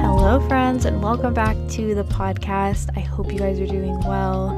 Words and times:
Hello, 0.00 0.46
friends, 0.48 0.84
and 0.84 1.02
welcome 1.02 1.34
back 1.34 1.56
to 1.70 1.94
the 1.94 2.04
podcast. 2.04 2.96
I 2.96 3.00
hope 3.00 3.32
you 3.32 3.38
guys 3.38 3.58
are 3.60 3.66
doing 3.66 3.98
well. 4.00 4.56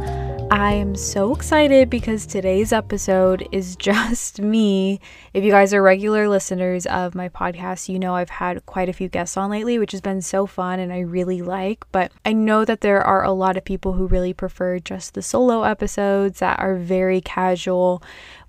I 0.53 0.73
am 0.75 0.97
so 0.97 1.35
excited 1.35 1.89
because 1.89 2.27
today's 2.27 2.75
episode 2.75 3.49
is 3.53 3.75
just 3.79 4.39
me. 4.39 5.01
If 5.33 5.45
you 5.45 5.51
guys 5.51 5.73
are 5.73 5.81
regular 5.83 6.29
listeners 6.29 6.85
of 6.85 7.15
my 7.15 7.31
podcast, 7.31 7.89
you 7.89 7.99
know 7.99 8.15
I've 8.15 8.29
had 8.29 8.67
quite 8.67 8.91
a 8.91 8.93
few 8.93 9.09
guests 9.09 9.39
on 9.39 9.49
lately, 9.49 9.79
which 9.79 9.93
has 9.93 10.03
been 10.03 10.21
so 10.21 10.47
fun 10.47 10.79
and 10.79 10.93
I 10.93 11.01
really 11.01 11.41
like. 11.41 11.87
But 11.91 12.13
I 12.27 12.35
know 12.35 12.67
that 12.67 12.83
there 12.83 13.03
are 13.03 13.25
a 13.25 13.33
lot 13.33 13.57
of 13.57 13.65
people 13.65 13.95
who 13.95 14.07
really 14.07 14.35
prefer 14.35 14.79
just 14.79 15.15
the 15.15 15.23
solo 15.23 15.63
episodes 15.63 16.41
that 16.41 16.59
are 16.59 16.77
very 16.77 17.23
casual, 17.23 18.03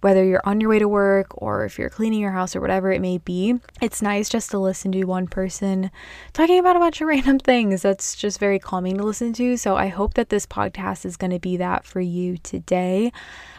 whether 0.04 0.24
you're 0.24 0.42
on 0.44 0.60
your 0.60 0.70
way 0.70 0.80
to 0.80 0.88
work 0.88 1.28
or 1.42 1.64
if 1.64 1.80
you're 1.80 1.90
cleaning 1.90 2.20
your 2.20 2.32
house 2.32 2.56
or 2.56 2.62
whatever 2.62 2.92
it 2.92 3.00
may 3.00 3.18
be. 3.18 3.56
It's 3.82 4.02
nice 4.02 4.28
just 4.28 4.52
to 4.52 4.60
listen 4.60 4.92
to 4.92 5.06
one 5.06 5.28
person 5.28 5.92
talking 6.34 6.60
about 6.60 6.76
a 6.76 6.80
bunch 6.80 7.00
of 7.00 7.08
random 7.08 7.40
things. 7.40 7.82
That's 7.82 8.16
just 8.16 8.38
very 8.38 8.60
calming 8.60 8.98
to 8.98 9.04
listen 9.04 9.32
to. 9.34 9.56
So 9.56 9.78
I 9.78 9.88
hope 9.88 10.16
that 10.16 10.30
this 10.30 10.46
podcast 10.46 11.06
is 11.06 11.16
going 11.16 11.32
to 11.32 11.40
be 11.40 11.56
that 11.58 11.86
for 11.86 12.02
you 12.02 12.38
today. 12.38 13.14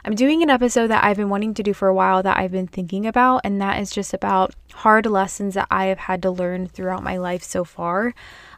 I'm 0.04 0.14
doing 0.14 0.42
an 0.42 0.50
episode 0.50 0.88
that 0.88 1.02
I've 1.02 1.16
been 1.16 1.30
wanting 1.30 1.54
to 1.54 1.62
do 1.62 1.72
for 1.72 1.88
a 1.88 1.94
while 1.94 2.22
that 2.22 2.36
I've 2.36 2.52
been 2.52 2.66
thinking 2.66 3.06
about, 3.06 3.40
and 3.42 3.58
that 3.62 3.80
is 3.80 3.90
just 3.90 4.12
about 4.12 4.54
hard 4.74 5.06
lessons 5.06 5.54
that 5.54 5.66
I 5.70 5.86
have 5.86 5.98
had 5.98 6.20
to 6.22 6.30
learn 6.30 6.66
throughout 6.66 7.02
my 7.02 7.16
life 7.16 7.42
so 7.42 7.64
far. 7.64 8.12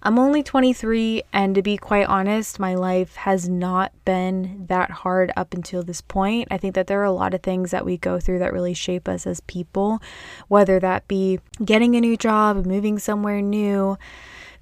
I'm 0.06 0.20
only 0.20 0.44
23, 0.44 1.24
and 1.32 1.52
to 1.56 1.62
be 1.62 1.76
quite 1.76 2.06
honest, 2.06 2.60
my 2.60 2.76
life 2.76 3.16
has 3.16 3.48
not 3.48 3.90
been 4.04 4.66
that 4.68 4.88
hard 4.88 5.32
up 5.36 5.52
until 5.52 5.82
this 5.82 6.00
point. 6.00 6.46
I 6.48 6.58
think 6.58 6.76
that 6.76 6.86
there 6.86 7.00
are 7.00 7.04
a 7.04 7.10
lot 7.10 7.34
of 7.34 7.42
things 7.42 7.72
that 7.72 7.84
we 7.84 7.96
go 7.96 8.20
through 8.20 8.38
that 8.38 8.52
really 8.52 8.72
shape 8.72 9.08
us 9.08 9.26
as 9.26 9.40
people, 9.40 10.00
whether 10.46 10.78
that 10.78 11.08
be 11.08 11.40
getting 11.64 11.96
a 11.96 12.00
new 12.00 12.16
job, 12.16 12.64
moving 12.64 13.00
somewhere 13.00 13.42
new 13.42 13.98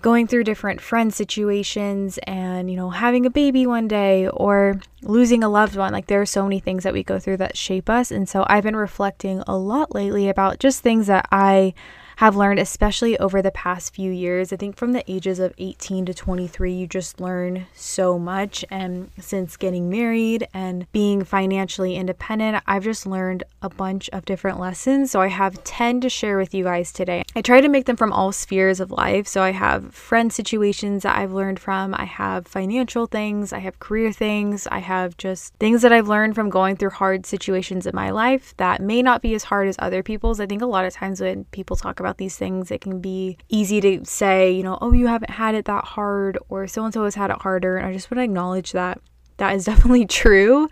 going 0.00 0.26
through 0.26 0.44
different 0.44 0.82
friend 0.82 1.14
situations 1.14 2.18
and, 2.26 2.70
you 2.70 2.76
know, 2.76 2.90
having 2.90 3.24
a 3.24 3.30
baby 3.30 3.66
one 3.66 3.88
day 3.88 4.28
or 4.28 4.78
losing 5.02 5.42
a 5.42 5.48
loved 5.48 5.76
one. 5.76 5.92
Like, 5.92 6.08
there 6.08 6.20
are 6.20 6.26
so 6.26 6.42
many 6.42 6.60
things 6.60 6.84
that 6.84 6.92
we 6.92 7.02
go 7.02 7.18
through 7.18 7.38
that 7.38 7.56
shape 7.56 7.88
us. 7.88 8.10
And 8.10 8.28
so 8.28 8.44
I've 8.46 8.64
been 8.64 8.76
reflecting 8.76 9.42
a 9.46 9.56
lot 9.56 9.94
lately 9.94 10.28
about 10.28 10.58
just 10.58 10.82
things 10.82 11.06
that 11.06 11.26
I 11.32 11.72
have 12.16 12.36
learned, 12.36 12.58
especially 12.58 13.18
over 13.18 13.42
the 13.42 13.50
past 13.50 13.94
few 13.94 14.10
years. 14.10 14.52
I 14.52 14.56
think 14.56 14.76
from 14.76 14.92
the 14.92 15.10
ages 15.10 15.38
of 15.38 15.54
18 15.58 16.06
to 16.06 16.14
23, 16.14 16.72
you 16.72 16.86
just 16.86 17.20
learn 17.20 17.66
so 17.74 18.18
much. 18.18 18.64
And 18.70 19.10
since 19.18 19.56
getting 19.56 19.90
married 19.90 20.46
and 20.54 20.90
being 20.92 21.24
financially 21.24 21.96
independent, 21.96 22.62
I've 22.66 22.84
just 22.84 23.06
learned 23.06 23.44
a 23.62 23.68
bunch 23.68 24.08
of 24.10 24.24
different 24.24 24.60
lessons. 24.60 25.10
So 25.10 25.20
I 25.20 25.28
have 25.28 25.62
10 25.64 26.00
to 26.02 26.08
share 26.08 26.38
with 26.38 26.54
you 26.54 26.64
guys 26.64 26.92
today. 26.92 27.24
I 27.34 27.42
try 27.42 27.60
to 27.60 27.68
make 27.68 27.86
them 27.86 27.96
from 27.96 28.12
all 28.12 28.32
spheres 28.32 28.80
of 28.80 28.90
life. 28.90 29.26
So 29.26 29.42
I 29.42 29.50
have 29.50 29.94
friend 29.94 30.32
situations 30.32 31.02
that 31.02 31.16
I've 31.16 31.32
learned 31.32 31.58
from, 31.58 31.94
I 31.94 32.04
have 32.04 32.46
financial 32.46 33.06
things, 33.06 33.52
I 33.52 33.58
have 33.58 33.80
career 33.80 34.12
things, 34.12 34.66
I 34.70 34.78
have 34.78 35.16
just 35.16 35.54
things 35.54 35.82
that 35.82 35.92
I've 35.92 36.08
learned 36.08 36.34
from 36.34 36.50
going 36.50 36.76
through 36.76 36.90
hard 36.90 37.26
situations 37.26 37.86
in 37.86 37.94
my 37.94 38.10
life 38.10 38.54
that 38.58 38.80
may 38.80 39.02
not 39.02 39.22
be 39.22 39.34
as 39.34 39.44
hard 39.44 39.68
as 39.68 39.76
other 39.78 40.02
people's. 40.02 40.40
I 40.40 40.46
think 40.46 40.62
a 40.62 40.66
lot 40.66 40.84
of 40.84 40.92
times 40.92 41.20
when 41.20 41.44
people 41.46 41.76
talk 41.76 42.00
about 42.00 42.03
these 42.18 42.36
things, 42.36 42.70
it 42.70 42.80
can 42.80 43.00
be 43.00 43.38
easy 43.48 43.80
to 43.80 44.04
say, 44.04 44.52
you 44.52 44.62
know, 44.62 44.78
oh, 44.80 44.92
you 44.92 45.06
haven't 45.06 45.30
had 45.30 45.54
it 45.54 45.64
that 45.66 45.84
hard, 45.84 46.38
or 46.48 46.66
so 46.66 46.84
and 46.84 46.94
so 46.94 47.04
has 47.04 47.14
had 47.14 47.30
it 47.30 47.42
harder. 47.42 47.76
And 47.76 47.86
I 47.86 47.92
just 47.92 48.10
want 48.10 48.18
to 48.18 48.24
acknowledge 48.24 48.72
that 48.72 49.00
that 49.36 49.54
is 49.54 49.64
definitely 49.66 50.06
true. 50.06 50.68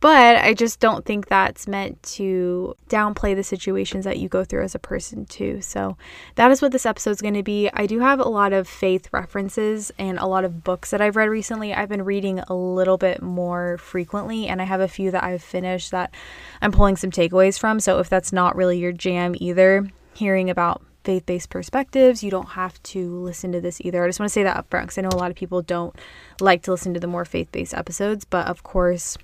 But 0.00 0.36
I 0.36 0.54
just 0.54 0.78
don't 0.78 1.04
think 1.04 1.26
that's 1.26 1.66
meant 1.66 2.00
to 2.14 2.76
downplay 2.88 3.34
the 3.34 3.42
situations 3.42 4.04
that 4.04 4.18
you 4.18 4.28
go 4.28 4.44
through 4.44 4.62
as 4.62 4.76
a 4.76 4.78
person, 4.78 5.24
too. 5.24 5.60
So 5.60 5.96
that 6.36 6.52
is 6.52 6.62
what 6.62 6.70
this 6.70 6.86
episode 6.86 7.10
is 7.10 7.20
going 7.20 7.34
to 7.34 7.42
be. 7.42 7.68
I 7.72 7.86
do 7.86 7.98
have 7.98 8.20
a 8.20 8.28
lot 8.28 8.52
of 8.52 8.68
faith 8.68 9.08
references 9.12 9.90
and 9.98 10.16
a 10.18 10.26
lot 10.26 10.44
of 10.44 10.62
books 10.62 10.90
that 10.90 11.00
I've 11.00 11.16
read 11.16 11.28
recently. 11.28 11.74
I've 11.74 11.88
been 11.88 12.04
reading 12.04 12.38
a 12.38 12.54
little 12.54 12.96
bit 12.96 13.22
more 13.22 13.76
frequently, 13.78 14.46
and 14.46 14.62
I 14.62 14.66
have 14.66 14.80
a 14.80 14.86
few 14.86 15.10
that 15.10 15.24
I've 15.24 15.42
finished 15.42 15.90
that 15.90 16.14
I'm 16.62 16.70
pulling 16.70 16.96
some 16.96 17.10
takeaways 17.10 17.58
from. 17.58 17.80
So 17.80 17.98
if 17.98 18.08
that's 18.08 18.32
not 18.32 18.54
really 18.54 18.78
your 18.78 18.92
jam 18.92 19.34
either, 19.38 19.88
hearing 20.18 20.50
about 20.50 20.82
faith 21.04 21.24
based 21.26 21.48
perspectives. 21.48 22.22
You 22.22 22.30
don't 22.30 22.50
have 22.50 22.82
to 22.82 23.20
listen 23.20 23.52
to 23.52 23.60
this 23.60 23.80
either. 23.80 24.04
I 24.04 24.08
just 24.08 24.20
want 24.20 24.28
to 24.28 24.32
say 24.32 24.42
that 24.42 24.56
upfront 24.56 24.82
because 24.82 24.98
I 24.98 25.02
know 25.02 25.08
a 25.08 25.16
lot 25.16 25.30
of 25.30 25.36
people 25.36 25.62
don't 25.62 25.96
like 26.40 26.62
to 26.64 26.70
listen 26.70 26.92
to 26.94 27.00
the 27.00 27.06
more 27.06 27.24
faith 27.24 27.50
based 27.50 27.72
episodes, 27.72 28.24
but 28.24 28.46
of 28.46 28.62
course, 28.62 29.16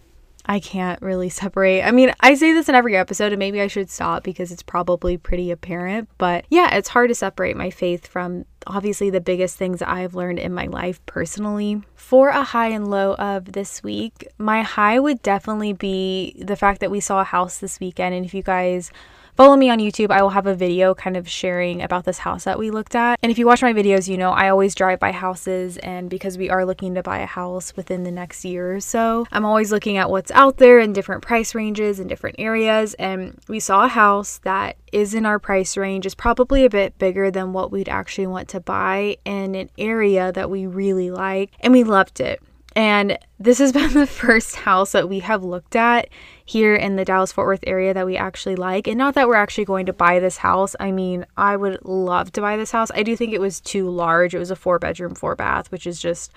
I 0.46 0.60
can't 0.60 1.00
really 1.02 1.28
separate. 1.42 1.82
I 1.82 1.90
mean, 1.90 2.12
I 2.20 2.34
say 2.34 2.52
this 2.52 2.68
in 2.68 2.74
every 2.74 2.96
episode, 2.96 3.32
and 3.32 3.38
maybe 3.38 3.60
I 3.60 3.66
should 3.66 3.90
stop 3.90 4.22
because 4.22 4.52
it's 4.52 4.62
probably 4.62 5.16
pretty 5.16 5.50
apparent. 5.50 6.08
But 6.16 6.46
yeah, 6.48 6.74
it's 6.74 6.88
hard 6.88 7.10
to 7.10 7.14
separate 7.14 7.56
my 7.56 7.70
faith 7.70 8.06
from 8.06 8.44
obviously 8.66 9.10
the 9.10 9.20
biggest 9.20 9.58
things 9.58 9.82
I've 9.82 10.14
learned 10.14 10.38
in 10.38 10.54
my 10.54 10.66
life 10.66 11.04
personally. 11.06 11.82
For 11.96 12.28
a 12.28 12.44
high 12.44 12.68
and 12.68 12.90
low 12.90 13.14
of 13.14 13.52
this 13.52 13.82
week, 13.82 14.26
my 14.38 14.62
high 14.62 14.98
would 14.98 15.22
definitely 15.22 15.72
be 15.74 16.42
the 16.42 16.56
fact 16.56 16.80
that 16.80 16.90
we 16.90 17.00
saw 17.00 17.20
a 17.20 17.24
house 17.24 17.58
this 17.58 17.80
weekend. 17.80 18.14
And 18.14 18.24
if 18.24 18.32
you 18.32 18.42
guys 18.42 18.90
follow 19.36 19.56
me 19.56 19.70
on 19.70 19.78
YouTube. 19.78 20.10
I 20.10 20.22
will 20.22 20.30
have 20.30 20.46
a 20.46 20.54
video 20.54 20.94
kind 20.94 21.16
of 21.16 21.28
sharing 21.28 21.82
about 21.82 22.04
this 22.04 22.18
house 22.18 22.44
that 22.44 22.58
we 22.58 22.70
looked 22.70 22.94
at. 22.94 23.18
And 23.22 23.32
if 23.32 23.38
you 23.38 23.46
watch 23.46 23.62
my 23.62 23.72
videos, 23.72 24.08
you 24.08 24.16
know 24.16 24.30
I 24.30 24.48
always 24.48 24.74
drive 24.74 25.00
by 25.00 25.12
houses, 25.12 25.76
and 25.78 26.08
because 26.08 26.38
we 26.38 26.50
are 26.50 26.64
looking 26.64 26.94
to 26.94 27.02
buy 27.02 27.18
a 27.18 27.26
house 27.26 27.74
within 27.76 28.04
the 28.04 28.10
next 28.10 28.44
year 28.44 28.74
or 28.74 28.80
so, 28.80 29.26
I'm 29.32 29.44
always 29.44 29.72
looking 29.72 29.96
at 29.96 30.10
what's 30.10 30.30
out 30.30 30.58
there 30.58 30.78
in 30.78 30.92
different 30.92 31.22
price 31.22 31.54
ranges 31.54 32.00
in 32.00 32.08
different 32.08 32.36
areas. 32.38 32.94
And 32.94 33.38
we 33.48 33.60
saw 33.60 33.84
a 33.84 33.88
house 33.88 34.38
that 34.44 34.76
is 34.92 35.14
in 35.14 35.26
our 35.26 35.38
price 35.38 35.76
range, 35.76 36.06
is 36.06 36.14
probably 36.14 36.64
a 36.64 36.70
bit 36.70 36.98
bigger 36.98 37.30
than 37.30 37.52
what 37.52 37.72
we'd 37.72 37.88
actually 37.88 38.26
want 38.26 38.48
to 38.48 38.60
buy 38.60 39.16
in 39.24 39.54
an 39.54 39.70
area 39.76 40.30
that 40.32 40.50
we 40.50 40.66
really 40.66 41.10
like, 41.10 41.50
and 41.60 41.72
we 41.72 41.84
loved 41.84 42.20
it. 42.20 42.40
And 42.76 43.18
this 43.38 43.58
has 43.58 43.72
been 43.72 43.92
the 43.94 44.06
first 44.06 44.56
house 44.56 44.92
that 44.92 45.08
we 45.08 45.20
have 45.20 45.44
looked 45.44 45.76
at 45.76 46.08
here 46.44 46.74
in 46.74 46.96
the 46.96 47.04
Dallas 47.04 47.32
Fort 47.32 47.46
Worth 47.46 47.64
area 47.66 47.94
that 47.94 48.06
we 48.06 48.16
actually 48.16 48.56
like. 48.56 48.86
And 48.86 48.98
not 48.98 49.14
that 49.14 49.28
we're 49.28 49.34
actually 49.34 49.64
going 49.64 49.86
to 49.86 49.92
buy 49.92 50.18
this 50.18 50.38
house. 50.38 50.76
I 50.78 50.90
mean, 50.90 51.24
I 51.36 51.56
would 51.56 51.84
love 51.84 52.32
to 52.32 52.40
buy 52.40 52.56
this 52.56 52.70
house. 52.70 52.90
I 52.94 53.02
do 53.02 53.16
think 53.16 53.32
it 53.32 53.40
was 53.40 53.60
too 53.60 53.88
large. 53.88 54.34
It 54.34 54.38
was 54.38 54.50
a 54.50 54.56
four 54.56 54.78
bedroom, 54.78 55.14
four 55.14 55.36
bath, 55.36 55.70
which 55.72 55.86
is 55.86 56.00
just, 56.00 56.32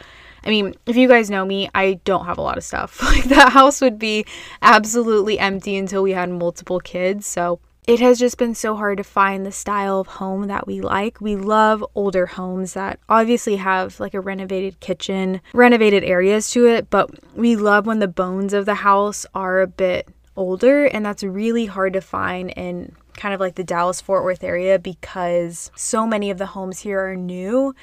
I 0.46 0.50
mean, 0.50 0.75
if 0.86 0.96
you 0.96 1.08
guys 1.08 1.30
know 1.30 1.46
me, 1.46 1.70
I 1.75 2.00
don't 2.06 2.25
have 2.25 2.38
a 2.38 2.42
lot 2.42 2.58
of 2.58 2.64
stuff. 2.64 3.02
Like 3.18 3.25
that 3.25 3.54
house 3.54 3.81
would 3.81 3.98
be 3.98 4.25
absolutely 4.62 5.40
empty 5.40 5.75
until 5.75 6.04
we 6.04 6.12
had 6.12 6.30
multiple 6.30 6.80
kids. 6.80 7.25
So 7.25 7.59
it 7.88 8.02
has 8.02 8.20
just 8.20 8.38
been 8.38 8.53
so 8.53 8.75
hard 8.75 8.98
to 8.98 9.03
find 9.03 9.46
the 9.46 9.52
style 9.52 10.02
of 10.02 10.08
home 10.08 10.48
that 10.48 10.68
we 10.68 10.81
like. 10.81 11.22
We 11.22 11.38
love 11.38 11.84
older 11.96 12.25
homes 12.25 12.74
that 12.74 13.00
obviously 13.08 13.56
have 13.56 13.98
like 14.02 14.14
a 14.14 14.20
renovated 14.20 14.81
kitchen, 14.81 15.40
renovated 15.53 16.03
areas 16.03 16.52
to 16.52 16.68
it, 16.68 16.90
but 16.90 17.09
we 17.34 17.56
love 17.56 17.86
when 17.86 18.00
the 18.00 18.08
bones 18.09 18.52
of 18.52 18.66
the 18.66 18.75
house 18.75 19.25
are 19.34 19.62
a 19.62 19.68
bit 19.68 20.09
older, 20.36 20.86
and 20.86 21.06
that's 21.06 21.24
really 21.24 21.66
hard 21.66 21.94
to 21.94 22.02
find 22.02 22.52
in 22.52 22.94
kind 23.16 23.34
of 23.34 23.40
like 23.40 23.56
the 23.56 23.64
Dallas 23.64 24.02
Fort 24.02 24.25
Worth 24.25 24.44
area 24.44 24.78
because 24.78 25.72
so 25.75 26.06
many 26.06 26.30
of 26.30 26.38
the 26.38 26.46
homes 26.48 26.80
here 26.80 27.00
are 27.00 27.16
new 27.16 27.74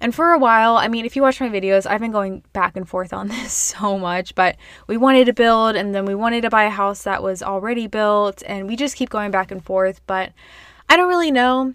and 0.00 0.14
for 0.14 0.32
a 0.32 0.38
while, 0.38 0.76
I 0.76 0.88
mean, 0.88 1.04
if 1.04 1.16
you 1.16 1.22
watch 1.22 1.40
my 1.40 1.48
videos, 1.48 1.86
I've 1.86 2.00
been 2.00 2.12
going 2.12 2.42
back 2.52 2.76
and 2.76 2.88
forth 2.88 3.12
on 3.12 3.28
this 3.28 3.52
so 3.52 3.98
much, 3.98 4.34
but 4.34 4.56
we 4.86 4.96
wanted 4.96 5.26
to 5.26 5.32
build 5.32 5.76
and 5.76 5.94
then 5.94 6.04
we 6.04 6.14
wanted 6.14 6.42
to 6.42 6.50
buy 6.50 6.64
a 6.64 6.70
house 6.70 7.02
that 7.04 7.22
was 7.22 7.42
already 7.42 7.86
built, 7.86 8.42
and 8.46 8.66
we 8.66 8.76
just 8.76 8.96
keep 8.96 9.10
going 9.10 9.30
back 9.30 9.50
and 9.50 9.64
forth. 9.64 10.00
But 10.06 10.32
I 10.88 10.96
don't 10.96 11.08
really 11.08 11.30
know. 11.30 11.74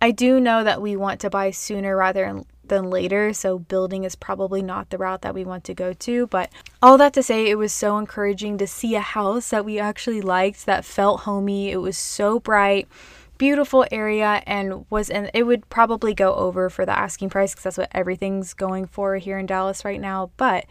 I 0.00 0.12
do 0.12 0.40
know 0.40 0.62
that 0.62 0.80
we 0.80 0.96
want 0.96 1.20
to 1.20 1.30
buy 1.30 1.50
sooner 1.50 1.96
rather 1.96 2.42
than 2.64 2.90
later, 2.90 3.32
so 3.32 3.58
building 3.58 4.04
is 4.04 4.14
probably 4.14 4.62
not 4.62 4.90
the 4.90 4.98
route 4.98 5.22
that 5.22 5.34
we 5.34 5.44
want 5.44 5.64
to 5.64 5.74
go 5.74 5.92
to. 5.92 6.26
But 6.28 6.50
all 6.80 6.98
that 6.98 7.14
to 7.14 7.22
say, 7.22 7.48
it 7.48 7.56
was 7.56 7.72
so 7.72 7.98
encouraging 7.98 8.58
to 8.58 8.66
see 8.66 8.94
a 8.94 9.00
house 9.00 9.50
that 9.50 9.64
we 9.64 9.78
actually 9.78 10.20
liked 10.20 10.66
that 10.66 10.84
felt 10.84 11.20
homey. 11.20 11.70
It 11.70 11.78
was 11.78 11.96
so 11.96 12.38
bright 12.38 12.86
beautiful 13.38 13.86
area 13.90 14.42
and 14.46 14.84
was 14.90 15.08
and 15.08 15.30
it 15.32 15.44
would 15.44 15.68
probably 15.70 16.12
go 16.12 16.34
over 16.34 16.68
for 16.68 16.84
the 16.84 16.98
asking 16.98 17.30
price 17.30 17.52
because 17.52 17.64
that's 17.64 17.78
what 17.78 17.88
everything's 17.92 18.52
going 18.52 18.86
for 18.86 19.16
here 19.16 19.38
in 19.38 19.46
Dallas 19.46 19.84
right 19.84 20.00
now. 20.00 20.30
But 20.36 20.66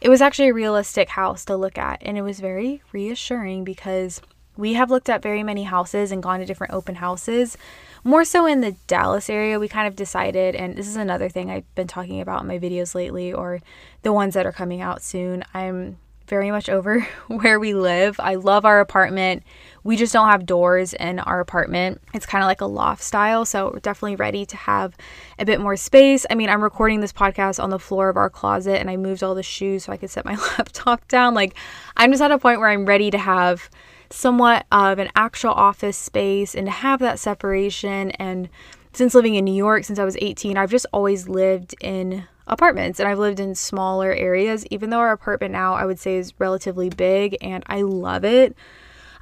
it 0.00 0.08
was 0.08 0.22
actually 0.22 0.48
a 0.48 0.54
realistic 0.54 1.10
house 1.10 1.44
to 1.46 1.56
look 1.56 1.76
at 1.76 1.98
and 2.02 2.16
it 2.16 2.22
was 2.22 2.40
very 2.40 2.82
reassuring 2.92 3.64
because 3.64 4.20
we 4.56 4.74
have 4.74 4.90
looked 4.90 5.08
at 5.08 5.22
very 5.22 5.42
many 5.42 5.64
houses 5.64 6.12
and 6.12 6.22
gone 6.22 6.38
to 6.40 6.46
different 6.46 6.72
open 6.72 6.96
houses. 6.96 7.56
More 8.04 8.24
so 8.24 8.46
in 8.46 8.60
the 8.60 8.76
Dallas 8.86 9.28
area 9.28 9.58
we 9.58 9.68
kind 9.68 9.88
of 9.88 9.96
decided 9.96 10.54
and 10.54 10.76
this 10.76 10.88
is 10.88 10.96
another 10.96 11.28
thing 11.28 11.50
I've 11.50 11.74
been 11.74 11.88
talking 11.88 12.20
about 12.20 12.42
in 12.42 12.48
my 12.48 12.58
videos 12.58 12.94
lately 12.94 13.32
or 13.32 13.60
the 14.02 14.12
ones 14.12 14.34
that 14.34 14.46
are 14.46 14.52
coming 14.52 14.80
out 14.80 15.02
soon 15.02 15.42
I'm 15.52 15.98
very 16.32 16.50
much 16.50 16.70
over 16.70 17.00
where 17.26 17.60
we 17.60 17.74
live. 17.74 18.18
I 18.18 18.36
love 18.36 18.64
our 18.64 18.80
apartment. 18.80 19.42
We 19.84 19.98
just 19.98 20.14
don't 20.14 20.30
have 20.30 20.46
doors 20.46 20.94
in 20.94 21.18
our 21.18 21.40
apartment. 21.40 22.00
It's 22.14 22.24
kind 22.24 22.42
of 22.42 22.46
like 22.46 22.62
a 22.62 22.66
loft 22.66 23.02
style, 23.02 23.44
so 23.44 23.70
we're 23.70 23.80
definitely 23.80 24.16
ready 24.16 24.46
to 24.46 24.56
have 24.56 24.96
a 25.38 25.44
bit 25.44 25.60
more 25.60 25.76
space. 25.76 26.24
I 26.30 26.34
mean, 26.34 26.48
I'm 26.48 26.62
recording 26.62 27.00
this 27.00 27.12
podcast 27.12 27.62
on 27.62 27.68
the 27.68 27.78
floor 27.78 28.08
of 28.08 28.16
our 28.16 28.30
closet 28.30 28.80
and 28.80 28.88
I 28.88 28.96
moved 28.96 29.22
all 29.22 29.34
the 29.34 29.42
shoes 29.42 29.84
so 29.84 29.92
I 29.92 29.98
could 29.98 30.08
set 30.08 30.24
my 30.24 30.36
laptop 30.58 31.06
down. 31.06 31.34
Like, 31.34 31.54
I'm 31.98 32.10
just 32.10 32.22
at 32.22 32.30
a 32.30 32.38
point 32.38 32.60
where 32.60 32.70
I'm 32.70 32.86
ready 32.86 33.10
to 33.10 33.18
have 33.18 33.68
somewhat 34.08 34.64
of 34.72 34.98
an 34.98 35.10
actual 35.14 35.52
office 35.52 35.98
space 35.98 36.54
and 36.54 36.66
to 36.66 36.70
have 36.70 37.00
that 37.00 37.18
separation. 37.18 38.10
And 38.12 38.48
since 38.94 39.14
living 39.14 39.34
in 39.34 39.44
New 39.44 39.54
York 39.54 39.84
since 39.84 39.98
I 39.98 40.04
was 40.04 40.16
18, 40.18 40.56
I've 40.56 40.70
just 40.70 40.86
always 40.94 41.28
lived 41.28 41.74
in 41.82 42.26
apartments 42.46 43.00
and 43.00 43.08
I've 43.08 43.18
lived 43.18 43.40
in 43.40 43.54
smaller 43.54 44.12
areas, 44.12 44.66
even 44.70 44.90
though 44.90 44.98
our 44.98 45.12
apartment 45.12 45.52
now 45.52 45.74
I 45.74 45.84
would 45.84 45.98
say 45.98 46.16
is 46.16 46.32
relatively 46.38 46.90
big 46.90 47.36
and 47.40 47.62
I 47.66 47.82
love 47.82 48.24
it. 48.24 48.56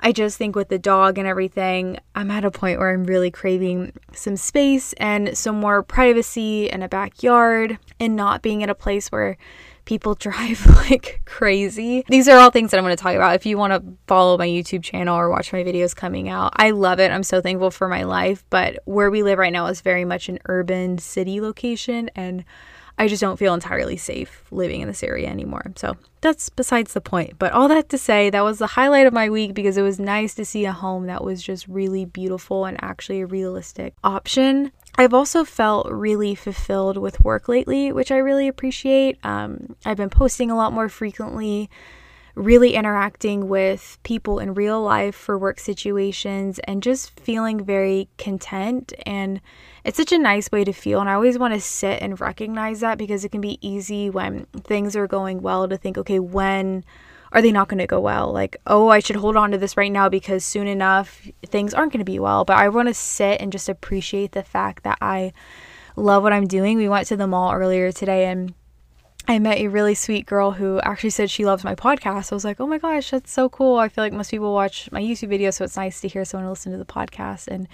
I 0.02 0.12
just 0.12 0.38
think 0.38 0.56
with 0.56 0.68
the 0.68 0.78
dog 0.78 1.18
and 1.18 1.26
everything, 1.26 1.98
I'm 2.14 2.30
at 2.30 2.44
a 2.44 2.50
point 2.50 2.78
where 2.78 2.90
I'm 2.90 3.04
really 3.04 3.30
craving 3.30 3.92
some 4.12 4.36
space 4.36 4.94
and 4.94 5.36
some 5.36 5.60
more 5.60 5.82
privacy 5.82 6.70
and 6.70 6.82
a 6.82 6.88
backyard 6.88 7.78
and 7.98 8.16
not 8.16 8.40
being 8.40 8.62
in 8.62 8.70
a 8.70 8.74
place 8.74 9.12
where 9.12 9.36
people 9.84 10.14
drive 10.18 10.64
like 10.88 11.20
crazy. 11.26 12.04
These 12.08 12.28
are 12.28 12.38
all 12.38 12.50
things 12.50 12.70
that 12.70 12.78
I'm 12.78 12.84
going 12.84 12.96
to 12.96 13.02
talk 13.02 13.14
about. 13.14 13.34
If 13.34 13.44
you 13.44 13.58
want 13.58 13.72
to 13.72 13.82
follow 14.06 14.38
my 14.38 14.46
YouTube 14.46 14.82
channel 14.82 15.16
or 15.16 15.28
watch 15.28 15.52
my 15.52 15.62
videos 15.62 15.94
coming 15.94 16.28
out, 16.28 16.52
I 16.56 16.70
love 16.70 16.98
it. 16.98 17.10
I'm 17.10 17.22
so 17.22 17.40
thankful 17.40 17.70
for 17.70 17.88
my 17.88 18.04
life. 18.04 18.44
But 18.48 18.78
where 18.86 19.10
we 19.10 19.22
live 19.22 19.38
right 19.38 19.52
now 19.52 19.66
is 19.66 19.82
very 19.82 20.04
much 20.04 20.28
an 20.28 20.38
urban 20.46 20.98
city 20.98 21.40
location. 21.40 22.10
And 22.14 22.44
I 23.00 23.08
just 23.08 23.22
don't 23.22 23.38
feel 23.38 23.54
entirely 23.54 23.96
safe 23.96 24.44
living 24.50 24.82
in 24.82 24.88
this 24.88 25.02
area 25.02 25.26
anymore. 25.26 25.72
So 25.74 25.96
that's 26.20 26.50
besides 26.50 26.92
the 26.92 27.00
point. 27.00 27.38
But 27.38 27.52
all 27.52 27.66
that 27.68 27.88
to 27.88 27.96
say, 27.96 28.28
that 28.28 28.44
was 28.44 28.58
the 28.58 28.66
highlight 28.66 29.06
of 29.06 29.14
my 29.14 29.30
week 29.30 29.54
because 29.54 29.78
it 29.78 29.82
was 29.82 29.98
nice 29.98 30.34
to 30.34 30.44
see 30.44 30.66
a 30.66 30.72
home 30.72 31.06
that 31.06 31.24
was 31.24 31.42
just 31.42 31.66
really 31.66 32.04
beautiful 32.04 32.66
and 32.66 32.76
actually 32.82 33.22
a 33.22 33.26
realistic 33.26 33.94
option. 34.04 34.70
I've 34.96 35.14
also 35.14 35.44
felt 35.44 35.90
really 35.90 36.34
fulfilled 36.34 36.98
with 36.98 37.24
work 37.24 37.48
lately, 37.48 37.90
which 37.90 38.12
I 38.12 38.18
really 38.18 38.48
appreciate. 38.48 39.16
Um, 39.24 39.76
I've 39.86 39.96
been 39.96 40.10
posting 40.10 40.50
a 40.50 40.56
lot 40.56 40.74
more 40.74 40.90
frequently 40.90 41.70
really 42.34 42.74
interacting 42.74 43.48
with 43.48 43.98
people 44.02 44.38
in 44.38 44.54
real 44.54 44.80
life 44.82 45.14
for 45.14 45.38
work 45.38 45.58
situations 45.58 46.58
and 46.60 46.82
just 46.82 47.18
feeling 47.18 47.64
very 47.64 48.08
content. 48.18 48.92
And 49.06 49.40
it's 49.84 49.96
such 49.96 50.12
a 50.12 50.18
nice 50.18 50.50
way 50.50 50.64
to 50.64 50.72
feel. 50.72 51.00
And 51.00 51.08
I 51.08 51.14
always 51.14 51.38
want 51.38 51.54
to 51.54 51.60
sit 51.60 52.02
and 52.02 52.20
recognize 52.20 52.80
that 52.80 52.98
because 52.98 53.24
it 53.24 53.32
can 53.32 53.40
be 53.40 53.58
easy 53.66 54.10
when 54.10 54.46
things 54.64 54.96
are 54.96 55.06
going 55.06 55.42
well 55.42 55.68
to 55.68 55.76
think, 55.76 55.98
okay, 55.98 56.18
when 56.18 56.84
are 57.32 57.42
they 57.42 57.52
not 57.52 57.68
going 57.68 57.78
to 57.78 57.86
go 57.86 58.00
well? 58.00 58.32
Like, 58.32 58.56
oh, 58.66 58.88
I 58.88 58.98
should 58.98 59.16
hold 59.16 59.36
on 59.36 59.52
to 59.52 59.58
this 59.58 59.76
right 59.76 59.92
now 59.92 60.08
because 60.08 60.44
soon 60.44 60.66
enough 60.66 61.28
things 61.46 61.72
aren't 61.74 61.92
going 61.92 62.04
to 62.04 62.10
be 62.10 62.18
well. 62.18 62.44
But 62.44 62.56
I 62.56 62.68
want 62.68 62.88
to 62.88 62.94
sit 62.94 63.40
and 63.40 63.52
just 63.52 63.68
appreciate 63.68 64.32
the 64.32 64.42
fact 64.42 64.82
that 64.82 64.98
I 65.00 65.32
love 65.96 66.22
what 66.22 66.32
I'm 66.32 66.46
doing. 66.46 66.76
We 66.76 66.88
went 66.88 67.06
to 67.08 67.16
the 67.16 67.26
mall 67.26 67.52
earlier 67.52 67.92
today 67.92 68.26
and 68.26 68.54
I 69.28 69.38
met 69.38 69.58
a 69.58 69.68
really 69.68 69.94
sweet 69.94 70.26
girl 70.26 70.50
who 70.50 70.80
actually 70.80 71.10
said 71.10 71.30
she 71.30 71.44
loves 71.44 71.62
my 71.62 71.74
podcast. 71.74 72.32
I 72.32 72.34
was 72.34 72.44
like, 72.44 72.58
oh 72.58 72.66
my 72.66 72.78
gosh, 72.78 73.10
that's 73.10 73.30
so 73.30 73.48
cool. 73.48 73.78
I 73.78 73.88
feel 73.88 74.02
like 74.02 74.12
most 74.12 74.30
people 74.30 74.52
watch 74.52 74.90
my 74.90 75.00
YouTube 75.00 75.28
videos, 75.28 75.54
so 75.54 75.64
it's 75.64 75.76
nice 75.76 76.00
to 76.00 76.08
hear 76.08 76.24
someone 76.24 76.48
listen 76.48 76.72
to 76.72 76.78
the 76.78 76.84
podcast. 76.84 77.46
And 77.46 77.68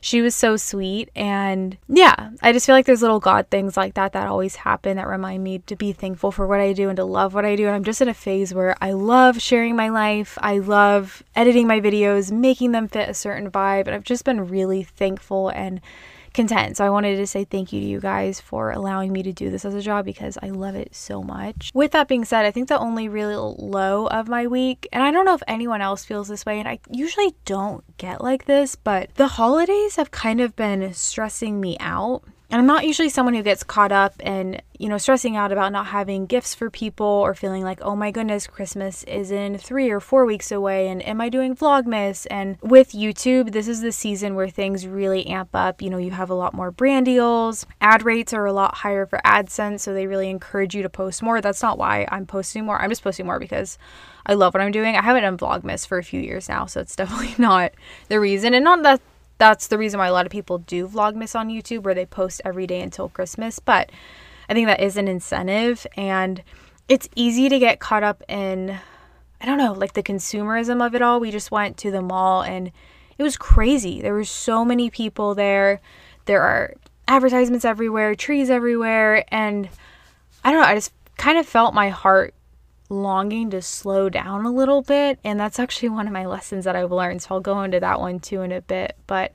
she 0.00 0.22
was 0.22 0.34
so 0.34 0.56
sweet. 0.56 1.10
And 1.14 1.76
yeah, 1.88 2.30
I 2.40 2.52
just 2.52 2.64
feel 2.66 2.74
like 2.74 2.86
there's 2.86 3.02
little 3.02 3.20
God 3.20 3.48
things 3.50 3.76
like 3.76 3.94
that 3.94 4.12
that 4.12 4.26
always 4.26 4.56
happen 4.56 4.96
that 4.96 5.06
remind 5.06 5.44
me 5.44 5.58
to 5.60 5.76
be 5.76 5.92
thankful 5.92 6.32
for 6.32 6.46
what 6.46 6.60
I 6.60 6.72
do 6.72 6.88
and 6.88 6.96
to 6.96 7.04
love 7.04 7.34
what 7.34 7.44
I 7.44 7.56
do. 7.56 7.66
And 7.66 7.74
I'm 7.74 7.84
just 7.84 8.00
in 8.00 8.08
a 8.08 8.14
phase 8.14 8.54
where 8.54 8.76
I 8.80 8.92
love 8.92 9.42
sharing 9.42 9.76
my 9.76 9.90
life, 9.90 10.38
I 10.40 10.58
love 10.58 11.22
editing 11.34 11.66
my 11.66 11.80
videos, 11.80 12.32
making 12.32 12.72
them 12.72 12.88
fit 12.88 13.08
a 13.08 13.14
certain 13.14 13.50
vibe. 13.50 13.86
And 13.86 13.94
I've 13.94 14.04
just 14.04 14.24
been 14.24 14.48
really 14.48 14.82
thankful 14.82 15.50
and 15.50 15.80
content. 16.32 16.76
So 16.76 16.84
I 16.84 16.90
wanted 16.90 17.16
to 17.16 17.26
say 17.26 17.44
thank 17.44 17.72
you 17.72 17.80
to 17.80 17.86
you 17.86 18.00
guys 18.00 18.40
for 18.40 18.70
allowing 18.70 19.12
me 19.12 19.22
to 19.22 19.32
do 19.32 19.50
this 19.50 19.64
as 19.64 19.74
a 19.74 19.82
job 19.82 20.04
because 20.04 20.38
I 20.42 20.48
love 20.48 20.74
it 20.74 20.94
so 20.94 21.22
much. 21.22 21.70
With 21.74 21.92
that 21.92 22.08
being 22.08 22.24
said, 22.24 22.44
I 22.44 22.50
think 22.50 22.68
the 22.68 22.78
only 22.78 23.08
real 23.08 23.56
low 23.58 24.06
of 24.06 24.28
my 24.28 24.46
week, 24.46 24.88
and 24.92 25.02
I 25.02 25.10
don't 25.10 25.24
know 25.24 25.34
if 25.34 25.42
anyone 25.46 25.80
else 25.80 26.04
feels 26.04 26.28
this 26.28 26.46
way, 26.46 26.58
and 26.58 26.68
I 26.68 26.78
usually 26.90 27.34
don't 27.44 27.84
get 27.96 28.22
like 28.22 28.46
this, 28.46 28.76
but 28.76 29.14
the 29.14 29.28
holidays 29.28 29.96
have 29.96 30.10
kind 30.10 30.40
of 30.40 30.56
been 30.56 30.92
stressing 30.94 31.60
me 31.60 31.76
out. 31.80 32.22
And 32.52 32.60
I'm 32.60 32.66
not 32.66 32.86
usually 32.86 33.08
someone 33.08 33.32
who 33.32 33.42
gets 33.42 33.64
caught 33.64 33.92
up 33.92 34.12
and, 34.20 34.60
you 34.78 34.90
know, 34.90 34.98
stressing 34.98 35.36
out 35.36 35.52
about 35.52 35.72
not 35.72 35.86
having 35.86 36.26
gifts 36.26 36.54
for 36.54 36.68
people 36.68 37.06
or 37.06 37.34
feeling 37.34 37.64
like, 37.64 37.80
oh 37.80 37.96
my 37.96 38.10
goodness, 38.10 38.46
Christmas 38.46 39.04
is 39.04 39.30
in 39.30 39.56
three 39.56 39.90
or 39.90 40.00
four 40.00 40.26
weeks 40.26 40.52
away 40.52 40.88
and 40.88 41.02
am 41.08 41.18
I 41.22 41.30
doing 41.30 41.56
Vlogmas? 41.56 42.26
And 42.30 42.58
with 42.60 42.92
YouTube, 42.92 43.52
this 43.52 43.68
is 43.68 43.80
the 43.80 43.90
season 43.90 44.34
where 44.34 44.50
things 44.50 44.86
really 44.86 45.26
amp 45.28 45.48
up. 45.54 45.80
You 45.80 45.88
know, 45.88 45.96
you 45.96 46.10
have 46.10 46.28
a 46.28 46.34
lot 46.34 46.52
more 46.52 46.70
brand 46.70 47.06
deals, 47.06 47.64
ad 47.80 48.04
rates 48.04 48.34
are 48.34 48.44
a 48.44 48.52
lot 48.52 48.74
higher 48.74 49.06
for 49.06 49.18
AdSense, 49.24 49.80
so 49.80 49.94
they 49.94 50.06
really 50.06 50.28
encourage 50.28 50.74
you 50.74 50.82
to 50.82 50.90
post 50.90 51.22
more. 51.22 51.40
That's 51.40 51.62
not 51.62 51.78
why 51.78 52.06
I'm 52.10 52.26
posting 52.26 52.66
more. 52.66 52.78
I'm 52.78 52.90
just 52.90 53.02
posting 53.02 53.24
more 53.24 53.38
because 53.38 53.78
I 54.26 54.34
love 54.34 54.52
what 54.52 54.60
I'm 54.60 54.72
doing. 54.72 54.94
I 54.94 55.00
haven't 55.00 55.22
done 55.22 55.38
Vlogmas 55.38 55.86
for 55.86 55.96
a 55.96 56.04
few 56.04 56.20
years 56.20 56.50
now, 56.50 56.66
so 56.66 56.82
it's 56.82 56.96
definitely 56.96 57.34
not 57.38 57.72
the 58.08 58.20
reason. 58.20 58.52
And 58.52 58.62
not 58.62 58.82
that 58.82 59.00
that's 59.38 59.66
the 59.66 59.78
reason 59.78 59.98
why 59.98 60.06
a 60.06 60.12
lot 60.12 60.26
of 60.26 60.32
people 60.32 60.58
do 60.58 60.86
Vlogmas 60.86 61.38
on 61.38 61.48
YouTube 61.48 61.82
where 61.82 61.94
they 61.94 62.06
post 62.06 62.40
every 62.44 62.66
day 62.66 62.80
until 62.80 63.08
Christmas. 63.08 63.58
But 63.58 63.90
I 64.48 64.54
think 64.54 64.66
that 64.66 64.80
is 64.80 64.96
an 64.96 65.08
incentive 65.08 65.86
and 65.96 66.42
it's 66.88 67.08
easy 67.16 67.48
to 67.48 67.58
get 67.58 67.80
caught 67.80 68.02
up 68.02 68.22
in, 68.28 68.78
I 69.40 69.46
don't 69.46 69.58
know, 69.58 69.72
like 69.72 69.94
the 69.94 70.02
consumerism 70.02 70.84
of 70.84 70.94
it 70.94 71.02
all. 71.02 71.20
We 71.20 71.30
just 71.30 71.50
went 71.50 71.76
to 71.78 71.90
the 71.90 72.02
mall 72.02 72.42
and 72.42 72.70
it 73.18 73.22
was 73.22 73.36
crazy. 73.36 74.00
There 74.00 74.14
were 74.14 74.24
so 74.24 74.64
many 74.64 74.90
people 74.90 75.34
there. 75.34 75.80
There 76.26 76.42
are 76.42 76.74
advertisements 77.08 77.64
everywhere, 77.64 78.14
trees 78.14 78.50
everywhere. 78.50 79.24
And 79.28 79.68
I 80.44 80.52
don't 80.52 80.60
know, 80.60 80.68
I 80.68 80.74
just 80.74 80.92
kind 81.16 81.38
of 81.38 81.46
felt 81.46 81.74
my 81.74 81.88
heart 81.88 82.34
longing 82.92 83.50
to 83.50 83.62
slow 83.62 84.08
down 84.08 84.44
a 84.44 84.52
little 84.52 84.82
bit. 84.82 85.18
And 85.24 85.40
that's 85.40 85.58
actually 85.58 85.88
one 85.88 86.06
of 86.06 86.12
my 86.12 86.26
lessons 86.26 86.64
that 86.64 86.76
I've 86.76 86.92
learned. 86.92 87.22
So 87.22 87.34
I'll 87.34 87.40
go 87.40 87.62
into 87.62 87.80
that 87.80 88.00
one 88.00 88.20
too 88.20 88.42
in 88.42 88.52
a 88.52 88.60
bit. 88.60 88.96
But 89.06 89.32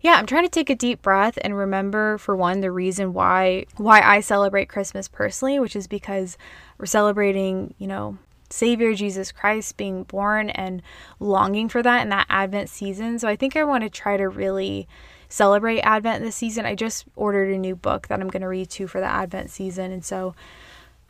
yeah, 0.00 0.14
I'm 0.14 0.26
trying 0.26 0.44
to 0.44 0.50
take 0.50 0.70
a 0.70 0.74
deep 0.74 1.02
breath 1.02 1.38
and 1.42 1.56
remember 1.56 2.18
for 2.18 2.36
one 2.36 2.60
the 2.60 2.70
reason 2.70 3.12
why 3.12 3.66
why 3.76 4.00
I 4.00 4.20
celebrate 4.20 4.68
Christmas 4.68 5.08
personally, 5.08 5.58
which 5.58 5.76
is 5.76 5.86
because 5.86 6.36
we're 6.78 6.86
celebrating, 6.86 7.74
you 7.78 7.86
know, 7.86 8.18
Savior 8.50 8.94
Jesus 8.94 9.32
Christ 9.32 9.76
being 9.76 10.02
born 10.02 10.50
and 10.50 10.82
longing 11.18 11.68
for 11.68 11.82
that 11.82 12.02
in 12.02 12.10
that 12.10 12.26
Advent 12.28 12.68
season. 12.68 13.18
So 13.18 13.28
I 13.28 13.36
think 13.36 13.56
I 13.56 13.64
want 13.64 13.84
to 13.84 13.90
try 13.90 14.16
to 14.16 14.28
really 14.28 14.86
celebrate 15.28 15.80
Advent 15.80 16.22
this 16.22 16.36
season. 16.36 16.66
I 16.66 16.74
just 16.74 17.06
ordered 17.16 17.50
a 17.50 17.56
new 17.56 17.74
book 17.74 18.08
that 18.08 18.20
I'm 18.20 18.28
going 18.28 18.42
to 18.42 18.48
read 18.48 18.68
to 18.70 18.86
for 18.86 19.00
the 19.00 19.06
Advent 19.06 19.50
season. 19.50 19.90
And 19.90 20.04
so 20.04 20.34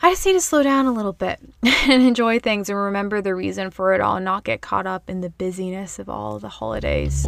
I 0.05 0.11
just 0.11 0.27
need 0.27 0.33
to 0.33 0.41
slow 0.41 0.65
down 0.65 0.87
a 0.87 0.93
little 0.93 1.13
bit 1.13 1.39
and 1.63 2.03
enjoy 2.03 2.41
things 2.41 2.69
and 2.69 2.77
remember 2.77 3.23
the 3.23 3.37
reason 3.37 3.71
for 3.71 3.95
it 3.95 4.01
all 4.01 4.17
and 4.17 4.25
not 4.25 4.43
get 4.43 4.61
caught 4.61 4.85
up 4.85 5.09
in 5.09 5.21
the 5.21 5.31
busyness 5.31 6.01
of 6.01 6.09
all 6.09 6.41
the 6.41 6.49
holidays. 6.49 7.25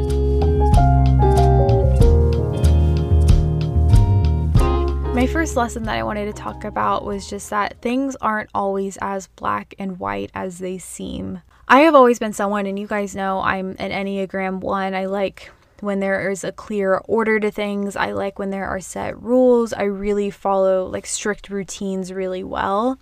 My 5.14 5.28
first 5.28 5.54
lesson 5.56 5.84
that 5.84 5.96
I 5.96 6.02
wanted 6.02 6.24
to 6.26 6.32
talk 6.32 6.64
about 6.64 7.04
was 7.04 7.30
just 7.30 7.48
that 7.50 7.80
things 7.80 8.16
aren't 8.16 8.50
always 8.52 8.98
as 9.00 9.28
black 9.28 9.76
and 9.78 10.00
white 10.00 10.32
as 10.34 10.58
they 10.58 10.78
seem. 10.78 11.42
I 11.68 11.82
have 11.82 11.94
always 11.94 12.18
been 12.18 12.32
someone, 12.32 12.66
and 12.66 12.76
you 12.76 12.88
guys 12.88 13.14
know 13.14 13.38
I'm 13.38 13.76
an 13.78 13.92
Enneagram 13.92 14.58
1. 14.58 14.94
I 14.94 15.06
like 15.06 15.52
when 15.84 16.00
there 16.00 16.30
is 16.30 16.42
a 16.42 16.52
clear 16.52 17.00
order 17.04 17.38
to 17.38 17.50
things. 17.50 17.94
I 17.96 18.12
like 18.12 18.38
when 18.38 18.50
there 18.50 18.66
are 18.66 18.80
set 18.80 19.20
rules. 19.20 19.72
I 19.72 19.82
really 19.84 20.30
follow 20.30 20.86
like 20.86 21.06
strict 21.06 21.50
routines 21.50 22.12
really 22.12 22.42
well. 22.42 22.98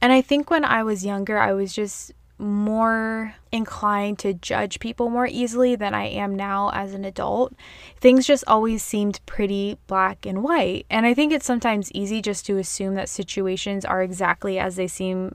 And 0.00 0.12
I 0.12 0.20
think 0.20 0.50
when 0.50 0.64
I 0.64 0.82
was 0.82 1.04
younger, 1.04 1.38
I 1.38 1.52
was 1.52 1.72
just 1.72 2.12
more 2.38 3.34
inclined 3.50 4.18
to 4.18 4.34
judge 4.34 4.78
people 4.78 5.08
more 5.08 5.26
easily 5.26 5.74
than 5.74 5.94
I 5.94 6.04
am 6.08 6.34
now 6.34 6.70
as 6.74 6.92
an 6.92 7.04
adult. 7.04 7.54
Things 7.98 8.26
just 8.26 8.44
always 8.46 8.82
seemed 8.82 9.20
pretty 9.24 9.78
black 9.86 10.26
and 10.26 10.42
white. 10.42 10.84
And 10.90 11.06
I 11.06 11.14
think 11.14 11.32
it's 11.32 11.46
sometimes 11.46 11.90
easy 11.92 12.20
just 12.20 12.44
to 12.46 12.58
assume 12.58 12.94
that 12.94 13.08
situations 13.08 13.84
are 13.84 14.02
exactly 14.02 14.58
as 14.58 14.76
they 14.76 14.86
seem 14.86 15.34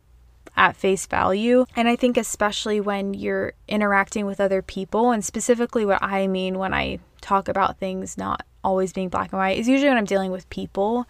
at 0.56 0.76
face 0.76 1.06
value. 1.06 1.66
And 1.76 1.88
I 1.88 1.96
think, 1.96 2.18
especially 2.18 2.80
when 2.80 3.14
you're 3.14 3.54
interacting 3.68 4.26
with 4.26 4.40
other 4.40 4.62
people, 4.62 5.12
and 5.12 5.24
specifically 5.24 5.86
what 5.86 6.02
I 6.04 6.28
mean 6.28 6.58
when 6.58 6.74
I 6.74 7.00
talk 7.22 7.48
about 7.48 7.78
things 7.78 8.18
not 8.18 8.46
always 8.64 8.94
being 8.94 9.10
black 9.10 9.32
and 9.32 9.40
white, 9.40 9.58
is 9.58 9.68
usually 9.68 9.90
when 9.90 9.98
I'm 9.98 10.06
dealing 10.06 10.32
with 10.32 10.50
people. 10.50 11.08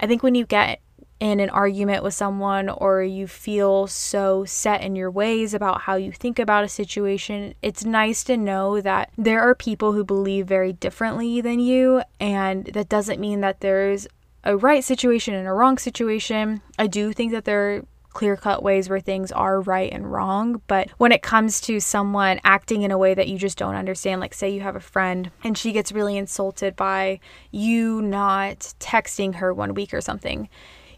I 0.00 0.06
think 0.06 0.22
when 0.22 0.34
you 0.34 0.46
get 0.46 0.80
in 1.20 1.38
an 1.38 1.50
argument 1.50 2.02
with 2.02 2.12
someone 2.12 2.68
or 2.68 3.00
you 3.00 3.28
feel 3.28 3.86
so 3.86 4.44
set 4.44 4.82
in 4.82 4.96
your 4.96 5.08
ways 5.08 5.54
about 5.54 5.82
how 5.82 5.94
you 5.94 6.10
think 6.10 6.40
about 6.40 6.64
a 6.64 6.68
situation, 6.68 7.54
it's 7.62 7.84
nice 7.84 8.24
to 8.24 8.36
know 8.36 8.80
that 8.80 9.08
there 9.16 9.40
are 9.40 9.54
people 9.54 9.92
who 9.92 10.02
believe 10.02 10.48
very 10.48 10.72
differently 10.72 11.40
than 11.40 11.60
you. 11.60 12.02
And 12.18 12.64
that 12.74 12.88
doesn't 12.88 13.20
mean 13.20 13.40
that 13.40 13.60
there's 13.60 14.08
a 14.42 14.56
right 14.56 14.82
situation 14.82 15.32
and 15.32 15.46
a 15.46 15.52
wrong 15.52 15.78
situation. 15.78 16.60
I 16.76 16.88
do 16.88 17.12
think 17.12 17.30
that 17.30 17.44
there 17.44 17.84
clear 18.12 18.36
cut 18.36 18.62
ways 18.62 18.88
where 18.88 19.00
things 19.00 19.32
are 19.32 19.60
right 19.60 19.92
and 19.92 20.10
wrong. 20.10 20.62
But 20.66 20.90
when 20.98 21.12
it 21.12 21.22
comes 21.22 21.60
to 21.62 21.80
someone 21.80 22.40
acting 22.44 22.82
in 22.82 22.90
a 22.90 22.98
way 22.98 23.14
that 23.14 23.28
you 23.28 23.38
just 23.38 23.58
don't 23.58 23.74
understand, 23.74 24.20
like 24.20 24.34
say 24.34 24.50
you 24.50 24.60
have 24.60 24.76
a 24.76 24.80
friend 24.80 25.30
and 25.42 25.56
she 25.56 25.72
gets 25.72 25.92
really 25.92 26.16
insulted 26.16 26.76
by 26.76 27.20
you 27.50 28.02
not 28.02 28.74
texting 28.78 29.36
her 29.36 29.52
one 29.52 29.74
week 29.74 29.92
or 29.92 30.00
something, 30.00 30.48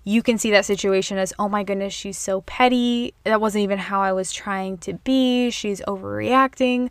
you 0.05 0.23
can 0.23 0.37
see 0.37 0.51
that 0.51 0.67
situation 0.67 1.17
as, 1.17 1.33
oh 1.39 1.49
my 1.49 1.65
goodness, 1.65 1.95
she's 1.95 2.19
so 2.19 2.43
petty. 2.43 3.15
That 3.25 3.41
wasn't 3.41 3.65
even 3.65 3.79
how 3.79 4.03
I 4.03 4.13
was 4.13 4.33
trying 4.33 4.79
to 4.79 4.95
be. 4.95 5.51
She's 5.51 5.81
overreacting. 5.83 6.91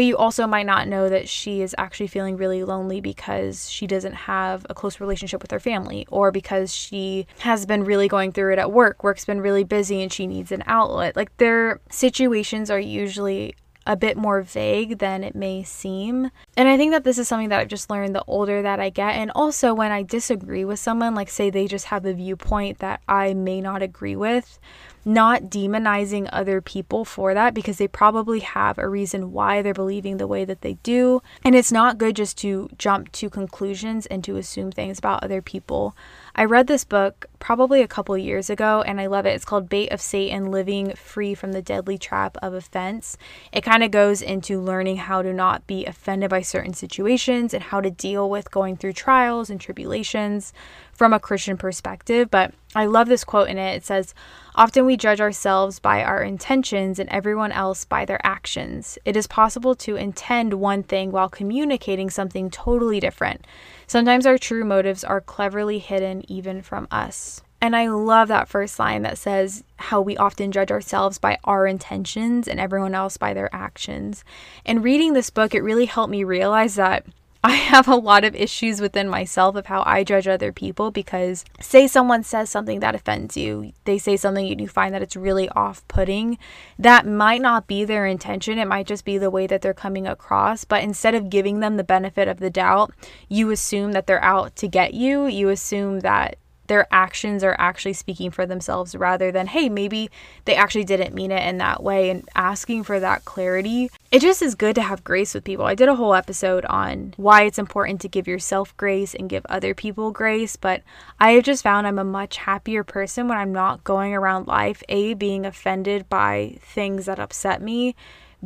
But 0.00 0.06
you 0.06 0.16
also 0.16 0.46
might 0.46 0.64
not 0.64 0.88
know 0.88 1.10
that 1.10 1.28
she 1.28 1.60
is 1.60 1.74
actually 1.76 2.06
feeling 2.06 2.38
really 2.38 2.64
lonely 2.64 3.02
because 3.02 3.68
she 3.68 3.86
doesn't 3.86 4.14
have 4.14 4.64
a 4.70 4.74
close 4.74 4.98
relationship 4.98 5.42
with 5.42 5.50
her 5.50 5.60
family 5.60 6.06
or 6.10 6.32
because 6.32 6.72
she 6.74 7.26
has 7.40 7.66
been 7.66 7.84
really 7.84 8.08
going 8.08 8.32
through 8.32 8.54
it 8.54 8.58
at 8.58 8.72
work. 8.72 9.04
Work's 9.04 9.26
been 9.26 9.42
really 9.42 9.62
busy 9.62 10.00
and 10.00 10.10
she 10.10 10.26
needs 10.26 10.52
an 10.52 10.62
outlet. 10.66 11.16
Like 11.16 11.36
their 11.36 11.80
situations 11.90 12.70
are 12.70 12.80
usually 12.80 13.54
a 13.86 13.94
bit 13.94 14.16
more 14.16 14.40
vague 14.40 15.00
than 15.00 15.22
it 15.22 15.34
may 15.34 15.62
seem. 15.64 16.30
And 16.56 16.66
I 16.66 16.78
think 16.78 16.92
that 16.92 17.04
this 17.04 17.18
is 17.18 17.28
something 17.28 17.50
that 17.50 17.60
I've 17.60 17.68
just 17.68 17.90
learned 17.90 18.14
the 18.14 18.24
older 18.26 18.62
that 18.62 18.80
I 18.80 18.88
get. 18.88 19.16
And 19.16 19.30
also, 19.34 19.74
when 19.74 19.92
I 19.92 20.02
disagree 20.02 20.64
with 20.64 20.78
someone, 20.78 21.14
like 21.14 21.28
say 21.28 21.50
they 21.50 21.66
just 21.66 21.86
have 21.86 22.06
a 22.06 22.14
viewpoint 22.14 22.78
that 22.78 23.02
I 23.06 23.34
may 23.34 23.60
not 23.60 23.82
agree 23.82 24.16
with, 24.16 24.58
not 25.04 25.44
demonizing 25.44 26.28
other 26.32 26.60
people 26.60 27.04
for 27.04 27.34
that 27.34 27.54
because 27.54 27.78
they 27.78 27.88
probably 27.88 28.40
have 28.40 28.78
a 28.78 28.88
reason 28.88 29.32
why 29.32 29.62
they're 29.62 29.72
believing 29.72 30.16
the 30.16 30.26
way 30.26 30.44
that 30.44 30.60
they 30.60 30.74
do. 30.82 31.22
And 31.44 31.54
it's 31.54 31.72
not 31.72 31.98
good 31.98 32.16
just 32.16 32.36
to 32.38 32.68
jump 32.78 33.10
to 33.12 33.30
conclusions 33.30 34.06
and 34.06 34.22
to 34.24 34.36
assume 34.36 34.70
things 34.70 34.98
about 34.98 35.24
other 35.24 35.40
people. 35.40 35.96
I 36.34 36.44
read 36.44 36.66
this 36.66 36.84
book 36.84 37.26
probably 37.38 37.82
a 37.82 37.88
couple 37.88 38.16
years 38.16 38.50
ago 38.50 38.82
and 38.82 39.00
I 39.00 39.06
love 39.06 39.26
it. 39.26 39.30
It's 39.30 39.44
called 39.44 39.68
Bait 39.68 39.90
of 39.90 40.00
Satan 40.00 40.50
Living 40.50 40.94
Free 40.94 41.34
from 41.34 41.52
the 41.52 41.62
Deadly 41.62 41.98
Trap 41.98 42.36
of 42.42 42.54
Offense. 42.54 43.16
It 43.52 43.62
kind 43.62 43.82
of 43.82 43.90
goes 43.90 44.22
into 44.22 44.60
learning 44.60 44.98
how 44.98 45.22
to 45.22 45.32
not 45.32 45.66
be 45.66 45.86
offended 45.86 46.30
by 46.30 46.42
certain 46.42 46.74
situations 46.74 47.52
and 47.52 47.64
how 47.64 47.80
to 47.80 47.90
deal 47.90 48.30
with 48.30 48.50
going 48.50 48.76
through 48.76 48.92
trials 48.92 49.50
and 49.50 49.60
tribulations 49.60 50.52
from 50.92 51.12
a 51.12 51.20
Christian 51.20 51.56
perspective. 51.56 52.30
But 52.30 52.52
I 52.74 52.86
love 52.86 53.08
this 53.08 53.24
quote 53.24 53.48
in 53.48 53.58
it. 53.58 53.76
It 53.76 53.84
says, 53.84 54.14
Often 54.54 54.86
we 54.86 54.96
judge 54.96 55.20
ourselves 55.20 55.80
by 55.80 56.04
our 56.04 56.22
intentions 56.22 56.98
and 56.98 57.08
everyone 57.08 57.50
else 57.50 57.84
by 57.84 58.04
their 58.04 58.24
actions. 58.24 58.96
It 59.04 59.16
is 59.16 59.26
possible 59.26 59.74
to 59.76 59.96
intend 59.96 60.54
one 60.54 60.82
thing 60.82 61.10
while 61.10 61.28
communicating 61.28 62.10
something 62.10 62.50
totally 62.50 63.00
different. 63.00 63.46
Sometimes 63.86 64.26
our 64.26 64.38
true 64.38 64.64
motives 64.64 65.02
are 65.02 65.20
cleverly 65.20 65.78
hidden 65.78 66.30
even 66.30 66.62
from 66.62 66.86
us. 66.90 67.42
And 67.60 67.76
I 67.76 67.88
love 67.88 68.28
that 68.28 68.48
first 68.48 68.78
line 68.78 69.02
that 69.02 69.18
says 69.18 69.64
how 69.76 70.00
we 70.00 70.16
often 70.16 70.50
judge 70.50 70.70
ourselves 70.70 71.18
by 71.18 71.38
our 71.44 71.66
intentions 71.66 72.48
and 72.48 72.58
everyone 72.58 72.94
else 72.94 73.16
by 73.16 73.34
their 73.34 73.54
actions. 73.54 74.24
And 74.64 74.82
reading 74.82 75.12
this 75.12 75.28
book, 75.28 75.54
it 75.54 75.62
really 75.62 75.84
helped 75.84 76.10
me 76.10 76.24
realize 76.24 76.76
that 76.76 77.04
I 77.42 77.52
have 77.52 77.88
a 77.88 77.96
lot 77.96 78.24
of 78.24 78.34
issues 78.34 78.82
within 78.82 79.08
myself 79.08 79.56
of 79.56 79.66
how 79.66 79.82
I 79.86 80.04
judge 80.04 80.28
other 80.28 80.52
people 80.52 80.90
because, 80.90 81.44
say, 81.58 81.86
someone 81.86 82.22
says 82.22 82.50
something 82.50 82.80
that 82.80 82.94
offends 82.94 83.34
you, 83.34 83.72
they 83.84 83.96
say 83.96 84.18
something 84.18 84.46
and 84.46 84.60
you 84.60 84.68
find 84.68 84.94
that 84.94 85.00
it's 85.00 85.16
really 85.16 85.48
off 85.50 85.86
putting. 85.88 86.36
That 86.78 87.06
might 87.06 87.40
not 87.40 87.66
be 87.66 87.86
their 87.86 88.04
intention, 88.04 88.58
it 88.58 88.68
might 88.68 88.86
just 88.86 89.06
be 89.06 89.16
the 89.16 89.30
way 89.30 89.46
that 89.46 89.62
they're 89.62 89.72
coming 89.72 90.06
across. 90.06 90.66
But 90.66 90.82
instead 90.82 91.14
of 91.14 91.30
giving 91.30 91.60
them 91.60 91.78
the 91.78 91.84
benefit 91.84 92.28
of 92.28 92.40
the 92.40 92.50
doubt, 92.50 92.92
you 93.30 93.50
assume 93.50 93.92
that 93.92 94.06
they're 94.06 94.22
out 94.22 94.54
to 94.56 94.68
get 94.68 94.92
you. 94.92 95.26
You 95.26 95.48
assume 95.48 96.00
that 96.00 96.36
their 96.70 96.86
actions 96.92 97.42
are 97.42 97.56
actually 97.58 97.92
speaking 97.92 98.30
for 98.30 98.46
themselves 98.46 98.94
rather 98.94 99.32
than, 99.32 99.48
hey, 99.48 99.68
maybe 99.68 100.08
they 100.44 100.54
actually 100.54 100.84
didn't 100.84 101.12
mean 101.12 101.32
it 101.32 101.42
in 101.42 101.58
that 101.58 101.82
way 101.82 102.10
and 102.10 102.28
asking 102.36 102.84
for 102.84 103.00
that 103.00 103.24
clarity. 103.24 103.90
It 104.12 104.22
just 104.22 104.40
is 104.40 104.54
good 104.54 104.76
to 104.76 104.82
have 104.82 105.02
grace 105.02 105.34
with 105.34 105.42
people. 105.42 105.66
I 105.66 105.74
did 105.74 105.88
a 105.88 105.96
whole 105.96 106.14
episode 106.14 106.64
on 106.66 107.12
why 107.16 107.42
it's 107.42 107.58
important 107.58 108.00
to 108.02 108.08
give 108.08 108.28
yourself 108.28 108.76
grace 108.76 109.16
and 109.16 109.28
give 109.28 109.44
other 109.46 109.74
people 109.74 110.12
grace, 110.12 110.54
but 110.54 110.84
I 111.18 111.32
have 111.32 111.42
just 111.42 111.64
found 111.64 111.88
I'm 111.88 111.98
a 111.98 112.04
much 112.04 112.36
happier 112.36 112.84
person 112.84 113.26
when 113.26 113.36
I'm 113.36 113.52
not 113.52 113.82
going 113.82 114.14
around 114.14 114.46
life, 114.46 114.84
A, 114.88 115.14
being 115.14 115.44
offended 115.44 116.08
by 116.08 116.56
things 116.60 117.06
that 117.06 117.18
upset 117.18 117.60
me 117.60 117.96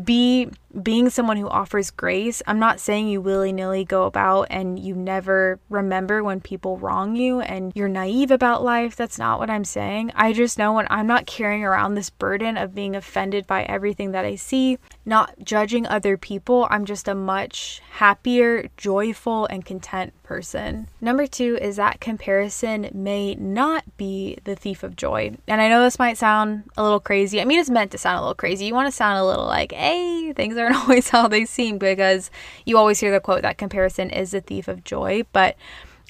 be 0.02 0.48
being 0.82 1.08
someone 1.08 1.36
who 1.36 1.48
offers 1.48 1.90
grace. 1.90 2.42
I'm 2.46 2.58
not 2.58 2.80
saying 2.80 3.08
you 3.08 3.20
willy 3.20 3.52
nilly 3.52 3.84
go 3.84 4.04
about 4.04 4.48
and 4.50 4.78
you 4.78 4.94
never 4.94 5.60
remember 5.68 6.22
when 6.22 6.40
people 6.40 6.78
wrong 6.78 7.14
you 7.16 7.40
and 7.40 7.72
you're 7.74 7.88
naive 7.88 8.30
about 8.30 8.64
life. 8.64 8.96
That's 8.96 9.18
not 9.18 9.38
what 9.38 9.50
I'm 9.50 9.64
saying. 9.64 10.12
I 10.14 10.32
just 10.32 10.58
know 10.58 10.72
when 10.72 10.86
I'm 10.90 11.06
not 11.06 11.26
carrying 11.26 11.64
around 11.64 11.94
this 11.94 12.10
burden 12.10 12.56
of 12.56 12.74
being 12.74 12.96
offended 12.96 13.46
by 13.46 13.62
everything 13.64 14.12
that 14.12 14.24
I 14.24 14.34
see, 14.34 14.78
not 15.04 15.34
judging 15.44 15.86
other 15.86 16.16
people, 16.16 16.66
I'm 16.70 16.84
just 16.84 17.08
a 17.08 17.14
much 17.14 17.80
happier, 17.92 18.68
joyful, 18.76 19.46
and 19.46 19.64
content 19.64 20.12
person. 20.24 20.88
Number 21.00 21.26
two 21.26 21.56
is 21.60 21.76
that 21.76 22.00
comparison 22.00 22.90
may 22.92 23.34
not 23.36 23.84
be 23.96 24.38
the 24.44 24.56
thief 24.56 24.82
of 24.82 24.96
joy. 24.96 25.36
And 25.46 25.60
I 25.60 25.68
know 25.68 25.82
this 25.82 25.98
might 25.98 26.18
sound 26.18 26.64
a 26.76 26.82
little 26.82 27.00
crazy. 27.00 27.40
I 27.40 27.44
mean, 27.44 27.60
it's 27.60 27.70
meant 27.70 27.92
to 27.92 27.98
sound 27.98 28.18
a 28.18 28.20
little 28.22 28.34
crazy. 28.34 28.64
You 28.64 28.74
want 28.74 28.88
to 28.88 28.92
sound 28.92 29.18
a 29.18 29.24
little 29.24 29.46
like, 29.46 29.72
hey, 29.84 30.32
things 30.32 30.56
aren't 30.56 30.76
always 30.82 31.10
how 31.10 31.28
they 31.28 31.44
seem 31.44 31.78
because 31.78 32.30
you 32.64 32.78
always 32.78 33.00
hear 33.00 33.12
the 33.12 33.20
quote 33.20 33.42
that 33.42 33.58
comparison 33.58 34.10
is 34.10 34.30
the 34.30 34.40
thief 34.40 34.66
of 34.66 34.84
joy. 34.84 35.24
But 35.32 35.56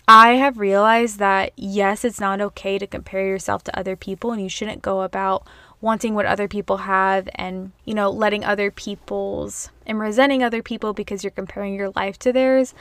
I 0.06 0.32
have 0.34 0.58
realized 0.58 1.18
that 1.18 1.52
yes, 1.56 2.04
it's 2.04 2.20
not 2.20 2.40
okay 2.40 2.78
to 2.78 2.86
compare 2.86 3.26
yourself 3.26 3.64
to 3.64 3.78
other 3.78 3.96
people 3.96 4.32
and 4.32 4.42
you 4.42 4.48
shouldn't 4.48 4.82
go 4.82 5.02
about 5.02 5.46
wanting 5.80 6.14
what 6.14 6.26
other 6.26 6.48
people 6.48 6.78
have 6.78 7.28
and, 7.34 7.72
you 7.84 7.94
know, 7.94 8.10
letting 8.10 8.44
other 8.44 8.70
people's 8.70 9.70
and 9.86 9.98
resenting 9.98 10.42
other 10.42 10.62
people 10.62 10.92
because 10.92 11.22
you're 11.24 11.30
comparing 11.30 11.74
your 11.74 11.90
life 11.90 12.18
to 12.18 12.32
theirs. 12.32 12.74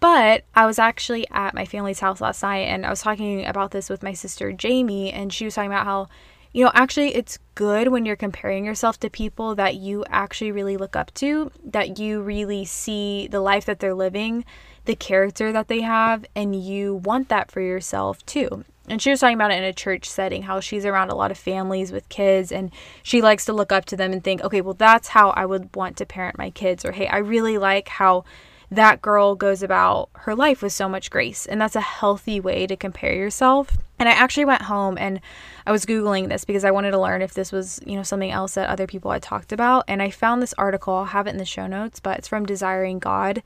But 0.00 0.44
I 0.54 0.66
was 0.66 0.78
actually 0.78 1.26
at 1.30 1.54
my 1.54 1.64
family's 1.64 2.00
house 2.00 2.20
last 2.20 2.42
night 2.42 2.68
and 2.68 2.86
I 2.86 2.90
was 2.90 3.02
talking 3.02 3.44
about 3.44 3.72
this 3.72 3.90
with 3.90 4.02
my 4.02 4.12
sister 4.12 4.52
Jamie, 4.52 5.12
and 5.12 5.32
she 5.32 5.44
was 5.44 5.56
talking 5.56 5.70
about 5.70 5.84
how, 5.84 6.08
you 6.52 6.64
know, 6.64 6.70
actually 6.74 7.14
it's 7.14 7.38
good 7.54 7.88
when 7.88 8.06
you're 8.06 8.16
comparing 8.16 8.64
yourself 8.64 8.98
to 9.00 9.10
people 9.10 9.54
that 9.54 9.76
you 9.76 10.04
actually 10.08 10.52
really 10.52 10.76
look 10.76 10.96
up 10.96 11.12
to, 11.14 11.50
that 11.64 11.98
you 11.98 12.20
really 12.20 12.64
see 12.64 13.28
the 13.28 13.40
life 13.40 13.64
that 13.66 13.80
they're 13.80 13.94
living, 13.94 14.44
the 14.84 14.96
character 14.96 15.52
that 15.52 15.68
they 15.68 15.82
have, 15.82 16.24
and 16.34 16.56
you 16.56 16.94
want 16.94 17.28
that 17.28 17.50
for 17.50 17.60
yourself 17.60 18.24
too. 18.26 18.64
And 18.88 19.02
she 19.02 19.10
was 19.10 19.20
talking 19.20 19.34
about 19.34 19.50
it 19.50 19.58
in 19.58 19.64
a 19.64 19.72
church 19.72 20.08
setting, 20.08 20.44
how 20.44 20.60
she's 20.60 20.86
around 20.86 21.10
a 21.10 21.14
lot 21.14 21.30
of 21.30 21.36
families 21.36 21.92
with 21.92 22.08
kids 22.08 22.50
and 22.50 22.70
she 23.02 23.20
likes 23.20 23.44
to 23.44 23.52
look 23.52 23.70
up 23.70 23.84
to 23.86 23.96
them 23.96 24.12
and 24.12 24.24
think, 24.24 24.40
okay, 24.40 24.62
well, 24.62 24.74
that's 24.74 25.08
how 25.08 25.30
I 25.30 25.44
would 25.44 25.74
want 25.76 25.98
to 25.98 26.06
parent 26.06 26.38
my 26.38 26.50
kids. 26.50 26.84
Or, 26.84 26.92
hey, 26.92 27.06
I 27.06 27.18
really 27.18 27.58
like 27.58 27.88
how 27.88 28.24
that 28.70 29.00
girl 29.00 29.34
goes 29.34 29.62
about 29.62 30.10
her 30.14 30.34
life 30.34 30.62
with 30.62 30.72
so 30.72 30.88
much 30.88 31.10
grace. 31.10 31.46
And 31.46 31.60
that's 31.60 31.76
a 31.76 31.80
healthy 31.80 32.38
way 32.38 32.66
to 32.66 32.76
compare 32.76 33.14
yourself. 33.14 33.78
And 33.98 34.08
I 34.08 34.12
actually 34.12 34.44
went 34.44 34.62
home 34.62 34.96
and 34.98 35.20
I 35.66 35.72
was 35.72 35.86
Googling 35.86 36.28
this 36.28 36.44
because 36.44 36.64
I 36.64 36.70
wanted 36.70 36.92
to 36.92 37.00
learn 37.00 37.22
if 37.22 37.34
this 37.34 37.50
was, 37.50 37.80
you 37.84 37.96
know, 37.96 38.02
something 38.02 38.30
else 38.30 38.54
that 38.54 38.68
other 38.68 38.86
people 38.86 39.10
had 39.10 39.22
talked 39.22 39.52
about. 39.52 39.84
And 39.88 40.02
I 40.02 40.10
found 40.10 40.40
this 40.40 40.54
article, 40.54 40.94
I'll 40.94 41.06
have 41.06 41.26
it 41.26 41.30
in 41.30 41.38
the 41.38 41.44
show 41.44 41.66
notes, 41.66 41.98
but 41.98 42.18
it's 42.18 42.28
from 42.28 42.46
Desiring 42.46 42.98
God. 42.98 43.42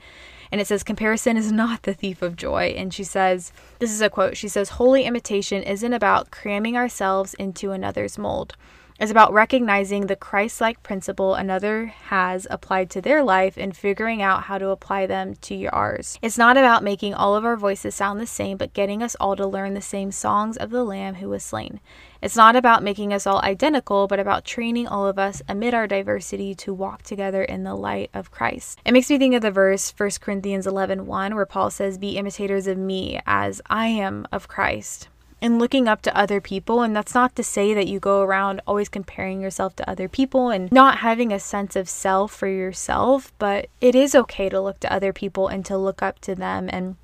And 0.50 0.61
it 0.61 0.67
says, 0.67 0.83
Comparison 0.83 1.38
is 1.38 1.50
not 1.50 1.85
the 1.85 1.95
thief 1.95 2.21
of 2.21 2.37
joy. 2.37 2.75
And 2.76 2.93
she 2.93 3.05
says, 3.05 3.52
This 3.79 3.91
is 3.91 4.02
a 4.02 4.11
quote. 4.11 4.37
She 4.37 4.49
says, 4.49 4.71
Holy 4.71 5.05
imitation 5.05 5.62
isn't 5.62 5.93
about 5.93 6.31
cramming 6.31 6.76
ourselves 6.76 7.33
into 7.35 7.71
another's 7.71 8.19
mold 8.19 8.55
is 9.02 9.11
about 9.11 9.32
recognizing 9.32 10.06
the 10.06 10.14
Christ 10.14 10.61
like 10.61 10.80
principle 10.85 11.35
another 11.35 11.87
has 11.87 12.47
applied 12.49 12.88
to 12.90 13.00
their 13.00 13.25
life 13.25 13.56
and 13.56 13.76
figuring 13.76 14.23
out 14.23 14.44
how 14.44 14.59
to 14.59 14.68
apply 14.68 15.06
them 15.06 15.35
to 15.40 15.56
yours. 15.56 16.21
It's 16.23 16.38
not 16.38 16.56
about 16.56 16.85
making 16.85 17.12
all 17.12 17.35
of 17.35 17.44
our 17.44 17.56
voices 17.56 17.97
sound 17.97 18.21
the 18.21 18.28
same, 18.28 18.56
but 18.59 18.75
getting 18.75 19.02
us 19.02 19.16
all 19.16 19.35
to 19.35 19.44
learn 19.44 19.75
the 19.75 19.80
same 19.80 20.12
songs 20.12 20.56
of 20.56 20.71
the 20.71 20.85
Lamb 20.85 21.16
who 21.16 21.28
was 21.28 21.42
slain. 21.42 21.80
It's 22.23 22.37
not 22.37 22.54
about 22.54 22.85
making 22.85 23.12
us 23.12 23.26
all 23.26 23.42
identical, 23.42 24.06
but 24.06 24.21
about 24.21 24.44
training 24.44 24.87
all 24.87 25.09
of 25.09 25.18
us 25.18 25.42
amid 25.49 25.75
our 25.75 25.88
diversity 25.88 26.54
to 26.54 26.73
walk 26.73 27.02
together 27.02 27.42
in 27.42 27.64
the 27.64 27.75
light 27.75 28.09
of 28.14 28.30
Christ. 28.30 28.78
It 28.85 28.92
makes 28.92 29.11
me 29.11 29.18
think 29.18 29.35
of 29.35 29.42
the 29.42 29.50
verse 29.50 29.92
1 29.97 30.11
Corinthians 30.21 30.64
11 30.64 31.06
1, 31.06 31.35
where 31.35 31.44
Paul 31.44 31.71
says, 31.71 31.99
Be 31.99 32.16
imitators 32.16 32.68
of 32.68 32.78
me 32.78 33.21
as 33.26 33.61
I 33.68 33.88
am 33.88 34.28
of 34.30 34.47
Christ 34.47 35.09
and 35.42 35.58
looking 35.58 35.88
up 35.88 36.00
to 36.02 36.16
other 36.16 36.40
people. 36.40 36.80
And 36.80 36.94
that's 36.96 37.14
not 37.14 37.34
to 37.37 37.42
say 37.42 37.75
that 37.75 37.88
you 37.88 37.99
go 37.99 38.22
around 38.22 38.62
always 38.66 38.88
comparing 38.88 39.40
yourself 39.42 39.75
to 39.76 39.90
other 39.90 40.08
people 40.08 40.49
and 40.49 40.70
not 40.72 40.99
having 40.99 41.32
a 41.32 41.40
sense 41.40 41.75
of 41.75 41.88
self 41.88 42.32
for 42.32 42.46
yourself, 42.46 43.32
but 43.38 43.66
it 43.80 43.94
is 43.94 44.14
okay 44.14 44.49
to 44.49 44.61
look 44.61 44.78
to 44.80 44.92
other 44.92 45.12
people 45.12 45.49
and 45.49 45.66
to 45.66 45.76
look 45.76 46.00
up 46.00 46.20
to 46.20 46.37
them 46.37 46.70
and 46.72 46.96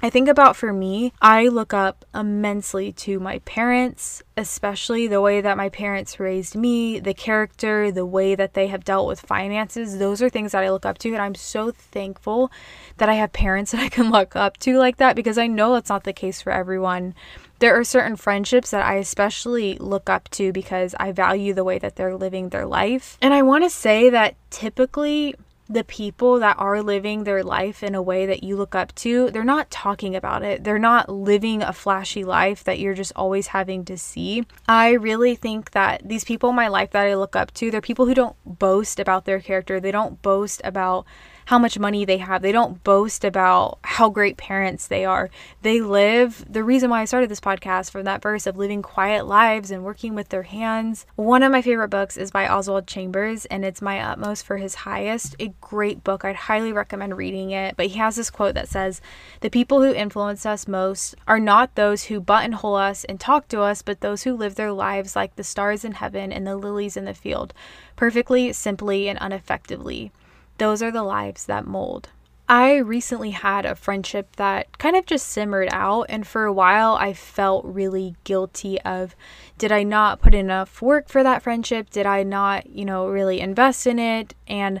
I 0.00 0.10
think 0.10 0.28
about 0.28 0.54
for 0.54 0.72
me, 0.72 1.12
I 1.20 1.48
look 1.48 1.74
up 1.74 2.04
immensely 2.14 2.92
to 2.92 3.18
my 3.18 3.40
parents, 3.40 4.22
especially 4.36 5.08
the 5.08 5.20
way 5.20 5.40
that 5.40 5.56
my 5.56 5.68
parents 5.68 6.20
raised 6.20 6.54
me, 6.54 7.00
the 7.00 7.14
character, 7.14 7.90
the 7.90 8.06
way 8.06 8.36
that 8.36 8.54
they 8.54 8.68
have 8.68 8.84
dealt 8.84 9.08
with 9.08 9.20
finances. 9.20 9.98
Those 9.98 10.22
are 10.22 10.30
things 10.30 10.52
that 10.52 10.62
I 10.62 10.70
look 10.70 10.86
up 10.86 10.98
to. 10.98 11.08
And 11.08 11.20
I'm 11.20 11.34
so 11.34 11.72
thankful 11.72 12.52
that 12.98 13.08
I 13.08 13.14
have 13.14 13.32
parents 13.32 13.72
that 13.72 13.80
I 13.80 13.88
can 13.88 14.10
look 14.10 14.36
up 14.36 14.56
to 14.58 14.78
like 14.78 14.98
that 14.98 15.16
because 15.16 15.36
I 15.36 15.48
know 15.48 15.74
that's 15.74 15.90
not 15.90 16.04
the 16.04 16.12
case 16.12 16.40
for 16.40 16.52
everyone. 16.52 17.14
There 17.58 17.76
are 17.76 17.82
certain 17.82 18.14
friendships 18.14 18.70
that 18.70 18.86
I 18.86 18.94
especially 18.96 19.78
look 19.78 20.08
up 20.08 20.28
to 20.30 20.52
because 20.52 20.94
I 21.00 21.10
value 21.10 21.54
the 21.54 21.64
way 21.64 21.80
that 21.80 21.96
they're 21.96 22.16
living 22.16 22.50
their 22.50 22.66
life. 22.66 23.18
And 23.20 23.34
I 23.34 23.42
want 23.42 23.64
to 23.64 23.70
say 23.70 24.10
that 24.10 24.36
typically 24.50 25.34
the 25.68 25.84
people 25.84 26.38
that 26.38 26.58
are 26.58 26.82
living 26.82 27.24
their 27.24 27.42
life 27.42 27.82
in 27.82 27.94
a 27.94 28.02
way 28.02 28.24
that 28.24 28.42
you 28.42 28.56
look 28.56 28.74
up 28.74 28.94
to, 28.94 29.30
they're 29.30 29.44
not 29.44 29.70
talking 29.70 30.16
about 30.16 30.42
it. 30.42 30.64
They're 30.64 30.78
not 30.78 31.10
living 31.10 31.62
a 31.62 31.72
flashy 31.72 32.24
life 32.24 32.64
that 32.64 32.78
you're 32.78 32.94
just 32.94 33.12
always 33.14 33.48
having 33.48 33.84
to 33.84 33.98
see. 33.98 34.44
I 34.66 34.92
really 34.92 35.34
think 35.34 35.72
that 35.72 36.08
these 36.08 36.24
people 36.24 36.50
in 36.50 36.56
my 36.56 36.68
life 36.68 36.90
that 36.92 37.06
I 37.06 37.14
look 37.14 37.36
up 37.36 37.52
to, 37.54 37.70
they're 37.70 37.82
people 37.82 38.06
who 38.06 38.14
don't 38.14 38.36
boast 38.46 38.98
about 38.98 39.26
their 39.26 39.40
character. 39.40 39.78
They 39.78 39.92
don't 39.92 40.22
boast 40.22 40.62
about 40.64 41.04
how 41.48 41.58
much 41.58 41.78
money 41.78 42.04
they 42.04 42.18
have. 42.18 42.42
They 42.42 42.52
don't 42.52 42.84
boast 42.84 43.24
about 43.24 43.78
how 43.82 44.10
great 44.10 44.36
parents 44.36 44.86
they 44.86 45.06
are. 45.06 45.30
They 45.62 45.80
live 45.80 46.44
the 46.46 46.62
reason 46.62 46.90
why 46.90 47.00
I 47.00 47.06
started 47.06 47.30
this 47.30 47.40
podcast 47.40 47.90
from 47.90 48.04
that 48.04 48.20
verse 48.20 48.46
of 48.46 48.58
living 48.58 48.82
quiet 48.82 49.26
lives 49.26 49.70
and 49.70 49.82
working 49.82 50.14
with 50.14 50.28
their 50.28 50.42
hands. 50.42 51.06
One 51.16 51.42
of 51.42 51.50
my 51.50 51.62
favorite 51.62 51.88
books 51.88 52.18
is 52.18 52.30
by 52.30 52.46
Oswald 52.46 52.86
Chambers 52.86 53.46
and 53.46 53.64
it's 53.64 53.80
My 53.80 53.98
Utmost 53.98 54.44
for 54.44 54.58
His 54.58 54.74
Highest. 54.74 55.36
A 55.40 55.54
great 55.62 56.04
book. 56.04 56.22
I'd 56.22 56.36
highly 56.36 56.70
recommend 56.70 57.16
reading 57.16 57.50
it. 57.50 57.78
But 57.78 57.86
he 57.86 57.98
has 57.98 58.16
this 58.16 58.28
quote 58.28 58.52
that 58.52 58.68
says, 58.68 59.00
The 59.40 59.48
people 59.48 59.80
who 59.80 59.94
influence 59.94 60.44
us 60.44 60.68
most 60.68 61.14
are 61.26 61.40
not 61.40 61.76
those 61.76 62.04
who 62.04 62.20
buttonhole 62.20 62.74
us 62.74 63.04
and 63.04 63.18
talk 63.18 63.48
to 63.48 63.62
us, 63.62 63.80
but 63.80 64.02
those 64.02 64.24
who 64.24 64.36
live 64.36 64.56
their 64.56 64.72
lives 64.72 65.16
like 65.16 65.36
the 65.36 65.44
stars 65.44 65.82
in 65.82 65.92
heaven 65.92 66.30
and 66.30 66.46
the 66.46 66.56
lilies 66.56 66.94
in 66.94 67.06
the 67.06 67.14
field, 67.14 67.54
perfectly, 67.96 68.52
simply, 68.52 69.08
and 69.08 69.18
unaffectedly 69.18 70.12
those 70.58 70.82
are 70.82 70.90
the 70.90 71.02
lives 71.02 71.46
that 71.46 71.66
mold. 71.66 72.10
I 72.50 72.76
recently 72.76 73.32
had 73.32 73.66
a 73.66 73.74
friendship 73.74 74.36
that 74.36 74.78
kind 74.78 74.96
of 74.96 75.04
just 75.04 75.28
simmered 75.28 75.68
out, 75.70 76.06
and 76.08 76.26
for 76.26 76.44
a 76.44 76.52
while 76.52 76.94
I 76.94 77.12
felt 77.12 77.64
really 77.66 78.16
guilty 78.24 78.80
of 78.82 79.14
did 79.58 79.70
I 79.70 79.82
not 79.82 80.22
put 80.22 80.34
enough 80.34 80.80
work 80.80 81.08
for 81.08 81.22
that 81.22 81.42
friendship? 81.42 81.90
Did 81.90 82.06
I 82.06 82.22
not, 82.22 82.70
you 82.70 82.86
know, 82.86 83.06
really 83.06 83.40
invest 83.40 83.86
in 83.86 83.98
it? 83.98 84.34
And 84.46 84.80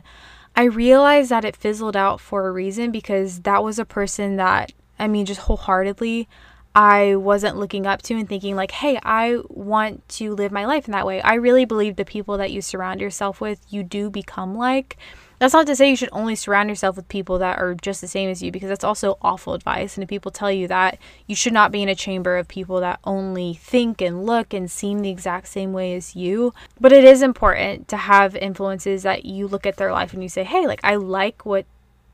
I 0.56 0.64
realized 0.64 1.30
that 1.30 1.44
it 1.44 1.56
fizzled 1.56 1.96
out 1.96 2.20
for 2.20 2.48
a 2.48 2.52
reason 2.52 2.90
because 2.90 3.40
that 3.40 3.62
was 3.62 3.78
a 3.78 3.84
person 3.84 4.36
that, 4.36 4.72
I 4.98 5.06
mean, 5.06 5.26
just 5.26 5.40
wholeheartedly, 5.42 6.26
I 6.74 7.16
wasn't 7.16 7.58
looking 7.58 7.86
up 7.86 8.02
to 8.02 8.14
and 8.14 8.28
thinking, 8.28 8.56
like, 8.56 8.70
hey, 8.70 8.98
I 9.02 9.40
want 9.48 10.08
to 10.10 10.32
live 10.34 10.52
my 10.52 10.64
life 10.64 10.86
in 10.86 10.92
that 10.92 11.06
way. 11.06 11.20
I 11.20 11.34
really 11.34 11.64
believe 11.64 11.96
the 11.96 12.04
people 12.04 12.38
that 12.38 12.50
you 12.50 12.62
surround 12.62 13.00
yourself 13.00 13.40
with, 13.40 13.60
you 13.68 13.82
do 13.82 14.08
become 14.10 14.56
like. 14.56 14.96
That's 15.38 15.54
not 15.54 15.66
to 15.68 15.76
say 15.76 15.88
you 15.88 15.96
should 15.96 16.08
only 16.10 16.34
surround 16.34 16.68
yourself 16.68 16.96
with 16.96 17.08
people 17.08 17.38
that 17.38 17.58
are 17.58 17.74
just 17.74 18.00
the 18.00 18.08
same 18.08 18.28
as 18.28 18.42
you 18.42 18.50
because 18.50 18.68
that's 18.68 18.84
also 18.84 19.18
awful 19.22 19.54
advice. 19.54 19.96
And 19.96 20.02
if 20.02 20.08
people 20.08 20.32
tell 20.32 20.50
you 20.50 20.66
that, 20.68 20.98
you 21.26 21.36
should 21.36 21.52
not 21.52 21.70
be 21.70 21.82
in 21.82 21.88
a 21.88 21.94
chamber 21.94 22.36
of 22.36 22.48
people 22.48 22.80
that 22.80 22.98
only 23.04 23.54
think 23.54 24.00
and 24.00 24.26
look 24.26 24.52
and 24.52 24.70
seem 24.70 25.00
the 25.00 25.10
exact 25.10 25.48
same 25.48 25.72
way 25.72 25.94
as 25.94 26.16
you. 26.16 26.54
But 26.80 26.92
it 26.92 27.04
is 27.04 27.22
important 27.22 27.86
to 27.88 27.96
have 27.96 28.34
influences 28.34 29.04
that 29.04 29.24
you 29.24 29.46
look 29.46 29.64
at 29.64 29.76
their 29.76 29.92
life 29.92 30.12
and 30.12 30.22
you 30.22 30.28
say, 30.28 30.42
hey, 30.42 30.66
like, 30.66 30.80
I 30.82 30.96
like 30.96 31.46
what 31.46 31.66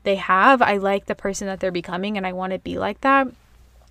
they 0.03 0.15
have. 0.15 0.61
I 0.61 0.77
like 0.77 1.07
the 1.07 1.15
person 1.15 1.47
that 1.47 1.59
they're 1.59 1.71
becoming 1.71 2.17
and 2.17 2.27
I 2.27 2.33
want 2.33 2.53
to 2.53 2.59
be 2.59 2.77
like 2.77 3.01
that. 3.01 3.27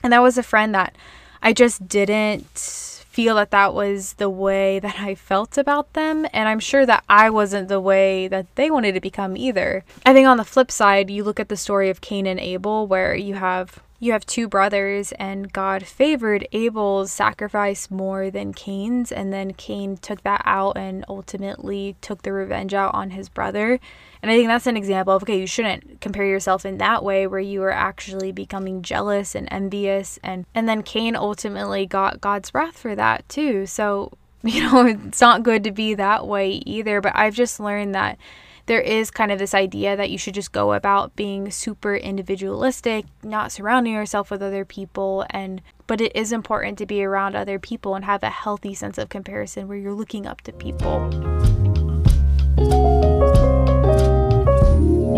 And 0.05 0.13
that 0.13 0.23
was 0.23 0.39
a 0.39 0.45
friend 0.45 0.75
that 0.75 0.95
I 1.43 1.53
just 1.53 1.89
didn't 1.89 2.94
feel 3.15 3.37
that 3.37 3.53
that 3.53 3.73
was 3.73 4.15
the 4.15 4.29
way 4.29 4.81
that 4.81 4.99
I 4.99 5.15
felt 5.15 5.57
about 5.57 5.93
them. 5.93 6.27
And 6.33 6.49
I'm 6.49 6.59
sure 6.59 6.85
that 6.85 7.05
I 7.09 7.31
wasn't 7.31 7.69
the 7.69 7.81
way 7.81 8.27
that 8.27 8.53
they 8.57 8.73
wanted 8.73 8.95
to 8.95 9.01
become 9.01 9.37
either. 9.37 9.85
I 10.05 10.13
think 10.13 10.27
on 10.27 10.37
the 10.37 10.45
flip 10.45 10.73
side, 10.73 11.11
you 11.11 11.23
look 11.23 11.39
at 11.39 11.49
the 11.49 11.57
story 11.57 11.91
of 11.91 12.01
Cain 12.01 12.27
and 12.27 12.41
Abel, 12.41 12.89
where 12.89 13.15
you 13.15 13.35
have 13.35 13.81
you 14.01 14.11
have 14.13 14.27
two 14.27 14.49
brothers 14.49 15.13
and 15.13 15.53
God 15.53 15.87
favored 15.87 16.47
Abel's 16.53 17.13
sacrifice 17.13 17.91
more 17.91 18.31
than 18.31 18.53
Cain's 18.53 19.13
and 19.13 19.33
then 19.33 19.55
Cain 19.55 19.97
took 19.97 20.23
that 20.25 20.43
out 20.45 20.77
and 20.77 21.05
ultimately 21.09 21.97
took 22.01 22.23
the 22.23 22.33
revenge 22.33 22.75
out 22.75 22.93
on 22.93 23.11
his 23.11 23.29
brother. 23.29 23.79
And 24.25 24.31
I 24.31 24.39
think 24.39 24.49
that's 24.49 24.67
an 24.67 24.79
example 24.79 25.15
of 25.15 25.23
okay, 25.23 25.39
you 25.39 25.47
shouldn't 25.47 26.01
compare 26.01 26.25
yourself 26.25 26.65
in 26.65 26.79
that 26.79 27.05
way 27.05 27.27
where 27.27 27.41
you 27.41 27.63
are 27.63 27.71
actually 27.71 28.33
becoming 28.33 28.81
jealous 28.81 29.35
and 29.35 29.47
envious 29.51 30.19
and 30.23 30.47
and 30.55 30.67
then 30.67 30.83
Cain 30.83 31.15
ultimately 31.15 31.85
got 31.85 32.23
God's 32.23 32.55
wrath 32.55 32.79
for 32.79 32.95
that 32.95 33.29
too. 33.29 33.67
So, 33.67 34.17
you 34.43 34.63
know, 34.63 34.87
it's 34.87 35.21
not 35.21 35.43
good 35.43 35.63
to 35.65 35.71
be 35.73 35.93
that 35.93 36.27
way 36.27 36.53
either, 36.65 37.03
but 37.03 37.13
I've 37.15 37.35
just 37.35 37.61
learned 37.61 37.95
that 37.95 38.17
there 38.65 38.81
is 38.81 39.11
kind 39.11 39.31
of 39.31 39.39
this 39.39 39.53
idea 39.53 39.95
that 39.95 40.09
you 40.09 40.17
should 40.17 40.33
just 40.33 40.53
go 40.53 40.73
about 40.73 41.15
being 41.17 41.51
super 41.51 41.95
individualistic, 41.95 43.05
not 43.23 43.53
surrounding 43.53 43.93
yourself 43.93 44.31
with 44.31 44.43
other 44.43 44.65
people 44.65 45.27
and 45.29 45.61
but 45.87 46.01
it 46.01 46.17
is 46.17 46.33
important 46.33 46.79
to 46.79 46.87
be 46.87 47.05
around 47.05 47.37
other 47.37 47.59
people 47.59 47.95
and 47.95 48.07
have 48.07 48.23
a 48.23 48.31
healthy 48.31 48.73
sense 48.73 48.97
of 48.97 49.11
comparison 49.11 49.69
where 49.69 49.77
you're 49.77 49.93
looking 49.93 50.27
up 50.27 50.41
to 50.41 50.53
people. 50.53 51.11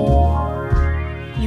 You 0.07 0.46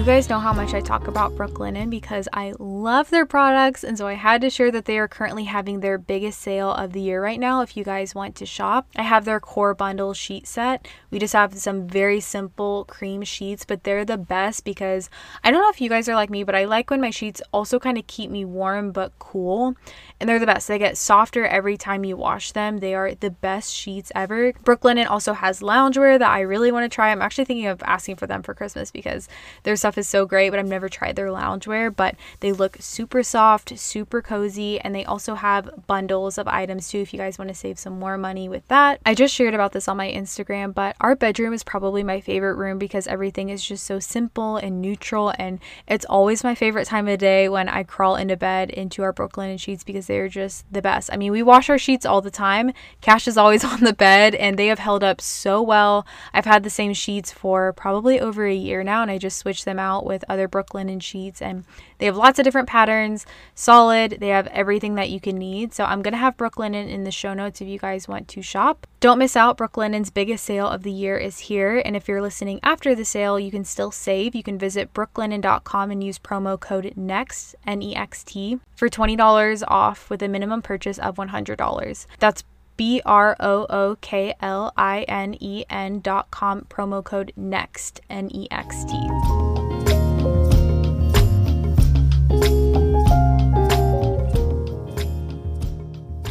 guys 0.09 0.27
know 0.27 0.39
how 0.39 0.51
much 0.51 0.73
I 0.73 0.81
talk 0.81 1.07
about 1.07 1.35
Brooklinen 1.35 1.91
because 1.91 2.27
I 2.33 2.53
love 2.57 3.11
their 3.11 3.27
products, 3.27 3.83
and 3.83 3.95
so 3.95 4.07
I 4.07 4.13
had 4.13 4.41
to 4.41 4.49
share 4.49 4.71
that 4.71 4.85
they 4.85 4.97
are 4.97 5.07
currently 5.07 5.43
having 5.43 5.81
their 5.81 5.99
biggest 5.99 6.41
sale 6.41 6.71
of 6.71 6.93
the 6.93 6.99
year 6.99 7.21
right 7.21 7.39
now. 7.39 7.61
If 7.61 7.77
you 7.77 7.83
guys 7.83 8.15
want 8.15 8.35
to 8.37 8.45
shop, 8.47 8.87
I 8.95 9.03
have 9.03 9.25
their 9.25 9.39
core 9.39 9.75
bundle 9.75 10.15
sheet 10.15 10.47
set. 10.47 10.87
We 11.11 11.19
just 11.19 11.33
have 11.33 11.55
some 11.59 11.87
very 11.87 12.19
simple 12.21 12.85
cream 12.85 13.21
sheets, 13.21 13.65
but 13.65 13.83
they're 13.83 14.03
the 14.03 14.17
best 14.17 14.65
because 14.65 15.11
I 15.43 15.51
don't 15.51 15.61
know 15.61 15.69
if 15.69 15.79
you 15.79 15.89
guys 15.89 16.09
are 16.09 16.15
like 16.15 16.31
me, 16.31 16.43
but 16.43 16.55
I 16.55 16.65
like 16.65 16.89
when 16.89 17.01
my 17.01 17.11
sheets 17.11 17.39
also 17.53 17.77
kind 17.77 17.97
of 17.99 18.07
keep 18.07 18.31
me 18.31 18.43
warm 18.43 18.91
but 18.91 19.11
cool, 19.19 19.75
and 20.19 20.27
they're 20.27 20.39
the 20.39 20.47
best. 20.47 20.67
They 20.67 20.79
get 20.79 20.97
softer 20.97 21.45
every 21.45 21.77
time 21.77 22.03
you 22.03 22.17
wash 22.17 22.51
them. 22.53 22.79
They 22.79 22.95
are 22.95 23.13
the 23.13 23.29
best 23.29 23.71
sheets 23.75 24.11
ever. 24.15 24.53
Brooklinen 24.53 25.07
also 25.07 25.33
has 25.33 25.59
loungewear 25.59 26.17
that 26.17 26.31
I 26.31 26.39
really 26.39 26.71
want 26.71 26.91
to 26.91 26.93
try. 26.93 27.11
I'm 27.11 27.21
actually 27.21 27.45
thinking 27.45 27.67
of 27.67 27.83
asking 27.83 28.15
for 28.15 28.25
them 28.25 28.41
for 28.41 28.55
Christmas 28.55 28.89
because 28.89 29.29
there's 29.61 29.77
stuff 29.77 29.98
is 29.99 30.09
so 30.09 30.25
great, 30.25 30.49
but 30.49 30.59
I've 30.59 30.67
never 30.67 30.89
tried 30.89 31.15
their 31.15 31.27
loungewear. 31.27 31.95
But 31.95 32.15
they 32.39 32.51
look 32.51 32.77
super 32.79 33.21
soft, 33.21 33.77
super 33.77 34.21
cozy, 34.21 34.79
and 34.79 34.95
they 34.95 35.05
also 35.05 35.35
have 35.35 35.85
bundles 35.87 36.37
of 36.37 36.47
items 36.47 36.87
too 36.87 36.99
if 36.99 37.13
you 37.13 37.19
guys 37.19 37.37
want 37.37 37.49
to 37.49 37.55
save 37.55 37.77
some 37.77 37.99
more 37.99 38.17
money 38.17 38.49
with 38.49 38.67
that. 38.69 38.99
I 39.05 39.13
just 39.13 39.35
shared 39.35 39.53
about 39.53 39.73
this 39.73 39.87
on 39.87 39.97
my 39.97 40.11
Instagram, 40.11 40.73
but 40.73 40.95
our 41.01 41.15
bedroom 41.15 41.53
is 41.53 41.63
probably 41.63 42.03
my 42.03 42.21
favorite 42.21 42.55
room 42.55 42.79
because 42.79 43.07
everything 43.07 43.49
is 43.49 43.63
just 43.63 43.85
so 43.85 43.99
simple 43.99 44.57
and 44.57 44.81
neutral, 44.81 45.33
and 45.37 45.59
it's 45.87 46.05
always 46.05 46.43
my 46.43 46.55
favorite 46.55 46.87
time 46.87 47.07
of 47.07 47.19
day 47.19 47.49
when 47.49 47.69
I 47.69 47.83
crawl 47.83 48.15
into 48.15 48.37
bed 48.37 48.69
into 48.69 49.03
our 49.03 49.13
Brooklinen 49.13 49.59
sheets 49.59 49.83
because 49.83 50.07
they're 50.07 50.29
just 50.29 50.65
the 50.71 50.81
best. 50.81 51.09
I 51.11 51.17
mean, 51.17 51.31
we 51.31 51.43
wash 51.43 51.69
our 51.69 51.77
sheets 51.77 52.05
all 52.05 52.21
the 52.21 52.31
time. 52.31 52.71
Cash 53.01 53.27
is 53.27 53.37
always 53.37 53.63
on 53.73 53.81
the 53.81 53.93
bed, 53.93 54.35
and 54.35 54.57
they 54.57 54.67
have 54.67 54.79
held 54.79 55.03
up 55.03 55.21
so 55.21 55.61
well. 55.61 56.05
I've 56.33 56.45
had 56.45 56.63
the 56.63 56.69
same 56.69 56.93
sheets 56.93 57.31
for 57.31 57.73
probably 57.73 58.19
over 58.19 58.45
a 58.45 58.53
year 58.53 58.83
now, 58.83 59.01
and 59.01 59.11
I 59.11 59.17
just 59.17 59.37
switched 59.37 59.65
them 59.65 59.79
out 59.79 59.88
with 60.05 60.23
other 60.29 60.47
Brooklinen 60.47 61.01
sheets 61.01 61.41
and 61.41 61.65
they 61.97 62.05
have 62.05 62.15
lots 62.15 62.39
of 62.39 62.43
different 62.43 62.69
patterns, 62.69 63.25
solid, 63.55 64.17
they 64.19 64.29
have 64.29 64.47
everything 64.47 64.95
that 64.95 65.09
you 65.09 65.19
can 65.19 65.37
need. 65.37 65.73
So 65.73 65.83
I'm 65.83 66.01
to 66.03 66.17
have 66.17 66.37
Brooklinen 66.37 66.89
in 66.89 67.03
the 67.03 67.11
show 67.11 67.33
notes 67.33 67.61
if 67.61 67.67
you 67.67 67.79
guys 67.79 68.07
want 68.07 68.27
to 68.29 68.41
shop. 68.41 68.87
Don't 68.99 69.19
miss 69.19 69.35
out, 69.35 69.57
Brooklinen's 69.57 70.09
biggest 70.09 70.43
sale 70.45 70.67
of 70.67 70.83
the 70.83 70.91
year 70.91 71.17
is 71.17 71.39
here. 71.39 71.81
And 71.83 71.95
if 71.95 72.07
you're 72.07 72.21
listening 72.21 72.59
after 72.63 72.93
the 72.93 73.05
sale, 73.05 73.39
you 73.39 73.51
can 73.51 73.65
still 73.65 73.91
save. 73.91 74.35
You 74.35 74.43
can 74.43 74.57
visit 74.57 74.93
brooklinen.com 74.93 75.91
and 75.91 76.03
use 76.03 76.19
promo 76.19 76.59
code 76.59 76.93
NEXT, 76.95 77.55
N 77.65 77.81
E 77.81 77.95
X 77.95 78.23
T, 78.23 78.59
for 78.75 78.89
$20 78.89 79.63
off 79.67 80.09
with 80.09 80.21
a 80.21 80.27
minimum 80.27 80.61
purchase 80.61 80.99
of 80.99 81.15
$100. 81.15 82.05
That's 82.19 82.43
B 82.79 83.01
R 83.05 83.35
O 83.41 83.65
O 83.69 83.97
K 83.99 84.33
L 84.41 84.71
I 84.77 85.01
N 85.09 85.35
E 85.41 85.65
N 85.69 85.99
dot 85.99 86.31
com, 86.31 86.61
promo 86.69 87.03
code 87.03 87.33
NEXT, 87.35 87.99
N 88.09 88.29
E 88.33 88.47
X 88.51 88.85
T. 88.85 89.48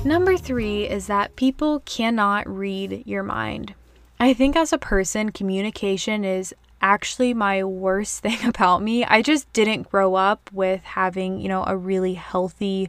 Number 0.05 0.37
three 0.37 0.89
is 0.89 1.09
that 1.09 1.35
people 1.37 1.81
cannot 1.81 2.49
read 2.49 3.03
your 3.05 3.23
mind. 3.23 3.75
I 4.21 4.33
think 4.33 4.57
as 4.57 4.73
a 4.73 4.79
person, 4.79 5.31
communication 5.31 6.25
is 6.25 6.55
actually 6.81 7.35
my 7.35 7.65
worst 7.65 8.21
thing 8.23 8.45
about 8.47 8.83
me. 8.83 9.05
I 9.05 9.23
just 9.23 9.53
didn't 9.53 9.91
grow 9.91 10.15
up 10.15 10.51
with 10.53 10.83
having, 10.83 11.41
you 11.41 11.49
know, 11.49 11.65
a 11.67 11.77
really 11.77 12.15
healthy 12.15 12.89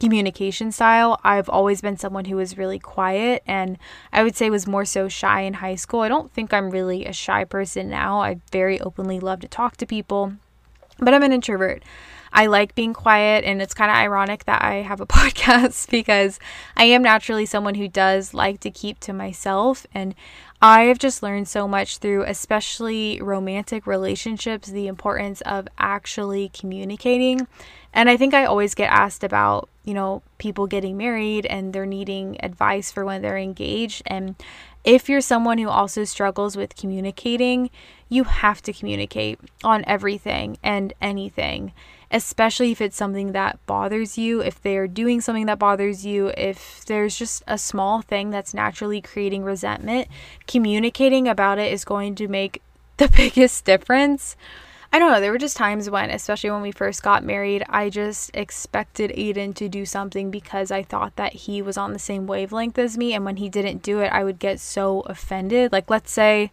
communication 0.00 0.70
style. 0.70 1.20
I've 1.24 1.48
always 1.48 1.80
been 1.80 1.96
someone 1.96 2.26
who 2.26 2.36
was 2.36 2.58
really 2.58 2.78
quiet 2.78 3.42
and 3.46 3.78
I 4.12 4.22
would 4.22 4.36
say 4.36 4.50
was 4.50 4.66
more 4.66 4.84
so 4.84 5.08
shy 5.08 5.40
in 5.40 5.54
high 5.54 5.74
school. 5.76 6.00
I 6.00 6.08
don't 6.08 6.30
think 6.30 6.52
I'm 6.52 6.70
really 6.70 7.04
a 7.04 7.12
shy 7.12 7.44
person 7.44 7.88
now. 7.88 8.20
I 8.20 8.40
very 8.52 8.80
openly 8.80 9.20
love 9.20 9.40
to 9.40 9.48
talk 9.48 9.76
to 9.78 9.86
people, 9.86 10.34
but 10.98 11.14
I'm 11.14 11.22
an 11.22 11.32
introvert. 11.32 11.82
I 12.32 12.46
like 12.46 12.74
being 12.74 12.94
quiet, 12.94 13.44
and 13.44 13.60
it's 13.62 13.74
kind 13.74 13.90
of 13.90 13.96
ironic 13.96 14.44
that 14.44 14.62
I 14.62 14.76
have 14.76 15.00
a 15.00 15.06
podcast 15.18 15.90
because 15.90 16.38
I 16.76 16.84
am 16.84 17.02
naturally 17.02 17.46
someone 17.46 17.74
who 17.74 17.88
does 17.88 18.34
like 18.34 18.60
to 18.60 18.70
keep 18.70 19.00
to 19.00 19.12
myself. 19.12 19.86
And 19.94 20.14
I 20.60 20.82
have 20.82 20.98
just 20.98 21.22
learned 21.22 21.48
so 21.48 21.68
much 21.68 21.98
through, 21.98 22.24
especially 22.24 23.20
romantic 23.22 23.86
relationships, 23.86 24.68
the 24.68 24.88
importance 24.88 25.40
of 25.42 25.68
actually 25.78 26.48
communicating. 26.48 27.46
And 27.94 28.10
I 28.10 28.16
think 28.16 28.34
I 28.34 28.44
always 28.44 28.74
get 28.74 28.90
asked 28.90 29.22
about, 29.22 29.68
you 29.84 29.94
know, 29.94 30.22
people 30.38 30.66
getting 30.66 30.96
married 30.96 31.46
and 31.46 31.72
they're 31.72 31.86
needing 31.86 32.36
advice 32.44 32.90
for 32.90 33.04
when 33.04 33.22
they're 33.22 33.38
engaged. 33.38 34.02
And 34.06 34.34
if 34.84 35.08
you're 35.08 35.20
someone 35.20 35.58
who 35.58 35.68
also 35.68 36.04
struggles 36.04 36.56
with 36.56 36.76
communicating, 36.76 37.70
you 38.08 38.24
have 38.24 38.60
to 38.62 38.72
communicate 38.72 39.38
on 39.62 39.84
everything 39.86 40.58
and 40.62 40.92
anything 41.00 41.72
especially 42.10 42.72
if 42.72 42.80
it's 42.80 42.96
something 42.96 43.32
that 43.32 43.58
bothers 43.66 44.16
you, 44.16 44.40
if 44.40 44.60
they're 44.60 44.88
doing 44.88 45.20
something 45.20 45.46
that 45.46 45.58
bothers 45.58 46.06
you, 46.06 46.28
if 46.36 46.84
there's 46.86 47.16
just 47.16 47.42
a 47.46 47.58
small 47.58 48.00
thing 48.00 48.30
that's 48.30 48.54
naturally 48.54 49.00
creating 49.00 49.44
resentment, 49.44 50.08
communicating 50.46 51.28
about 51.28 51.58
it 51.58 51.72
is 51.72 51.84
going 51.84 52.14
to 52.14 52.28
make 52.28 52.62
the 52.96 53.08
biggest 53.16 53.64
difference. 53.64 54.36
I 54.90 54.98
don't 54.98 55.12
know, 55.12 55.20
there 55.20 55.32
were 55.32 55.38
just 55.38 55.58
times 55.58 55.90
when, 55.90 56.08
especially 56.08 56.50
when 56.50 56.62
we 56.62 56.72
first 56.72 57.02
got 57.02 57.22
married, 57.22 57.62
I 57.68 57.90
just 57.90 58.30
expected 58.32 59.10
Aiden 59.10 59.54
to 59.56 59.68
do 59.68 59.84
something 59.84 60.30
because 60.30 60.70
I 60.70 60.82
thought 60.82 61.14
that 61.16 61.34
he 61.34 61.60
was 61.60 61.76
on 61.76 61.92
the 61.92 61.98
same 61.98 62.26
wavelength 62.26 62.78
as 62.78 62.96
me. 62.96 63.12
And 63.12 63.22
when 63.22 63.36
he 63.36 63.50
didn't 63.50 63.82
do 63.82 64.00
it, 64.00 64.10
I 64.10 64.24
would 64.24 64.38
get 64.38 64.60
so 64.60 65.00
offended. 65.00 65.72
Like, 65.72 65.90
let's 65.90 66.10
say, 66.10 66.50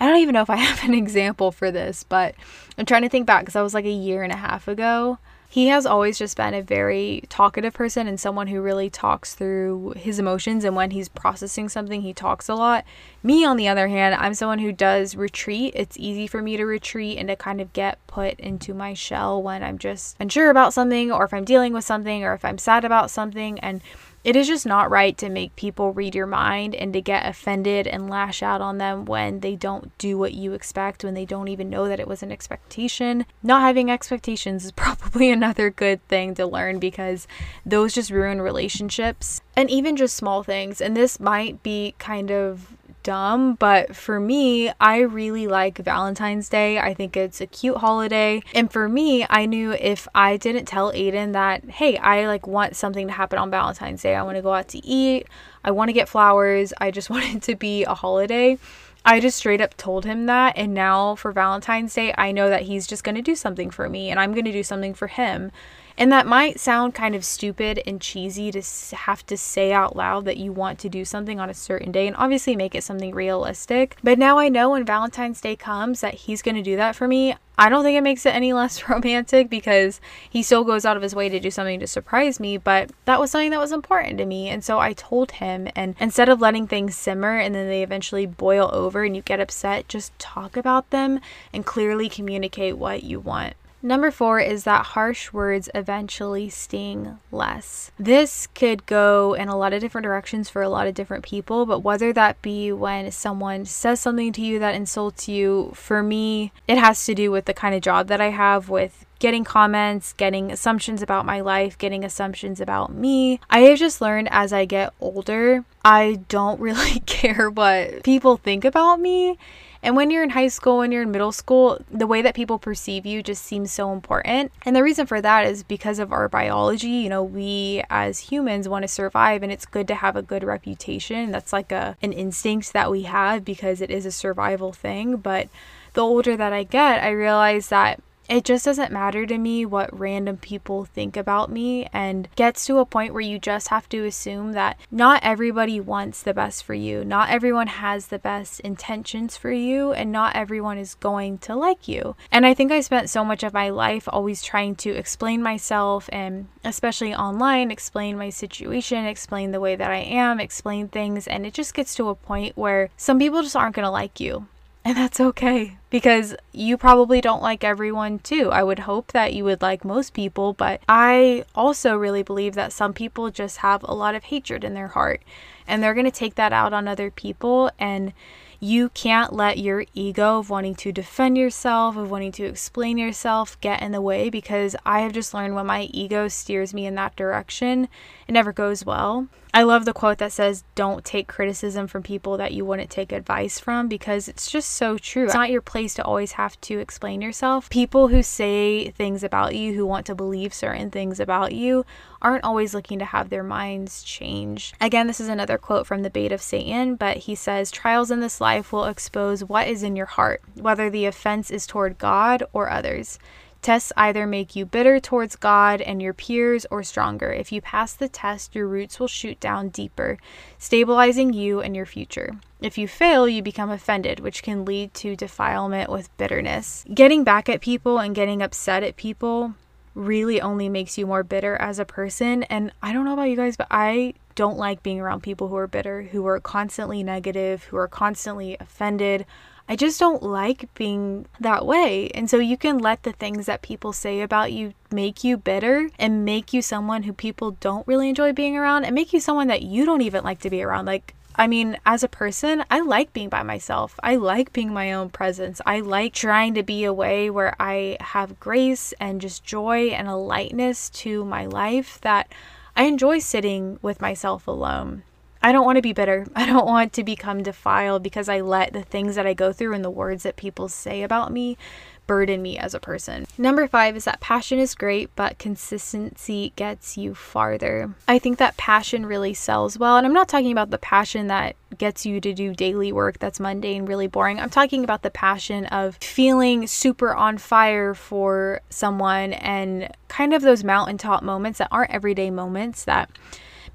I 0.00 0.06
don't 0.06 0.18
even 0.18 0.34
know 0.34 0.42
if 0.42 0.50
I 0.50 0.56
have 0.70 0.84
an 0.88 0.94
example 0.94 1.52
for 1.52 1.70
this, 1.70 2.04
but 2.04 2.34
I'm 2.78 2.86
trying 2.86 3.02
to 3.02 3.08
think 3.08 3.26
back 3.26 3.42
because 3.42 3.56
I 3.56 3.62
was 3.62 3.74
like 3.74 3.84
a 3.84 3.90
year 3.90 4.22
and 4.22 4.32
a 4.32 4.36
half 4.36 4.68
ago. 4.68 5.18
He 5.54 5.68
has 5.68 5.86
always 5.86 6.18
just 6.18 6.36
been 6.36 6.52
a 6.52 6.62
very 6.62 7.22
talkative 7.28 7.74
person 7.74 8.08
and 8.08 8.18
someone 8.18 8.48
who 8.48 8.60
really 8.60 8.90
talks 8.90 9.36
through 9.36 9.94
his 9.96 10.18
emotions. 10.18 10.64
And 10.64 10.74
when 10.74 10.90
he's 10.90 11.08
processing 11.08 11.68
something, 11.68 12.02
he 12.02 12.12
talks 12.12 12.48
a 12.48 12.56
lot. 12.56 12.84
Me, 13.22 13.44
on 13.44 13.56
the 13.56 13.68
other 13.68 13.86
hand, 13.86 14.16
I'm 14.16 14.34
someone 14.34 14.58
who 14.58 14.72
does 14.72 15.14
retreat. 15.14 15.72
It's 15.76 15.96
easy 15.96 16.26
for 16.26 16.42
me 16.42 16.56
to 16.56 16.64
retreat 16.64 17.18
and 17.18 17.28
to 17.28 17.36
kind 17.36 17.60
of 17.60 17.72
get 17.72 18.04
put 18.08 18.40
into 18.40 18.74
my 18.74 18.94
shell 18.94 19.40
when 19.40 19.62
I'm 19.62 19.78
just 19.78 20.16
unsure 20.18 20.50
about 20.50 20.74
something 20.74 21.12
or 21.12 21.24
if 21.24 21.32
I'm 21.32 21.44
dealing 21.44 21.72
with 21.72 21.84
something 21.84 22.24
or 22.24 22.34
if 22.34 22.44
I'm 22.44 22.58
sad 22.58 22.84
about 22.84 23.12
something. 23.12 23.60
And 23.60 23.80
it 24.24 24.34
is 24.34 24.48
just 24.48 24.64
not 24.64 24.90
right 24.90 25.16
to 25.18 25.28
make 25.28 25.54
people 25.54 25.92
read 25.92 26.14
your 26.14 26.26
mind 26.26 26.74
and 26.74 26.94
to 26.94 27.00
get 27.02 27.26
offended 27.26 27.86
and 27.86 28.08
lash 28.08 28.42
out 28.42 28.62
on 28.62 28.78
them 28.78 29.04
when 29.04 29.40
they 29.40 29.54
don't 29.54 29.96
do 29.98 30.16
what 30.16 30.32
you 30.32 30.54
expect, 30.54 31.04
when 31.04 31.12
they 31.12 31.26
don't 31.26 31.48
even 31.48 31.68
know 31.68 31.86
that 31.86 32.00
it 32.00 32.08
was 32.08 32.22
an 32.22 32.32
expectation. 32.32 33.26
Not 33.42 33.60
having 33.60 33.90
expectations 33.90 34.64
is 34.64 34.72
probably 34.76 35.30
another 35.30 35.68
good 35.68 36.06
thing 36.08 36.34
to 36.36 36.46
learn 36.46 36.78
because 36.78 37.28
those 37.66 37.92
just 37.92 38.10
ruin 38.10 38.40
relationships 38.40 39.42
and 39.54 39.70
even 39.70 39.96
just 39.96 40.16
small 40.16 40.42
things. 40.42 40.80
And 40.80 40.96
this 40.96 41.20
might 41.20 41.62
be 41.62 41.94
kind 41.98 42.30
of 42.30 42.73
dumb, 43.04 43.54
but 43.54 43.94
for 43.94 44.18
me, 44.18 44.72
I 44.80 44.98
really 45.00 45.46
like 45.46 45.78
Valentine's 45.78 46.48
Day. 46.48 46.80
I 46.80 46.92
think 46.92 47.16
it's 47.16 47.40
a 47.40 47.46
cute 47.46 47.76
holiday. 47.76 48.42
And 48.52 48.72
for 48.72 48.88
me, 48.88 49.24
I 49.30 49.46
knew 49.46 49.72
if 49.72 50.08
I 50.14 50.36
didn't 50.36 50.64
tell 50.64 50.92
Aiden 50.92 51.32
that, 51.34 51.64
hey, 51.70 51.96
I 51.98 52.26
like 52.26 52.48
want 52.48 52.74
something 52.74 53.06
to 53.06 53.12
happen 53.12 53.38
on 53.38 53.50
Valentine's 53.50 54.02
Day, 54.02 54.16
I 54.16 54.22
want 54.24 54.36
to 54.36 54.42
go 54.42 54.52
out 54.52 54.66
to 54.68 54.84
eat, 54.84 55.28
I 55.62 55.70
want 55.70 55.90
to 55.90 55.92
get 55.92 56.08
flowers, 56.08 56.72
I 56.80 56.90
just 56.90 57.10
want 57.10 57.24
it 57.26 57.42
to 57.42 57.54
be 57.54 57.84
a 57.84 57.94
holiday. 57.94 58.58
I 59.06 59.20
just 59.20 59.36
straight 59.36 59.60
up 59.60 59.76
told 59.76 60.06
him 60.06 60.26
that. 60.26 60.56
And 60.56 60.72
now 60.72 61.14
for 61.14 61.30
Valentine's 61.30 61.92
Day, 61.92 62.14
I 62.16 62.32
know 62.32 62.48
that 62.48 62.62
he's 62.62 62.86
just 62.86 63.04
going 63.04 63.16
to 63.16 63.22
do 63.22 63.36
something 63.36 63.70
for 63.70 63.88
me 63.88 64.10
and 64.10 64.18
I'm 64.18 64.32
going 64.32 64.46
to 64.46 64.52
do 64.52 64.62
something 64.62 64.94
for 64.94 65.08
him. 65.08 65.52
And 65.96 66.10
that 66.10 66.26
might 66.26 66.58
sound 66.58 66.94
kind 66.94 67.14
of 67.14 67.24
stupid 67.24 67.80
and 67.86 68.00
cheesy 68.00 68.50
to 68.50 68.96
have 68.96 69.24
to 69.26 69.36
say 69.36 69.72
out 69.72 69.94
loud 69.94 70.24
that 70.24 70.38
you 70.38 70.52
want 70.52 70.80
to 70.80 70.88
do 70.88 71.04
something 71.04 71.38
on 71.38 71.48
a 71.48 71.54
certain 71.54 71.92
day 71.92 72.08
and 72.08 72.16
obviously 72.16 72.56
make 72.56 72.74
it 72.74 72.82
something 72.82 73.14
realistic. 73.14 73.96
But 74.02 74.18
now 74.18 74.38
I 74.38 74.48
know 74.48 74.70
when 74.70 74.84
Valentine's 74.84 75.40
Day 75.40 75.54
comes 75.54 76.00
that 76.00 76.14
he's 76.14 76.42
going 76.42 76.56
to 76.56 76.62
do 76.62 76.76
that 76.76 76.96
for 76.96 77.06
me. 77.06 77.36
I 77.56 77.68
don't 77.68 77.84
think 77.84 77.96
it 77.96 78.02
makes 78.02 78.26
it 78.26 78.34
any 78.34 78.52
less 78.52 78.88
romantic 78.88 79.48
because 79.48 80.00
he 80.28 80.42
still 80.42 80.64
goes 80.64 80.84
out 80.84 80.96
of 80.96 81.02
his 81.02 81.14
way 81.14 81.28
to 81.28 81.38
do 81.38 81.52
something 81.52 81.78
to 81.78 81.86
surprise 81.86 82.40
me, 82.40 82.56
but 82.56 82.90
that 83.04 83.20
was 83.20 83.30
something 83.30 83.50
that 83.50 83.60
was 83.60 83.70
important 83.70 84.18
to 84.18 84.26
me. 84.26 84.48
And 84.48 84.64
so 84.64 84.80
I 84.80 84.94
told 84.94 85.32
him, 85.32 85.68
and 85.76 85.94
instead 86.00 86.28
of 86.28 86.40
letting 86.40 86.66
things 86.66 86.96
simmer 86.96 87.38
and 87.38 87.54
then 87.54 87.68
they 87.68 87.84
eventually 87.84 88.26
boil 88.26 88.70
over 88.72 89.04
and 89.04 89.14
you 89.14 89.22
get 89.22 89.38
upset, 89.38 89.86
just 89.88 90.18
talk 90.18 90.56
about 90.56 90.90
them 90.90 91.20
and 91.52 91.64
clearly 91.64 92.08
communicate 92.08 92.76
what 92.76 93.04
you 93.04 93.20
want. 93.20 93.54
Number 93.84 94.10
four 94.10 94.40
is 94.40 94.64
that 94.64 94.86
harsh 94.86 95.30
words 95.30 95.68
eventually 95.74 96.48
sting 96.48 97.18
less. 97.30 97.90
This 97.98 98.46
could 98.46 98.86
go 98.86 99.34
in 99.34 99.48
a 99.48 99.58
lot 99.58 99.74
of 99.74 99.82
different 99.82 100.06
directions 100.06 100.48
for 100.48 100.62
a 100.62 100.70
lot 100.70 100.86
of 100.86 100.94
different 100.94 101.22
people, 101.22 101.66
but 101.66 101.80
whether 101.80 102.10
that 102.14 102.40
be 102.40 102.72
when 102.72 103.10
someone 103.10 103.66
says 103.66 104.00
something 104.00 104.32
to 104.32 104.40
you 104.40 104.58
that 104.58 104.74
insults 104.74 105.28
you, 105.28 105.70
for 105.74 106.02
me, 106.02 106.50
it 106.66 106.78
has 106.78 107.04
to 107.04 107.14
do 107.14 107.30
with 107.30 107.44
the 107.44 107.52
kind 107.52 107.74
of 107.74 107.82
job 107.82 108.06
that 108.06 108.22
I 108.22 108.30
have 108.30 108.70
with 108.70 109.04
getting 109.18 109.44
comments, 109.44 110.14
getting 110.14 110.50
assumptions 110.50 111.02
about 111.02 111.26
my 111.26 111.40
life, 111.40 111.76
getting 111.76 112.06
assumptions 112.06 112.62
about 112.62 112.90
me. 112.90 113.38
I 113.50 113.60
have 113.60 113.78
just 113.78 114.00
learned 114.00 114.28
as 114.30 114.50
I 114.50 114.64
get 114.64 114.94
older, 114.98 115.62
I 115.84 116.20
don't 116.30 116.58
really 116.68 117.00
care 117.00 117.50
what 117.50 118.02
people 118.02 118.38
think 118.38 118.64
about 118.64 118.98
me. 118.98 119.36
And 119.84 119.96
when 119.96 120.10
you're 120.10 120.22
in 120.22 120.30
high 120.30 120.48
school, 120.48 120.78
when 120.78 120.90
you're 120.92 121.02
in 121.02 121.10
middle 121.10 121.30
school, 121.30 121.78
the 121.90 122.06
way 122.06 122.22
that 122.22 122.34
people 122.34 122.58
perceive 122.58 123.04
you 123.04 123.22
just 123.22 123.44
seems 123.44 123.70
so 123.70 123.92
important. 123.92 124.50
And 124.64 124.74
the 124.74 124.82
reason 124.82 125.06
for 125.06 125.20
that 125.20 125.46
is 125.46 125.62
because 125.62 125.98
of 125.98 126.10
our 126.10 126.26
biology. 126.26 126.88
You 126.88 127.10
know, 127.10 127.22
we 127.22 127.82
as 127.90 128.18
humans 128.18 128.66
want 128.66 128.84
to 128.84 128.88
survive 128.88 129.42
and 129.42 129.52
it's 129.52 129.66
good 129.66 129.86
to 129.88 129.94
have 129.94 130.16
a 130.16 130.22
good 130.22 130.42
reputation. 130.42 131.30
That's 131.30 131.52
like 131.52 131.70
a 131.70 131.98
an 132.00 132.14
instinct 132.14 132.72
that 132.72 132.90
we 132.90 133.02
have 133.02 133.44
because 133.44 133.82
it 133.82 133.90
is 133.90 134.06
a 134.06 134.10
survival 134.10 134.72
thing, 134.72 135.16
but 135.16 135.48
the 135.92 136.02
older 136.02 136.34
that 136.34 136.54
I 136.54 136.62
get, 136.62 137.02
I 137.02 137.10
realize 137.10 137.68
that 137.68 138.00
it 138.28 138.44
just 138.44 138.64
doesn't 138.64 138.92
matter 138.92 139.26
to 139.26 139.38
me 139.38 139.66
what 139.66 139.98
random 139.98 140.36
people 140.36 140.84
think 140.84 141.16
about 141.16 141.50
me 141.50 141.86
and 141.92 142.28
gets 142.36 142.64
to 142.66 142.78
a 142.78 142.86
point 142.86 143.12
where 143.12 143.20
you 143.20 143.38
just 143.38 143.68
have 143.68 143.88
to 143.90 144.04
assume 144.04 144.52
that 144.52 144.78
not 144.90 145.22
everybody 145.22 145.80
wants 145.80 146.22
the 146.22 146.34
best 146.34 146.64
for 146.64 146.74
you. 146.74 147.04
Not 147.04 147.30
everyone 147.30 147.66
has 147.66 148.06
the 148.06 148.18
best 148.18 148.60
intentions 148.60 149.36
for 149.36 149.52
you 149.52 149.92
and 149.92 150.10
not 150.10 150.36
everyone 150.36 150.78
is 150.78 150.94
going 150.94 151.38
to 151.38 151.54
like 151.54 151.86
you. 151.86 152.16
And 152.32 152.46
I 152.46 152.54
think 152.54 152.72
I 152.72 152.80
spent 152.80 153.10
so 153.10 153.24
much 153.24 153.42
of 153.42 153.52
my 153.52 153.68
life 153.68 154.08
always 154.08 154.42
trying 154.42 154.76
to 154.76 154.90
explain 154.90 155.42
myself 155.42 156.08
and 156.12 156.48
especially 156.64 157.14
online 157.14 157.70
explain 157.70 158.16
my 158.16 158.30
situation, 158.30 159.04
explain 159.04 159.50
the 159.50 159.60
way 159.60 159.76
that 159.76 159.90
I 159.90 159.98
am, 159.98 160.40
explain 160.40 160.88
things 160.88 161.26
and 161.26 161.44
it 161.44 161.52
just 161.52 161.74
gets 161.74 161.94
to 161.96 162.08
a 162.08 162.14
point 162.14 162.56
where 162.56 162.88
some 162.96 163.18
people 163.18 163.42
just 163.42 163.56
aren't 163.56 163.74
going 163.74 163.84
to 163.84 163.90
like 163.90 164.18
you. 164.18 164.46
And 164.86 164.98
that's 164.98 165.18
okay 165.18 165.78
because 165.88 166.34
you 166.52 166.76
probably 166.76 167.22
don't 167.22 167.40
like 167.40 167.64
everyone 167.64 168.18
too. 168.18 168.50
I 168.50 168.62
would 168.62 168.80
hope 168.80 169.12
that 169.12 169.32
you 169.32 169.42
would 169.44 169.62
like 169.62 169.82
most 169.82 170.12
people, 170.12 170.52
but 170.52 170.82
I 170.86 171.46
also 171.54 171.96
really 171.96 172.22
believe 172.22 172.54
that 172.54 172.72
some 172.72 172.92
people 172.92 173.30
just 173.30 173.58
have 173.58 173.82
a 173.82 173.94
lot 173.94 174.14
of 174.14 174.24
hatred 174.24 174.62
in 174.62 174.74
their 174.74 174.88
heart 174.88 175.22
and 175.66 175.82
they're 175.82 175.94
going 175.94 176.04
to 176.04 176.10
take 176.10 176.34
that 176.34 176.52
out 176.52 176.74
on 176.74 176.86
other 176.86 177.10
people 177.10 177.70
and 177.78 178.12
you 178.60 178.90
can't 178.90 179.32
let 179.32 179.58
your 179.58 179.86
ego 179.94 180.38
of 180.38 180.50
wanting 180.50 180.74
to 180.74 180.92
defend 180.92 181.38
yourself, 181.38 181.96
of 181.96 182.10
wanting 182.10 182.32
to 182.32 182.44
explain 182.44 182.98
yourself, 182.98 183.58
get 183.62 183.82
in 183.82 183.92
the 183.92 184.02
way 184.02 184.28
because 184.28 184.76
I 184.84 185.00
have 185.00 185.12
just 185.12 185.32
learned 185.32 185.54
when 185.54 185.66
my 185.66 185.82
ego 185.92 186.28
steers 186.28 186.74
me 186.74 186.84
in 186.84 186.94
that 186.96 187.16
direction, 187.16 187.88
it 188.28 188.32
never 188.32 188.52
goes 188.52 188.84
well. 188.84 189.28
I 189.54 189.62
love 189.62 189.84
the 189.84 189.92
quote 189.92 190.18
that 190.18 190.32
says, 190.32 190.64
Don't 190.74 191.04
take 191.04 191.28
criticism 191.28 191.86
from 191.86 192.02
people 192.02 192.36
that 192.38 192.52
you 192.52 192.64
wouldn't 192.64 192.90
take 192.90 193.12
advice 193.12 193.60
from 193.60 193.86
because 193.86 194.26
it's 194.26 194.50
just 194.50 194.70
so 194.70 194.98
true. 194.98 195.26
It's 195.26 195.34
not 195.34 195.48
your 195.48 195.62
place 195.62 195.94
to 195.94 196.04
always 196.04 196.32
have 196.32 196.60
to 196.62 196.80
explain 196.80 197.20
yourself. 197.20 197.70
People 197.70 198.08
who 198.08 198.20
say 198.20 198.90
things 198.90 199.22
about 199.22 199.54
you, 199.54 199.74
who 199.74 199.86
want 199.86 200.06
to 200.06 200.14
believe 200.16 200.52
certain 200.52 200.90
things 200.90 201.20
about 201.20 201.52
you, 201.52 201.86
aren't 202.20 202.42
always 202.42 202.74
looking 202.74 202.98
to 202.98 203.04
have 203.04 203.30
their 203.30 203.44
minds 203.44 204.02
changed. 204.02 204.74
Again, 204.80 205.06
this 205.06 205.20
is 205.20 205.28
another 205.28 205.56
quote 205.56 205.86
from 205.86 206.02
the 206.02 206.10
Bait 206.10 206.32
of 206.32 206.42
Satan, 206.42 206.96
but 206.96 207.18
he 207.18 207.36
says, 207.36 207.70
Trials 207.70 208.10
in 208.10 208.18
this 208.18 208.40
life 208.40 208.72
will 208.72 208.86
expose 208.86 209.44
what 209.44 209.68
is 209.68 209.84
in 209.84 209.94
your 209.94 210.06
heart, 210.06 210.42
whether 210.54 210.90
the 210.90 211.06
offense 211.06 211.52
is 211.52 211.64
toward 211.64 211.98
God 211.98 212.42
or 212.52 212.68
others. 212.70 213.20
Tests 213.64 213.94
either 213.96 214.26
make 214.26 214.54
you 214.54 214.66
bitter 214.66 215.00
towards 215.00 215.36
God 215.36 215.80
and 215.80 216.02
your 216.02 216.12
peers 216.12 216.66
or 216.70 216.82
stronger. 216.82 217.32
If 217.32 217.50
you 217.50 217.62
pass 217.62 217.94
the 217.94 218.10
test, 218.10 218.54
your 218.54 218.66
roots 218.66 219.00
will 219.00 219.08
shoot 219.08 219.40
down 219.40 219.70
deeper, 219.70 220.18
stabilizing 220.58 221.32
you 221.32 221.62
and 221.62 221.74
your 221.74 221.86
future. 221.86 222.32
If 222.60 222.76
you 222.76 222.86
fail, 222.86 223.26
you 223.26 223.42
become 223.42 223.70
offended, 223.70 224.20
which 224.20 224.42
can 224.42 224.66
lead 224.66 224.92
to 224.96 225.16
defilement 225.16 225.88
with 225.88 226.14
bitterness. 226.18 226.84
Getting 226.92 227.24
back 227.24 227.48
at 227.48 227.62
people 227.62 227.98
and 227.98 228.14
getting 228.14 228.42
upset 228.42 228.82
at 228.82 228.96
people 228.96 229.54
really 229.94 230.42
only 230.42 230.68
makes 230.68 230.98
you 230.98 231.06
more 231.06 231.22
bitter 231.22 231.56
as 231.56 231.78
a 231.78 231.86
person. 231.86 232.42
And 232.42 232.70
I 232.82 232.92
don't 232.92 233.06
know 233.06 233.14
about 233.14 233.30
you 233.30 233.36
guys, 233.36 233.56
but 233.56 233.68
I 233.70 234.12
don't 234.34 234.58
like 234.58 234.82
being 234.82 235.00
around 235.00 235.22
people 235.22 235.48
who 235.48 235.56
are 235.56 235.66
bitter, 235.66 236.02
who 236.02 236.26
are 236.26 236.38
constantly 236.38 237.02
negative, 237.02 237.64
who 237.64 237.78
are 237.78 237.88
constantly 237.88 238.58
offended 238.60 239.24
I 239.66 239.76
just 239.76 239.98
don't 239.98 240.22
like 240.22 240.72
being 240.74 241.26
that 241.40 241.64
way. 241.64 242.10
And 242.10 242.28
so 242.28 242.38
you 242.38 242.58
can 242.58 242.78
let 242.78 243.02
the 243.02 243.12
things 243.12 243.46
that 243.46 243.62
people 243.62 243.92
say 243.94 244.20
about 244.20 244.52
you 244.52 244.74
make 244.90 245.24
you 245.24 245.38
bitter 245.38 245.88
and 245.98 246.24
make 246.24 246.52
you 246.52 246.60
someone 246.60 247.04
who 247.04 247.12
people 247.14 247.52
don't 247.52 247.86
really 247.86 248.10
enjoy 248.10 248.32
being 248.32 248.56
around 248.56 248.84
and 248.84 248.94
make 248.94 249.12
you 249.12 249.20
someone 249.20 249.46
that 249.48 249.62
you 249.62 249.86
don't 249.86 250.02
even 250.02 250.22
like 250.22 250.40
to 250.40 250.50
be 250.50 250.62
around. 250.62 250.84
Like, 250.84 251.14
I 251.36 251.46
mean, 251.46 251.78
as 251.86 252.04
a 252.04 252.08
person, 252.08 252.64
I 252.70 252.80
like 252.80 253.12
being 253.12 253.30
by 253.30 253.42
myself. 253.42 253.98
I 254.02 254.16
like 254.16 254.52
being 254.52 254.72
my 254.72 254.92
own 254.92 255.08
presence. 255.08 255.60
I 255.64 255.80
like 255.80 256.12
trying 256.12 256.54
to 256.54 256.62
be 256.62 256.84
a 256.84 256.92
way 256.92 257.30
where 257.30 257.56
I 257.58 257.96
have 258.00 258.38
grace 258.38 258.92
and 259.00 259.20
just 259.20 259.44
joy 259.44 259.88
and 259.88 260.06
a 260.06 260.14
lightness 260.14 260.90
to 260.90 261.24
my 261.24 261.46
life 261.46 262.00
that 262.02 262.30
I 262.76 262.84
enjoy 262.84 263.18
sitting 263.18 263.78
with 263.82 264.00
myself 264.00 264.46
alone. 264.46 265.04
I 265.44 265.52
don't 265.52 265.66
want 265.66 265.76
to 265.76 265.82
be 265.82 265.92
bitter. 265.92 266.26
I 266.34 266.46
don't 266.46 266.66
want 266.66 266.94
to 266.94 267.04
become 267.04 267.42
defiled 267.42 268.02
because 268.02 268.30
I 268.30 268.40
let 268.40 268.72
the 268.72 268.82
things 268.82 269.14
that 269.14 269.26
I 269.26 269.34
go 269.34 269.52
through 269.52 269.74
and 269.74 269.84
the 269.84 269.90
words 269.90 270.22
that 270.22 270.36
people 270.36 270.68
say 270.68 271.02
about 271.02 271.30
me 271.30 271.58
burden 272.06 272.42
me 272.42 272.58
as 272.58 272.74
a 272.74 272.80
person. 272.80 273.26
Number 273.38 273.66
five 273.66 273.96
is 273.96 274.04
that 274.04 274.20
passion 274.20 274.58
is 274.58 274.74
great, 274.74 275.10
but 275.16 275.38
consistency 275.38 276.52
gets 276.56 276.98
you 276.98 277.14
farther. 277.14 277.94
I 278.06 278.18
think 278.18 278.38
that 278.38 278.56
passion 278.56 279.06
really 279.06 279.32
sells 279.32 279.78
well. 279.78 279.96
And 279.96 280.06
I'm 280.06 280.12
not 280.12 280.28
talking 280.28 280.52
about 280.52 280.70
the 280.70 280.78
passion 280.78 281.28
that 281.28 281.56
gets 281.78 282.04
you 282.04 282.20
to 282.20 282.32
do 282.32 282.54
daily 282.54 282.92
work 282.92 283.18
that's 283.18 283.40
mundane, 283.40 283.86
really 283.86 284.06
boring. 284.06 284.38
I'm 284.38 284.50
talking 284.50 284.84
about 284.84 285.02
the 285.02 285.10
passion 285.10 285.66
of 285.66 285.96
feeling 285.96 286.66
super 286.66 287.14
on 287.14 287.38
fire 287.38 287.94
for 287.94 288.60
someone 288.70 289.32
and 289.34 289.90
kind 290.08 290.34
of 290.34 290.42
those 290.42 290.62
mountaintop 290.62 291.22
moments 291.22 291.58
that 291.58 291.68
aren't 291.70 291.90
everyday 291.90 292.30
moments 292.30 292.84
that 292.84 293.10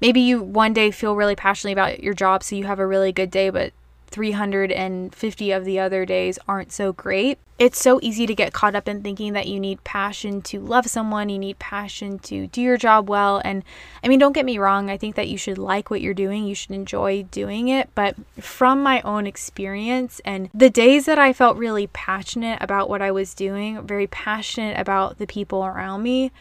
maybe 0.00 0.20
you 0.20 0.42
one 0.42 0.72
day 0.72 0.90
feel 0.90 1.16
really 1.16 1.36
passionately 1.36 1.72
about 1.72 2.02
your 2.02 2.14
job 2.14 2.42
so 2.42 2.56
you 2.56 2.64
have 2.64 2.78
a 2.78 2.86
really 2.86 3.12
good 3.12 3.30
day 3.30 3.50
but 3.50 3.72
350 4.10 5.52
of 5.52 5.64
the 5.64 5.78
other 5.78 6.04
days 6.04 6.38
aren't 6.48 6.72
so 6.72 6.92
great. 6.92 7.38
It's 7.58 7.80
so 7.80 8.00
easy 8.02 8.26
to 8.26 8.34
get 8.34 8.52
caught 8.52 8.74
up 8.74 8.88
in 8.88 9.02
thinking 9.02 9.34
that 9.34 9.46
you 9.46 9.60
need 9.60 9.84
passion 9.84 10.40
to 10.42 10.60
love 10.60 10.86
someone, 10.86 11.28
you 11.28 11.38
need 11.38 11.58
passion 11.58 12.18
to 12.20 12.46
do 12.48 12.60
your 12.60 12.76
job 12.76 13.08
well. 13.08 13.40
And 13.44 13.62
I 14.02 14.08
mean, 14.08 14.18
don't 14.18 14.32
get 14.32 14.46
me 14.46 14.58
wrong, 14.58 14.90
I 14.90 14.96
think 14.96 15.14
that 15.14 15.28
you 15.28 15.36
should 15.36 15.58
like 15.58 15.90
what 15.90 16.00
you're 16.00 16.14
doing, 16.14 16.46
you 16.46 16.54
should 16.54 16.72
enjoy 16.72 17.24
doing 17.24 17.68
it. 17.68 17.90
But 17.94 18.16
from 18.40 18.82
my 18.82 19.00
own 19.02 19.26
experience 19.26 20.20
and 20.24 20.50
the 20.54 20.70
days 20.70 21.04
that 21.04 21.18
I 21.18 21.32
felt 21.32 21.56
really 21.56 21.86
passionate 21.88 22.58
about 22.60 22.88
what 22.88 23.02
I 23.02 23.10
was 23.10 23.34
doing, 23.34 23.86
very 23.86 24.06
passionate 24.06 24.78
about 24.78 25.18
the 25.18 25.26
people 25.26 25.64
around 25.64 26.02
me, 26.02 26.32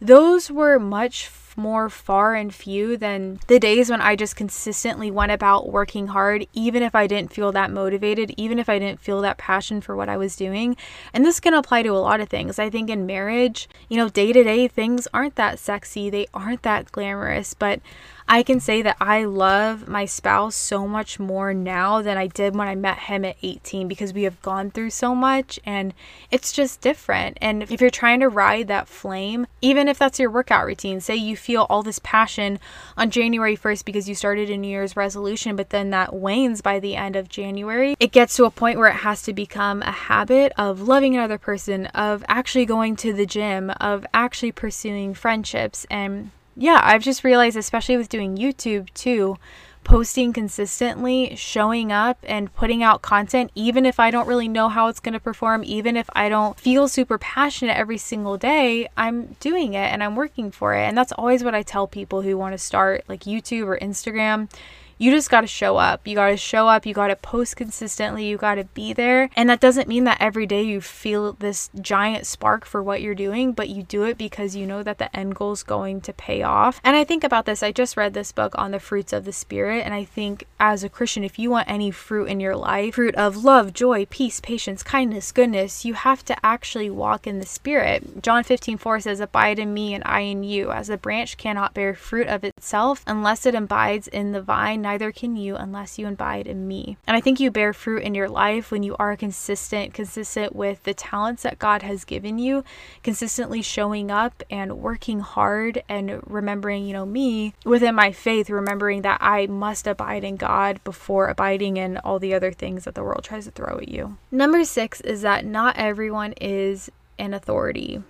those 0.00 0.50
were 0.50 0.78
much 0.78 1.26
more 1.58 1.90
far 1.90 2.34
and 2.34 2.54
few 2.54 2.96
than 2.96 3.40
the 3.48 3.58
days 3.58 3.90
when 3.90 4.00
I 4.00 4.16
just 4.16 4.36
consistently 4.36 5.10
went 5.10 5.32
about 5.32 5.70
working 5.70 6.06
hard, 6.06 6.46
even 6.54 6.82
if 6.82 6.94
I 6.94 7.06
didn't 7.06 7.32
feel 7.32 7.52
that 7.52 7.70
motivated, 7.70 8.32
even 8.36 8.58
if 8.58 8.68
I 8.68 8.78
didn't 8.78 9.00
feel 9.00 9.20
that 9.22 9.36
passion 9.36 9.80
for 9.80 9.96
what 9.96 10.08
I 10.08 10.16
was 10.16 10.36
doing. 10.36 10.76
And 11.12 11.24
this 11.24 11.40
can 11.40 11.54
apply 11.54 11.82
to 11.82 11.90
a 11.90 11.98
lot 11.98 12.20
of 12.20 12.28
things. 12.28 12.58
I 12.58 12.70
think 12.70 12.88
in 12.88 13.04
marriage, 13.04 13.68
you 13.88 13.96
know, 13.96 14.08
day 14.08 14.32
to 14.32 14.44
day 14.44 14.68
things 14.68 15.08
aren't 15.12 15.34
that 15.34 15.58
sexy, 15.58 16.08
they 16.08 16.26
aren't 16.32 16.62
that 16.62 16.92
glamorous, 16.92 17.52
but 17.52 17.80
I 18.30 18.42
can 18.42 18.60
say 18.60 18.82
that 18.82 18.98
I 19.00 19.24
love 19.24 19.88
my 19.88 20.04
spouse 20.04 20.54
so 20.54 20.86
much 20.86 21.18
more 21.18 21.54
now 21.54 22.02
than 22.02 22.18
I 22.18 22.26
did 22.26 22.54
when 22.54 22.68
I 22.68 22.74
met 22.74 22.98
him 22.98 23.24
at 23.24 23.38
18 23.42 23.88
because 23.88 24.12
we 24.12 24.24
have 24.24 24.42
gone 24.42 24.70
through 24.70 24.90
so 24.90 25.14
much 25.14 25.58
and 25.64 25.94
it's 26.30 26.52
just 26.52 26.82
different. 26.82 27.38
And 27.40 27.62
if 27.62 27.80
you're 27.80 27.88
trying 27.88 28.20
to 28.20 28.28
ride 28.28 28.68
that 28.68 28.86
flame, 28.86 29.46
even 29.62 29.88
if 29.88 29.98
that's 29.98 30.18
your 30.18 30.30
workout 30.30 30.66
routine, 30.66 31.00
say 31.00 31.16
you 31.16 31.38
feel 31.38 31.66
all 31.70 31.82
this 31.82 32.00
passion 32.00 32.58
on 32.98 33.10
January 33.10 33.56
1st 33.56 33.86
because 33.86 34.10
you 34.10 34.14
started 34.14 34.50
a 34.50 34.58
New 34.58 34.68
Year's 34.68 34.94
resolution, 34.94 35.56
but 35.56 35.70
then 35.70 35.88
that 35.90 36.14
wanes 36.14 36.60
by 36.60 36.78
the 36.78 36.96
end 36.96 37.16
of 37.16 37.30
January, 37.30 37.96
it 37.98 38.12
gets 38.12 38.36
to 38.36 38.44
a 38.44 38.50
point 38.50 38.78
where 38.78 38.88
it 38.88 38.96
has 38.96 39.22
to 39.22 39.32
become 39.32 39.80
a 39.80 39.90
habit 39.90 40.52
of 40.58 40.82
loving 40.82 41.16
another 41.16 41.38
person, 41.38 41.86
of 41.86 42.22
actually 42.28 42.66
going 42.66 42.94
to 42.96 43.14
the 43.14 43.24
gym, 43.24 43.70
of 43.80 44.04
actually 44.12 44.52
pursuing 44.52 45.14
friendships 45.14 45.86
and 45.90 46.30
yeah, 46.58 46.80
I've 46.82 47.02
just 47.02 47.22
realized, 47.22 47.56
especially 47.56 47.96
with 47.96 48.08
doing 48.08 48.36
YouTube 48.36 48.92
too, 48.92 49.38
posting 49.84 50.32
consistently, 50.32 51.34
showing 51.36 51.92
up, 51.92 52.18
and 52.24 52.52
putting 52.52 52.82
out 52.82 53.00
content, 53.00 53.50
even 53.54 53.86
if 53.86 54.00
I 54.00 54.10
don't 54.10 54.26
really 54.26 54.48
know 54.48 54.68
how 54.68 54.88
it's 54.88 55.00
going 55.00 55.12
to 55.12 55.20
perform, 55.20 55.62
even 55.64 55.96
if 55.96 56.10
I 56.14 56.28
don't 56.28 56.58
feel 56.58 56.88
super 56.88 57.16
passionate 57.16 57.76
every 57.76 57.96
single 57.96 58.36
day, 58.36 58.88
I'm 58.96 59.36
doing 59.40 59.74
it 59.74 59.92
and 59.92 60.02
I'm 60.02 60.16
working 60.16 60.50
for 60.50 60.74
it. 60.74 60.82
And 60.82 60.98
that's 60.98 61.12
always 61.12 61.44
what 61.44 61.54
I 61.54 61.62
tell 61.62 61.86
people 61.86 62.22
who 62.22 62.36
want 62.36 62.54
to 62.54 62.58
start 62.58 63.04
like 63.08 63.20
YouTube 63.20 63.66
or 63.66 63.78
Instagram 63.78 64.50
you 64.98 65.12
just 65.12 65.30
got 65.30 65.42
to 65.42 65.46
show 65.46 65.76
up. 65.76 66.06
You 66.06 66.16
got 66.16 66.30
to 66.30 66.36
show 66.36 66.66
up. 66.66 66.84
You 66.84 66.92
got 66.92 67.08
to 67.08 67.16
post 67.16 67.56
consistently. 67.56 68.26
You 68.26 68.36
got 68.36 68.56
to 68.56 68.64
be 68.64 68.92
there. 68.92 69.30
And 69.36 69.48
that 69.48 69.60
doesn't 69.60 69.88
mean 69.88 70.04
that 70.04 70.20
every 70.20 70.44
day 70.44 70.62
you 70.62 70.80
feel 70.80 71.34
this 71.34 71.70
giant 71.80 72.26
spark 72.26 72.64
for 72.64 72.82
what 72.82 73.00
you're 73.00 73.14
doing, 73.14 73.52
but 73.52 73.68
you 73.68 73.84
do 73.84 74.02
it 74.02 74.18
because 74.18 74.56
you 74.56 74.66
know 74.66 74.82
that 74.82 74.98
the 74.98 75.14
end 75.16 75.36
goal 75.36 75.52
is 75.52 75.62
going 75.62 76.00
to 76.02 76.12
pay 76.12 76.42
off. 76.42 76.80
And 76.82 76.96
I 76.96 77.04
think 77.04 77.22
about 77.22 77.46
this. 77.46 77.62
I 77.62 77.70
just 77.70 77.96
read 77.96 78.12
this 78.12 78.32
book 78.32 78.52
on 78.58 78.72
the 78.72 78.80
fruits 78.80 79.12
of 79.12 79.24
the 79.24 79.32
Spirit. 79.32 79.84
And 79.84 79.94
I 79.94 80.04
think 80.04 80.44
as 80.58 80.82
a 80.82 80.88
Christian, 80.88 81.22
if 81.22 81.38
you 81.38 81.50
want 81.50 81.70
any 81.70 81.92
fruit 81.92 82.26
in 82.26 82.40
your 82.40 82.56
life, 82.56 82.96
fruit 82.96 83.14
of 83.14 83.44
love, 83.44 83.72
joy, 83.72 84.06
peace, 84.06 84.40
patience, 84.40 84.82
kindness, 84.82 85.30
goodness, 85.30 85.84
you 85.84 85.94
have 85.94 86.24
to 86.24 86.36
actually 86.44 86.90
walk 86.90 87.26
in 87.26 87.38
the 87.38 87.46
Spirit. 87.46 88.20
John 88.22 88.42
15 88.42 88.78
4 88.78 89.00
says, 89.00 89.20
Abide 89.20 89.60
in 89.60 89.72
me 89.72 89.94
and 89.94 90.02
I 90.04 90.20
in 90.20 90.42
you. 90.42 90.72
As 90.72 90.90
a 90.90 90.98
branch 90.98 91.36
cannot 91.36 91.74
bear 91.74 91.94
fruit 91.94 92.26
of 92.26 92.42
itself 92.42 93.04
unless 93.06 93.46
it 93.46 93.54
abides 93.54 94.08
in 94.08 94.32
the 94.32 94.42
vine 94.42 94.87
neither 94.88 95.12
can 95.12 95.36
you 95.36 95.54
unless 95.54 95.98
you 95.98 96.08
abide 96.08 96.46
in 96.46 96.66
me. 96.66 96.96
And 97.06 97.14
I 97.14 97.20
think 97.20 97.38
you 97.38 97.50
bear 97.50 97.74
fruit 97.74 98.02
in 98.02 98.14
your 98.14 98.28
life 98.28 98.70
when 98.70 98.82
you 98.82 98.96
are 98.98 99.16
consistent, 99.16 99.92
consistent 99.92 100.56
with 100.56 100.82
the 100.84 100.94
talents 100.94 101.42
that 101.42 101.58
God 101.58 101.82
has 101.82 102.06
given 102.06 102.38
you, 102.38 102.64
consistently 103.02 103.60
showing 103.60 104.10
up 104.10 104.42
and 104.48 104.78
working 104.78 105.20
hard 105.20 105.82
and 105.90 106.22
remembering, 106.24 106.86
you 106.86 106.94
know, 106.94 107.04
me 107.04 107.52
within 107.66 107.94
my 107.94 108.12
faith, 108.12 108.48
remembering 108.48 109.02
that 109.02 109.18
I 109.20 109.46
must 109.46 109.86
abide 109.86 110.24
in 110.24 110.36
God 110.36 110.82
before 110.84 111.28
abiding 111.28 111.76
in 111.76 111.98
all 111.98 112.18
the 112.18 112.32
other 112.32 112.50
things 112.50 112.84
that 112.84 112.94
the 112.94 113.02
world 113.02 113.24
tries 113.24 113.44
to 113.44 113.50
throw 113.50 113.76
at 113.76 113.88
you. 113.88 114.16
Number 114.30 114.64
six 114.64 115.02
is 115.02 115.20
that 115.20 115.44
not 115.44 115.76
everyone 115.76 116.32
is 116.40 116.90
an 117.18 117.34
authority. 117.34 118.02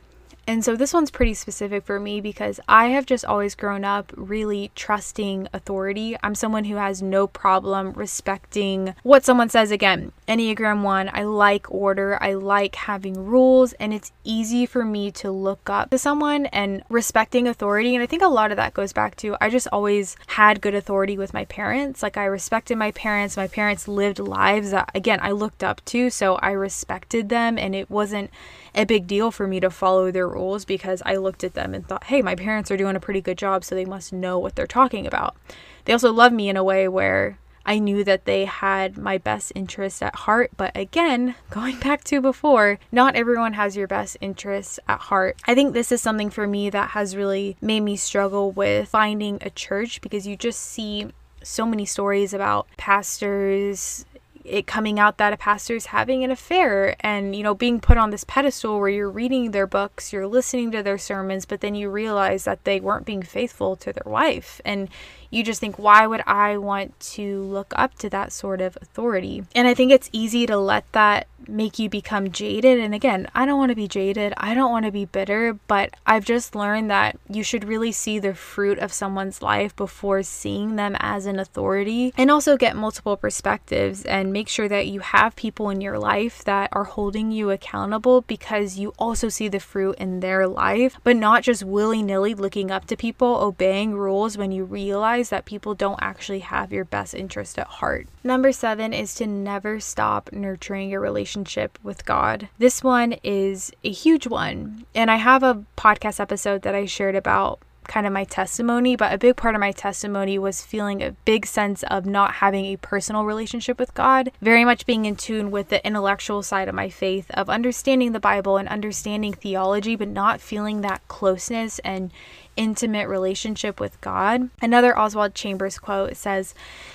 And 0.49 0.65
so 0.65 0.77
this 0.77 0.95
one's 0.95 1.11
pretty 1.11 1.35
specific 1.35 1.85
for 1.85 2.01
me 2.01 2.23
because 2.23 2.59
I 2.67 2.87
have 2.87 3.05
just 3.05 3.23
always 3.23 3.55
grown 3.55 3.85
up 3.85 4.15
really 4.17 4.71
trusting 4.75 5.47
authority. 5.53 6.17
I'm 6.23 6.35
someone 6.35 6.65
who 6.65 6.77
has 6.77 7.03
no 7.03 7.27
problem 7.27 7.93
respecting 7.93 8.95
what 9.03 9.27
someone 9.27 9.51
says. 9.51 9.71
Again, 9.71 10.11
Enneagram 10.27 10.83
1, 10.83 11.11
I 11.13 11.25
like 11.25 11.71
order, 11.71 12.17
I 12.23 12.33
like 12.33 12.77
having 12.77 13.27
rules, 13.27 13.75
and 13.75 13.93
it's 13.93 14.11
easy 14.25 14.65
for 14.65 14.87
me 14.87 15.11
to 15.13 15.31
look 15.31 15.69
up 15.69 15.91
to 15.91 15.99
someone 15.99 16.47
and 16.47 16.83
respecting 16.89 17.47
authority. 17.47 17.95
And 17.95 18.03
I 18.03 18.07
think 18.07 18.23
a 18.23 18.29
lot 18.29 18.51
of 18.51 18.57
that 18.57 18.73
goes 18.73 18.95
back 18.95 19.17
to 19.17 19.37
I 19.43 19.51
just 19.51 19.69
always 19.71 20.17
had 20.29 20.63
good 20.63 20.75
authority 20.75 21.19
with 21.19 21.35
my 21.35 21.45
parents. 21.45 22.03
Like 22.03 22.17
I 22.17 22.25
respected 22.25 22.79
my 22.79 22.93
parents. 22.93 23.37
My 23.37 23.49
parents 23.49 23.87
lived 23.87 24.19
lives 24.19 24.71
that, 24.71 24.91
again, 24.95 25.19
I 25.21 25.33
looked 25.33 25.63
up 25.63 25.85
to. 25.87 26.09
So 26.09 26.37
I 26.37 26.53
respected 26.53 27.29
them, 27.29 27.59
and 27.59 27.75
it 27.75 27.91
wasn't 27.91 28.31
a 28.79 28.85
big 28.85 29.09
deal 29.09 29.33
for 29.33 29.47
me 29.49 29.59
to 29.59 29.71
follow 29.71 30.11
their 30.11 30.29
rules 30.29 30.65
because 30.65 31.03
I 31.05 31.17
looked 31.17 31.43
at 31.43 31.55
them 31.55 31.75
and 31.75 31.87
thought, 31.87 32.05
hey, 32.05 32.23
my 32.23 32.37
parents 32.37 32.71
are 32.71 32.77
doing 32.77 32.95
a 32.95 33.01
pretty 33.01 33.21
good 33.21 33.37
job, 33.37 33.65
so 33.65 33.75
they 33.75 33.85
must 33.85 34.13
know 34.13 34.39
what 34.39 34.55
they're 34.55 34.69
talking 34.69 35.05
about. 35.05 35.37
They 35.85 35.93
also 35.93 36.13
love 36.13 36.33
me 36.33 36.49
in 36.49 36.57
a 36.57 36.63
way 36.63 36.87
where 36.87 37.39
I 37.67 37.81
knew 37.81 38.05
that 38.05 38.25
they 38.25 38.45
had 38.45 38.97
my 38.97 39.19
best 39.19 39.53
interest 39.57 40.01
at 40.01 40.15
heart. 40.15 40.53
But 40.57 40.77
again, 40.77 41.35
going 41.51 41.81
back 41.81 42.05
to 42.05 42.21
before, 42.21 42.79
not 42.93 43.17
everyone 43.17 43.55
has 43.55 43.77
your 43.77 43.89
best 43.89 44.17
interests 44.21 44.79
at 44.89 45.01
heart. 45.01 45.37
I 45.47 45.57
think 45.57 45.75
this 45.75 45.91
is 45.91 46.01
something 46.01 46.31
for 46.31 46.47
me 46.47 46.71
that 46.71 46.91
has 46.91 47.17
really 47.17 47.57
made 47.61 47.81
me 47.81 47.97
struggle 47.97 48.53
with 48.53 48.89
finding 48.89 49.39
a 49.43 49.51
church 49.51 50.01
because 50.01 50.25
you 50.25 50.37
just 50.37 50.61
see 50.61 51.11
so 51.43 51.67
many 51.67 51.85
stories 51.85 52.33
about 52.33 52.69
pastors 52.77 54.05
it 54.49 54.67
coming 54.67 54.99
out 54.99 55.19
that 55.19 55.33
a 55.33 55.37
pastor 55.37 55.75
is 55.77 55.87
having 55.87 56.25
an 56.25 56.31
affair 56.31 56.97
and 57.01 57.37
you 57.37 57.43
know 57.43 57.55
being 57.55 57.81
put 57.81 57.99
on 57.99 58.11
this 58.11 58.25
pedestal 58.25 58.79
where 58.79 58.89
you're 58.89 59.11
reading 59.11 59.51
their 59.51 59.67
books 59.67 60.13
you're 60.13 60.27
listening 60.27 60.71
to 60.71 60.83
their 60.83 60.99
sermons 60.99 61.45
but 61.45 61.61
then 61.61 61.75
you 61.75 61.91
realize 61.91 62.45
that 62.45 62.65
they 62.65 62.81
weren't 62.81 63.07
being 63.07 63.23
faithful 63.23 63.77
to 63.77 63.93
their 63.93 64.11
wife. 64.11 64.61
And 64.65 64.89
you 65.31 65.43
just 65.43 65.61
think, 65.61 65.79
why 65.79 66.07
would 66.07 66.23
I 66.27 66.57
want 66.57 66.99
to 67.01 67.43
look 67.43 67.73
up 67.77 67.95
to 67.99 68.11
that 68.11 68.33
sort 68.33 68.61
of 68.61 68.79
authority? 68.81 69.45
And 69.55 69.69
I 69.69 69.75
think 69.75 69.93
it's 69.93 70.09
easy 70.13 70.47
to 70.47 70.57
let 70.57 70.91
that 70.93 71.27
make 71.47 71.79
you 71.79 71.89
become 71.89 72.31
jaded. 72.31 72.79
And 72.79 72.95
again, 72.95 73.29
I 73.35 73.47
don't 73.47 73.59
want 73.59 73.71
to 73.71 73.77
be 73.77 73.89
jaded. 73.89 74.35
I 74.37 74.55
don't 74.55 74.71
want 74.71 74.85
to 74.87 74.93
be 74.93 75.05
bitter, 75.05 75.59
but 75.67 75.95
I've 76.07 76.25
just 76.25 76.55
learned 76.55 76.91
that 76.91 77.19
you 77.29 77.43
should 77.43 77.65
really 77.65 77.93
see 77.93 78.19
the 78.19 78.35
fruit 78.35 78.79
of 78.79 78.93
someone's 78.93 79.41
life 79.43 79.75
before 79.75 80.23
seeing 80.23 80.77
them 80.77 80.97
as 80.99 81.27
an 81.27 81.39
authority 81.39 82.13
and 82.17 82.31
also 82.31 82.57
get 82.57 82.77
multiple 82.77 83.17
perspectives 83.17 84.05
and 84.05 84.33
make 84.33 84.49
sure 84.49 84.69
that 84.69 84.89
you 84.89 85.01
have 85.01 85.37
people 85.37 85.71
in 85.71 85.81
your 85.81 85.99
life 85.99 86.45
that 86.45 86.69
are 86.73 86.85
holding 86.85 87.31
you 87.31 87.51
accountable 87.51 88.23
because 88.23 88.79
you 88.79 88.93
also 88.99 89.29
see 89.29 89.49
the 89.49 89.61
fruit 89.61 89.97
in 89.99 90.21
their 90.21 90.47
life, 90.47 90.99
but 91.03 91.17
not 91.17 91.43
just 91.43 91.65
willy 91.65 92.03
nilly 92.03 92.35
looking 92.35 92.71
up 92.71 92.87
to 92.87 92.97
people, 92.97 93.37
obeying 93.37 93.95
rules 93.95 94.37
when 94.37 94.53
you 94.53 94.65
realize 94.65 95.18
realize 95.19 95.31
that 95.31 95.45
people 95.45 95.75
don't 95.75 95.99
actually 96.01 96.41
have 96.41 96.73
your 96.73 96.85
best 96.85 97.13
interest 97.13 97.59
at 97.59 97.67
heart. 97.67 98.07
Number 98.23 98.53
seven 98.53 98.93
is 98.93 99.15
to 99.17 99.27
never 99.27 99.81
stop 99.81 100.31
nurturing 100.33 100.91
your 100.91 101.01
relationship 101.01 101.77
with 101.83 102.05
God. 102.05 102.49
This 102.59 102.85
one 102.85 103.15
is 103.25 103.73
a 103.83 103.91
huge 103.91 104.29
one. 104.29 104.85
And 104.95 105.11
I 105.11 105.17
have 105.17 105.43
a 105.43 105.65
podcast 105.77 106.21
episode 106.21 106.63
that 106.63 106.75
I 106.75 106.87
shared 106.87 107.17
about 107.17 107.59
kind 107.89 108.07
of 108.07 108.13
my 108.13 108.25
testimony, 108.25 108.95
but 108.95 109.13
a 109.13 109.19
big 109.19 109.35
part 109.35 109.55
of 109.55 109.61
my 109.61 109.73
testimony 109.73 110.39
was 110.39 110.63
feeling 110.63 111.03
a 111.03 111.13
big 111.25 111.47
sense 111.47 111.83
of 111.85 112.05
not 112.05 112.35
having 112.35 112.67
a 112.67 112.77
personal 112.77 113.25
relationship 113.25 113.79
with 113.81 113.95
God, 113.95 114.31
very 114.43 114.65
much 114.65 114.87
being 114.87 115.07
in 115.07 115.17
tune 115.17 115.51
with 115.51 115.71
the 115.71 115.85
intellectual 115.85 116.43
side 116.43 116.69
of 116.69 116.75
my 116.75 116.91
faith, 116.91 117.31
of 117.33 117.49
understanding 117.49 118.13
the 118.13 118.21
Bible 118.21 118.59
and 118.59 118.69
understanding 118.69 119.33
theology, 119.33 119.97
but 119.97 120.09
not 120.09 120.41
feeling 120.41 120.83
that 120.83 121.01
closeness 121.09 121.81
and 121.81 122.13
intimate 122.59 123.09
relationship 123.09 123.79
with 123.81 123.99
God. 124.01 124.51
Another 124.61 124.99
Oswald 124.99 125.35
Chambers 125.35 125.79
quote 125.79 126.17
says, 126.17 126.55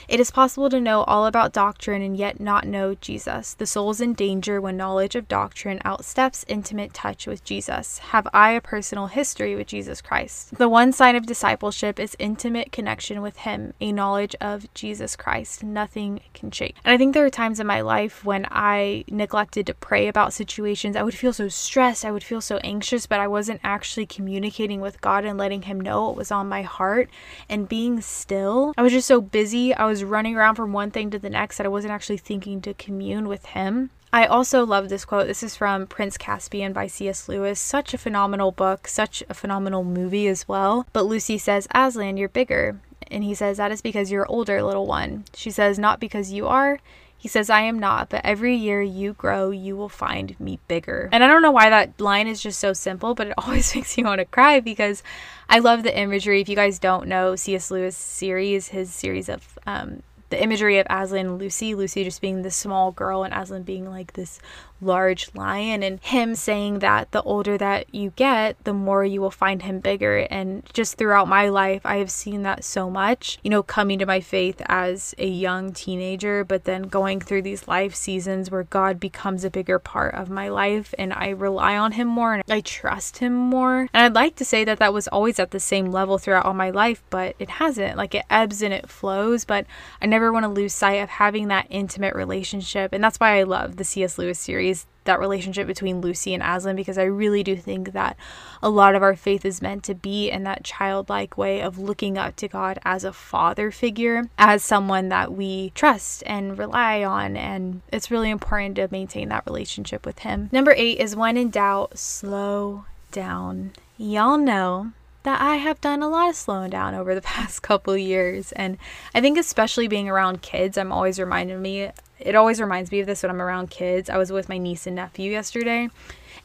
It 0.10 0.19
is 0.19 0.30
possible 0.30 0.69
to 0.69 0.82
know 0.82 1.04
all 1.04 1.26
about 1.26 1.54
doctrine 1.54 2.02
and 2.02 2.17
yet 2.17 2.39
not 2.39 2.67
know 2.67 2.95
Jesus. 2.95 3.54
The 3.54 3.65
soul 3.65 3.89
is 3.91 4.02
in 4.02 4.13
danger 4.13 4.60
when 4.60 4.76
knowledge 4.76 5.15
of 5.15 5.30
doctrine 5.30 5.80
outsteps 5.86 6.43
intimate 6.49 6.93
touch 6.93 7.26
with 7.26 7.45
Jesus. 7.45 7.99
Have 7.99 8.28
I 8.34 8.52
a 8.52 8.62
personal 8.62 9.08
history 9.08 9.56
with 9.56 9.67
Jesus 9.67 10.02
Christ? 10.02 10.58
The 10.58 10.67
one 10.67 10.91
sign 10.91 11.15
of 11.15 11.26
discipleship 11.26 11.97
is 11.97 12.17
intimate 12.19 12.73
connection 12.73 13.21
with 13.21 13.38
Him, 13.38 13.73
a 13.80 13.93
knowledge 13.93 14.36
of 14.41 14.71
Jesus 14.73 15.15
Christ. 15.15 15.63
Nothing 15.63 16.19
can 16.34 16.52
shake. 16.52 16.76
And 16.84 16.93
I 16.93 16.97
think 16.97 17.13
there 17.13 17.26
are 17.26 17.30
times 17.30 17.62
in 17.62 17.67
my 17.67 17.80
life 17.80 18.26
when 18.26 18.45
I 18.52 19.06
neglected 19.10 19.65
to 19.67 19.73
pray 19.73 20.10
about 20.10 20.34
situations. 20.34 20.97
I 20.97 21.04
would 21.04 21.15
feel 21.15 21.32
so 21.32 21.47
stressed, 21.47 22.04
I 22.04 22.12
would 22.12 22.23
feel 22.23 22.41
so 22.41 22.58
anxious, 22.58 23.08
but 23.08 23.21
I 23.21 23.28
wasn't 23.30 23.62
actually 23.63 24.06
communicating 24.06 24.82
with 24.82 24.99
God 24.99 25.23
and 25.23 25.38
letting 25.38 25.53
Him 25.62 25.80
know 25.80 26.06
what 26.06 26.18
was 26.18 26.32
on 26.32 26.50
my 26.50 26.63
heart 26.63 27.10
and 27.48 27.70
being 27.70 28.02
still. 28.02 28.74
I 28.76 28.82
was 28.82 28.92
just 28.92 29.08
so 29.08 29.22
busy. 29.22 29.74
I 29.74 29.86
was 29.86 30.04
running 30.04 30.36
around 30.36 30.56
from 30.56 30.74
one 30.74 30.92
thing 30.92 31.12
to 31.12 31.20
the 31.20 31.30
next 31.30 31.58
that 31.58 31.66
I 31.66 31.70
wasn't 31.70 31.94
actually 31.94 32.18
thinking 32.18 32.60
to 32.62 32.74
commune 32.74 33.28
with 33.28 33.46
Him. 33.46 33.92
I 34.12 34.26
also 34.28 34.63
love 34.63 34.89
this 34.89 35.06
quote. 35.06 35.26
This 35.26 35.42
is 35.42 35.56
from 35.56 35.88
Prince 35.88 36.18
Caspian 36.18 36.72
by 36.72 36.86
C.S. 36.86 37.28
Lewis. 37.28 37.60
Such 37.60 37.96
a 37.96 37.98
phenomenal 37.98 38.52
book, 38.52 38.88
such 38.88 39.24
a 39.28 39.34
phenomenal 39.34 39.84
movie 39.84 40.28
as 40.28 40.48
well. 40.48 40.86
But 40.94 41.06
Lucy 41.06 41.39
says, 41.39 41.68
Aslan, 41.74 42.18
you're 42.18 42.30
bigger. 42.30 42.80
And 43.10 43.24
he 43.24 43.34
says, 43.34 43.58
That 43.58 43.72
is 43.72 43.82
because 43.82 44.12
you're 44.12 44.30
older, 44.30 44.62
little 44.62 44.86
one. 44.86 45.26
She 45.34 45.50
says, 45.50 45.80
Not 45.80 46.00
because 46.00 46.32
you 46.32 46.48
are. 46.48 46.80
He 47.23 47.29
says, 47.29 47.49
I 47.49 47.62
am 47.62 47.79
not, 47.79 48.09
but 48.09 48.19
every 48.25 48.53
year 48.53 48.81
you 48.81 49.13
grow, 49.13 49.49
you 49.49 49.77
will 49.77 49.88
find 49.88 50.38
me 50.41 50.59
bigger. 50.67 51.07
And 51.13 51.23
I 51.23 51.27
don't 51.27 51.41
know 51.41 51.51
why 51.51 51.69
that 51.69 52.01
line 52.01 52.27
is 52.27 52.43
just 52.43 52.59
so 52.59 52.73
simple, 52.73 53.15
but 53.15 53.27
it 53.27 53.33
always 53.38 53.73
makes 53.73 53.95
me 53.95 54.03
want 54.03 54.19
to 54.19 54.25
cry 54.25 54.59
because 54.59 55.03
I 55.47 55.59
love 55.59 55.83
the 55.83 55.97
imagery. 55.97 56.41
If 56.41 56.49
you 56.49 56.57
guys 56.57 56.79
don't 56.79 57.07
know 57.07 57.38
C.S. 57.38 57.71
Lewis 57.71 57.95
series, 57.95 58.67
his 58.67 58.93
series 58.93 59.29
of 59.29 59.57
um, 59.65 60.03
the 60.31 60.43
imagery 60.43 60.79
of 60.79 60.88
Aslan 60.89 61.27
and 61.27 61.39
Lucy, 61.39 61.75
Lucy 61.75 62.03
just 62.03 62.19
being 62.19 62.41
this 62.41 62.57
small 62.57 62.91
girl 62.91 63.23
and 63.23 63.33
Aslan 63.33 63.63
being 63.63 63.89
like 63.89 64.12
this 64.13 64.41
large 64.84 65.30
lion 65.34 65.84
and 65.84 66.00
him 66.04 66.36
saying 66.36 66.80
that 66.80 67.12
the 67.12 67.22
older 67.24 67.58
that 67.58 67.93
you 67.93 68.12
get 68.15 68.62
the 68.63 68.74
more 68.74 69.04
you 69.04 69.22
will 69.22 69.32
find 69.32 69.63
him 69.63 69.80
bigger. 69.80 70.28
And 70.30 70.63
just 70.74 70.98
throughout 70.98 71.28
my 71.28 71.50
life 71.50 71.86
I 71.86 71.98
have 71.98 72.12
seen 72.12 72.43
that 72.43 72.63
so 72.63 72.89
much 72.89 73.39
you 73.43 73.50
know 73.50 73.63
coming 73.63 74.00
to 74.00 74.06
my 74.06 74.19
faith 74.19 74.62
as 74.67 75.15
a 75.17 75.28
young 75.28 75.72
teenager 75.72 76.43
but 76.43 76.65
then 76.65 76.84
going 76.84 77.19
through 77.19 77.41
these 77.41 77.67
life 77.67 77.96
seasons 77.96 78.52
where 78.52 78.63
God 78.63 79.00
becomes 79.00 79.43
a 79.43 79.50
bigger 79.50 79.80
part 79.80 80.13
of 80.15 80.30
my 80.30 80.50
life 80.50 80.93
and 80.98 81.13
I 81.13 81.30
rely 81.30 81.78
on 81.78 81.93
him 81.93 82.08
more 82.08 82.34
and 82.34 82.43
I 82.50 82.62
trust 82.62 83.17
him 83.19 83.34
more. 83.34 83.88
And 83.93 84.06
I'd 84.06 84.15
like 84.15 84.36
to 84.38 84.46
say 84.46 84.63
that 84.65 84.80
that 84.80 84.93
was 84.93 85.08
always 85.08 85.39
at 85.39 85.52
the 85.52 85.60
same 85.60 85.91
level 85.91 86.17
throughout 86.17 86.46
all 86.46 86.54
my 86.54 86.69
life 86.69 87.04
but 87.10 87.36
it 87.39 87.50
hasn't. 87.50 87.98
Like 87.98 88.15
it 88.15 88.26
ebbs 88.30 88.62
and 88.62 88.74
it 88.74 88.89
flows 88.89 89.46
but 89.46 89.65
I 90.02 90.06
never 90.06 90.32
want 90.32 90.43
to 90.43 90.50
lose 90.50 90.74
sight 90.74 90.96
of 90.96 91.10
having 91.10 91.48
that 91.48 91.67
intimate 91.69 92.15
relationship 92.15 92.93
and 92.93 93.04
that's 93.04 93.19
why 93.19 93.38
I 93.38 93.43
love 93.43 93.78
the 93.78 93.84
C.S. 93.84 94.17
Lewis 94.17 94.39
series 94.39 94.72
that 95.05 95.19
relationship 95.19 95.67
between 95.67 96.01
Lucy 96.01 96.33
and 96.33 96.41
Aslan 96.41 96.75
because 96.75 96.97
I 96.97 97.03
really 97.03 97.43
do 97.43 97.55
think 97.55 97.91
that 97.91 98.15
a 98.62 98.69
lot 98.69 98.95
of 98.95 99.03
our 99.03 99.15
faith 99.15 99.45
is 99.45 99.62
meant 99.62 99.83
to 99.86 99.95
be 99.95 100.29
in 100.29 100.43
that 100.43 100.63
childlike 100.63 101.38
way 101.38 101.62
of 101.62 101.77
looking 101.77 102.17
up 102.17 102.36
to 102.38 102.47
God 102.47 102.79
as 102.86 103.03
a 103.03 103.13
father 103.13 103.71
figure, 103.71 104.29
as 104.38 104.63
someone 104.63 105.09
that 105.09 105.33
we 105.33 105.71
trust 105.75 106.23
and 106.25 106.57
rely 106.57 107.03
on. 107.03 107.36
And 107.36 107.81
it's 107.91 108.12
really 108.12 108.29
important 108.29 108.75
to 108.77 108.88
maintain 108.91 109.29
that 109.29 109.45
relationship 109.45 110.05
with 110.05 110.19
Him. 110.19 110.49
Number 110.51 110.73
eight 110.75 110.99
is 110.99 111.15
when 111.15 111.38
in 111.38 111.49
doubt, 111.49 111.97
slow 111.97 112.86
down. 113.12 113.71
Y'all 113.97 114.38
know 114.38 114.93
that 115.23 115.41
I 115.41 115.55
have 115.55 115.81
done 115.81 116.01
a 116.01 116.09
lot 116.09 116.29
of 116.29 116.36
slowing 116.36 116.69
down 116.69 116.95
over 116.95 117.15
the 117.15 117.21
past 117.33 117.62
couple 117.62 117.97
years. 117.97 118.51
And 118.53 118.77
I 119.13 119.21
think, 119.21 119.38
especially 119.38 119.88
being 119.88 120.09
around 120.09 120.41
kids, 120.41 120.77
I'm 120.77 120.91
always 120.91 121.19
reminded 121.19 121.59
me 121.59 121.89
it 122.19 122.36
always 122.36 122.62
reminds 122.62 122.91
me 122.91 123.01
of 123.01 123.07
this 123.07 123.21
when 123.21 123.29
I'm 123.29 123.41
around 123.41 123.69
kids. 123.69 124.09
I 124.09 124.17
was 124.17 124.31
with 124.31 124.47
my 124.47 124.57
niece 124.57 124.88
and 124.88 124.95
nephew 124.95 125.31
yesterday, 125.31 125.89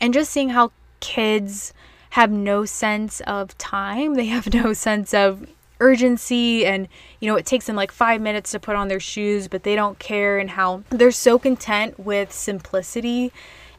and 0.00 0.12
just 0.12 0.32
seeing 0.32 0.50
how 0.50 0.72
kids 1.00 1.72
have 2.10 2.30
no 2.30 2.64
sense 2.64 3.20
of 3.20 3.56
time, 3.58 4.14
they 4.16 4.26
have 4.26 4.52
no 4.52 4.72
sense 4.72 5.14
of 5.14 5.46
urgency 5.80 6.66
and 6.66 6.88
you 7.20 7.28
know 7.28 7.36
it 7.36 7.46
takes 7.46 7.66
them 7.66 7.76
like 7.76 7.92
5 7.92 8.20
minutes 8.20 8.50
to 8.50 8.58
put 8.58 8.74
on 8.74 8.88
their 8.88 8.98
shoes 8.98 9.46
but 9.46 9.62
they 9.62 9.76
don't 9.76 9.96
care 10.00 10.36
and 10.36 10.50
how 10.50 10.82
they're 10.90 11.12
so 11.12 11.38
content 11.38 11.96
with 12.00 12.32
simplicity 12.32 13.32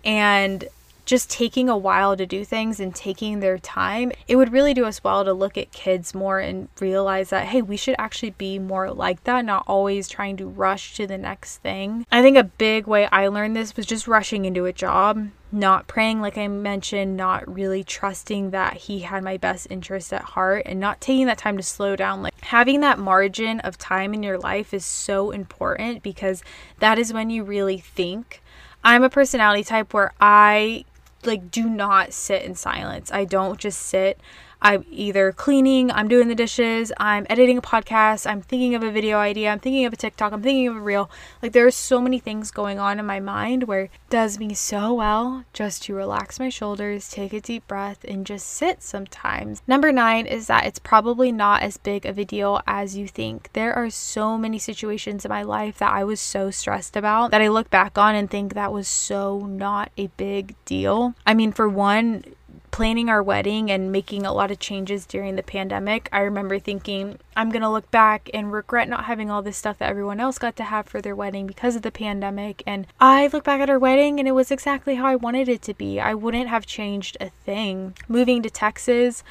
and 0.05 0.63
just 1.09 1.29
taking 1.29 1.67
a 1.67 1.77
while 1.77 2.15
to 2.15 2.25
do 2.27 2.45
things 2.45 2.79
and 2.79 2.93
taking 2.93 3.39
their 3.39 3.57
time, 3.57 4.11
it 4.27 4.35
would 4.35 4.53
really 4.53 4.75
do 4.75 4.85
us 4.85 5.03
well 5.03 5.25
to 5.25 5.33
look 5.33 5.57
at 5.57 5.71
kids 5.71 6.13
more 6.13 6.37
and 6.37 6.69
realize 6.79 7.31
that, 7.31 7.47
hey, 7.47 7.63
we 7.63 7.75
should 7.75 7.95
actually 7.97 8.29
be 8.29 8.59
more 8.59 8.91
like 8.91 9.23
that, 9.23 9.43
not 9.43 9.63
always 9.65 10.07
trying 10.07 10.37
to 10.37 10.47
rush 10.47 10.93
to 10.93 11.07
the 11.07 11.17
next 11.17 11.57
thing. 11.57 12.05
I 12.11 12.21
think 12.21 12.37
a 12.37 12.43
big 12.43 12.85
way 12.85 13.07
I 13.07 13.27
learned 13.27 13.55
this 13.55 13.75
was 13.75 13.87
just 13.87 14.07
rushing 14.07 14.45
into 14.45 14.65
a 14.65 14.73
job 14.73 15.29
not 15.51 15.87
praying, 15.87 16.21
like 16.21 16.37
I 16.37 16.47
mentioned, 16.47 17.17
not 17.17 17.51
really 17.51 17.83
trusting 17.83 18.51
that 18.51 18.77
He 18.77 18.99
had 18.99 19.23
my 19.23 19.37
best 19.37 19.65
interest 19.71 20.13
at 20.13 20.21
heart, 20.21 20.61
and 20.67 20.79
not 20.79 21.01
taking 21.01 21.25
that 21.25 21.39
time 21.39 21.57
to 21.57 21.63
slow 21.63 21.95
down. 21.95 22.21
Like 22.21 22.39
having 22.41 22.81
that 22.81 22.99
margin 22.99 23.59
of 23.61 23.75
time 23.75 24.13
in 24.13 24.21
your 24.21 24.37
life 24.37 24.75
is 24.75 24.85
so 24.85 25.31
important 25.31 26.03
because 26.03 26.43
that 26.77 26.99
is 26.99 27.11
when 27.11 27.31
you 27.31 27.43
really 27.43 27.79
think. 27.79 28.43
I'm 28.83 29.03
a 29.03 29.09
personality 29.09 29.63
type 29.63 29.93
where 29.93 30.13
I 30.21 30.85
like 31.25 31.51
do 31.51 31.69
not 31.69 32.13
sit 32.13 32.43
in 32.43 32.55
silence. 32.55 33.11
I 33.11 33.25
don't 33.25 33.59
just 33.59 33.81
sit. 33.81 34.19
I'm 34.61 34.85
either 34.91 35.31
cleaning, 35.31 35.89
I'm 35.91 36.09
doing 36.09 36.27
the 36.27 36.35
dishes, 36.35 36.91
I'm 36.97 37.25
editing 37.29 37.57
a 37.57 37.61
podcast, 37.61 38.29
I'm 38.29 38.41
thinking 38.41 38.75
of 38.75 38.83
a 38.83 38.91
video 38.91 39.17
idea, 39.17 39.49
I'm 39.49 39.59
thinking 39.59 39.85
of 39.85 39.93
a 39.93 39.95
TikTok, 39.95 40.33
I'm 40.33 40.41
thinking 40.41 40.67
of 40.67 40.75
a 40.75 40.81
reel. 40.81 41.09
Like 41.41 41.53
there 41.53 41.65
are 41.65 41.71
so 41.71 42.01
many 42.01 42.19
things 42.19 42.51
going 42.51 42.77
on 42.77 42.99
in 42.99 43.05
my 43.05 43.21
mind 43.21 43.63
where 43.63 43.83
it 43.83 43.91
does 44.09 44.37
me 44.37 44.53
so 44.53 44.93
well 44.93 45.45
just 45.53 45.83
to 45.83 45.95
relax 45.95 46.39
my 46.39 46.49
shoulders, 46.49 47.09
take 47.09 47.31
a 47.31 47.39
deep 47.39 47.67
breath, 47.67 48.03
and 48.05 48.25
just 48.25 48.47
sit 48.47 48.83
sometimes. 48.83 49.61
Number 49.65 49.93
nine 49.93 50.25
is 50.25 50.47
that 50.47 50.65
it's 50.65 50.79
probably 50.79 51.31
not 51.31 51.61
as 51.61 51.77
big 51.77 52.05
of 52.05 52.17
a 52.17 52.25
deal 52.25 52.61
as 52.67 52.97
you 52.97 53.07
think. 53.07 53.49
There 53.53 53.73
are 53.73 53.89
so 53.89 54.37
many 54.37 54.59
situations 54.59 55.23
in 55.23 55.29
my 55.29 55.43
life 55.43 55.77
that 55.77 55.93
I 55.93 56.03
was 56.03 56.19
so 56.19 56.51
stressed 56.51 56.97
about 56.97 57.31
that 57.31 57.41
I 57.41 57.47
look 57.47 57.69
back 57.69 57.97
on 57.97 58.13
and 58.13 58.29
think 58.29 58.53
that 58.53 58.73
was 58.73 58.89
so 58.89 59.39
not 59.39 59.91
a 59.97 60.07
big 60.07 60.55
deal. 60.65 61.15
I 61.25 61.33
mean, 61.33 61.53
for 61.53 61.69
one, 61.69 62.23
planning 62.71 63.09
our 63.09 63.21
wedding 63.21 63.69
and 63.71 63.91
making 63.91 64.25
a 64.25 64.33
lot 64.33 64.51
of 64.51 64.59
changes 64.59 65.05
during 65.05 65.35
the 65.35 65.43
pandemic, 65.43 66.09
I 66.11 66.19
remember 66.19 66.59
thinking, 66.59 67.19
I'm 67.35 67.49
going 67.49 67.61
to 67.61 67.69
look 67.69 67.89
back 67.91 68.29
and 68.33 68.51
regret 68.51 68.89
not 68.89 69.05
having 69.05 69.29
all 69.29 69.41
this 69.41 69.57
stuff 69.57 69.79
that 69.79 69.89
everyone 69.89 70.19
else 70.19 70.37
got 70.37 70.55
to 70.57 70.63
have 70.63 70.87
for 70.87 71.01
their 71.01 71.15
wedding 71.15 71.47
because 71.47 71.75
of 71.75 71.81
the 71.81 71.91
pandemic. 71.91 72.63
And 72.65 72.87
I 72.99 73.27
look 73.27 73.43
back 73.43 73.61
at 73.61 73.69
our 73.69 73.79
wedding 73.79 74.19
and 74.19 74.27
it 74.27 74.33
was 74.33 74.51
exactly 74.51 74.95
how 74.95 75.05
I 75.05 75.15
wanted 75.15 75.49
it 75.49 75.61
to 75.63 75.73
be. 75.73 75.99
I 75.99 76.13
wouldn't 76.13 76.49
have 76.49 76.65
changed 76.65 77.17
a 77.19 77.29
thing. 77.29 77.95
Moving 78.07 78.41
to 78.43 78.49
Texas, 78.49 79.23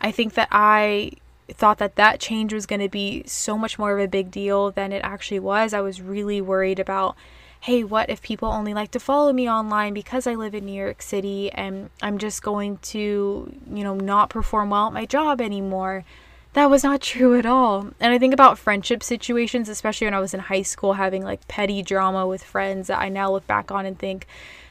I 0.00 0.10
think 0.12 0.34
that 0.34 0.48
I 0.50 1.12
thought 1.50 1.78
that 1.78 1.96
that 1.96 2.20
change 2.20 2.52
was 2.52 2.66
going 2.66 2.80
to 2.80 2.88
be 2.88 3.22
so 3.26 3.56
much 3.56 3.78
more 3.78 3.96
of 3.96 4.04
a 4.04 4.08
big 4.08 4.30
deal 4.30 4.70
than 4.70 4.92
it 4.92 5.00
actually 5.02 5.40
was. 5.40 5.72
I 5.72 5.80
was 5.80 6.00
really 6.00 6.40
worried 6.40 6.78
about 6.78 7.16
hey, 7.60 7.84
what 7.84 8.08
if 8.08 8.22
people 8.22 8.48
only 8.48 8.72
like 8.72 8.90
to 8.92 9.00
follow 9.00 9.32
me 9.32 9.50
online 9.50 9.92
because 9.94 10.26
I 10.26 10.34
live 10.34 10.54
in 10.54 10.64
New 10.64 10.72
York 10.72 11.02
City 11.02 11.50
and 11.52 11.90
I'm 12.00 12.18
just 12.18 12.42
going 12.42 12.78
to, 12.78 13.52
you 13.72 13.84
know, 13.84 13.94
not 13.94 14.30
perform 14.30 14.70
well 14.70 14.86
at 14.86 14.92
my 14.92 15.04
job 15.04 15.40
anymore? 15.40 16.04
That 16.52 16.70
was 16.70 16.84
not 16.84 17.00
true 17.12 17.38
at 17.38 17.46
all. 17.46 17.90
And 18.00 18.12
I 18.12 18.18
think 18.18 18.32
about 18.32 18.58
friendship 18.58 19.02
situations, 19.02 19.68
especially 19.68 20.06
when 20.06 20.14
I 20.14 20.20
was 20.20 20.34
in 20.34 20.40
high 20.40 20.62
school, 20.62 20.94
having 20.94 21.24
like 21.24 21.46
petty 21.48 21.82
drama 21.82 22.26
with 22.26 22.44
friends 22.44 22.86
that 22.86 23.00
I 23.00 23.08
now 23.08 23.30
look 23.30 23.46
back 23.46 23.70
on 23.70 23.86
and 23.86 23.98
think 23.98 24.26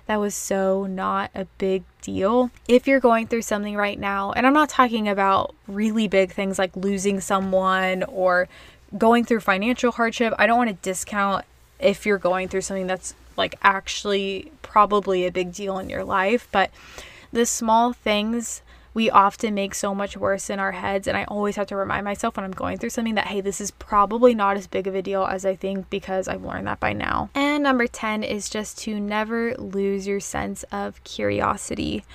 that 0.08 0.20
was 0.22 0.34
so 0.34 0.86
not 0.86 1.30
a 1.36 1.46
big 1.58 1.84
deal. 2.02 2.50
If 2.70 2.88
you're 2.88 3.02
going 3.02 3.28
through 3.28 3.42
something 3.42 3.76
right 3.76 4.00
now, 4.00 4.32
and 4.32 4.48
I'm 4.48 4.54
not 4.54 4.70
talking 4.70 5.10
about 5.10 5.54
really 5.68 6.08
big 6.08 6.32
things 6.32 6.58
like 6.58 6.76
losing 6.78 7.20
someone 7.20 8.04
or 8.04 8.48
going 8.98 9.26
through 9.26 9.42
financial 9.42 9.92
hardship, 9.92 10.34
I 10.40 10.48
don't 10.48 10.58
want 10.58 10.70
to 10.70 10.76
discount 10.76 11.44
if 11.80 12.06
you're 12.06 12.18
going 12.18 12.48
through 12.48 12.62
something 12.62 12.88
that's 12.88 13.14
like 13.36 13.56
actually 13.62 14.52
probably 14.62 15.26
a 15.26 15.32
big 15.32 15.54
deal 15.54 15.78
in 15.80 15.90
your 15.90 16.04
life. 16.04 16.48
But 16.52 16.72
the 17.32 17.46
small 17.46 17.94
things 17.94 18.62
we 18.98 19.12
often 19.12 19.54
make 19.54 19.76
so 19.76 19.94
much 19.94 20.18
worse 20.18 20.50
in 20.50 20.58
our 20.58 20.72
heads. 20.72 21.08
And 21.08 21.16
I 21.16 21.24
always 21.26 21.56
have 21.56 21.68
to 21.68 21.76
remind 21.76 22.04
myself 22.04 22.36
when 22.36 22.44
I'm 22.44 22.52
going 22.52 22.80
through 22.80 22.90
something 22.90 23.14
that, 23.14 23.28
hey, 23.28 23.42
this 23.42 23.62
is 23.62 23.70
probably 23.70 24.34
not 24.34 24.58
as 24.58 24.66
big 24.66 24.88
of 24.88 24.96
a 24.96 25.04
deal 25.04 25.24
as 25.24 25.46
I 25.46 25.56
think 25.56 25.88
because 25.92 26.28
I've 26.28 26.44
learned 26.44 26.66
that 26.66 26.80
by 26.80 26.94
now. 26.94 27.30
And 27.36 27.62
number 27.62 27.86
10 27.86 28.24
is 28.24 28.50
just 28.50 28.80
to 28.80 29.00
never 29.00 29.54
lose 29.58 30.08
your 30.08 30.20
sense 30.20 30.64
of 30.72 31.04
curiosity. 31.04 32.06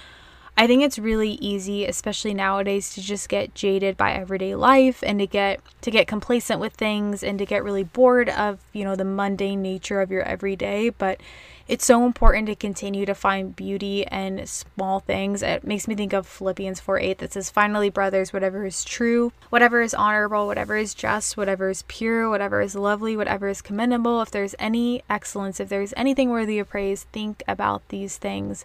I 0.57 0.67
think 0.67 0.83
it's 0.83 0.99
really 0.99 1.33
easy, 1.33 1.87
especially 1.87 2.35
nowadays, 2.35 2.95
to 2.95 3.01
just 3.01 3.29
get 3.29 3.55
jaded 3.55 3.97
by 3.97 4.13
everyday 4.13 4.55
life 4.55 5.03
and 5.03 5.19
to 5.19 5.27
get 5.27 5.61
to 5.81 5.91
get 5.91 6.07
complacent 6.07 6.61
with 6.61 6.75
things 6.75 7.23
and 7.23 7.39
to 7.39 7.47
get 7.47 7.65
really 7.65 7.85
bored 7.85 8.29
of, 8.29 8.61
you 8.73 8.85
know, 8.85 8.95
the 8.95 9.05
mundane 9.05 9.63
nature 9.63 10.01
of 10.01 10.11
your 10.11 10.23
everyday, 10.23 10.91
but 10.91 11.21
it's 11.69 11.85
so 11.85 12.05
important 12.05 12.47
to 12.49 12.55
continue 12.55 13.07
to 13.07 13.15
find 13.15 13.55
beauty 13.55 14.03
in 14.11 14.47
small 14.47 15.01
things. 15.01 15.43
It 15.43 15.65
makes 15.65 15.87
me 15.87 15.95
think 15.95 16.13
of 16.13 16.27
Philippians 16.27 16.81
4 16.81 16.99
8 16.99 17.19
that 17.19 17.33
says, 17.33 17.51
Finally, 17.51 17.91
brothers, 17.91 18.33
whatever 18.33 18.67
is 18.67 18.85
true, 18.85 19.33
whatever 19.51 19.81
is 19.81 19.95
honorable, 19.95 20.47
whatever 20.47 20.77
is 20.77 20.95
just, 20.95 21.37
whatever 21.37 21.71
is 21.71 21.85
pure, 21.89 22.29
whatever 22.29 22.61
is 22.61 22.75
lovely, 22.75 23.17
whatever 23.17 23.49
is 23.49 23.63
commendable, 23.63 24.21
if 24.23 24.31
there's 24.31 24.55
any 24.59 25.03
excellence, 25.09 25.61
if 25.61 25.69
there's 25.69 25.95
anything 25.97 26.31
worthy 26.31 26.59
of 26.59 26.69
praise, 26.69 27.05
think 27.13 27.43
about 27.47 27.87
these 27.89 28.17
things. 28.17 28.65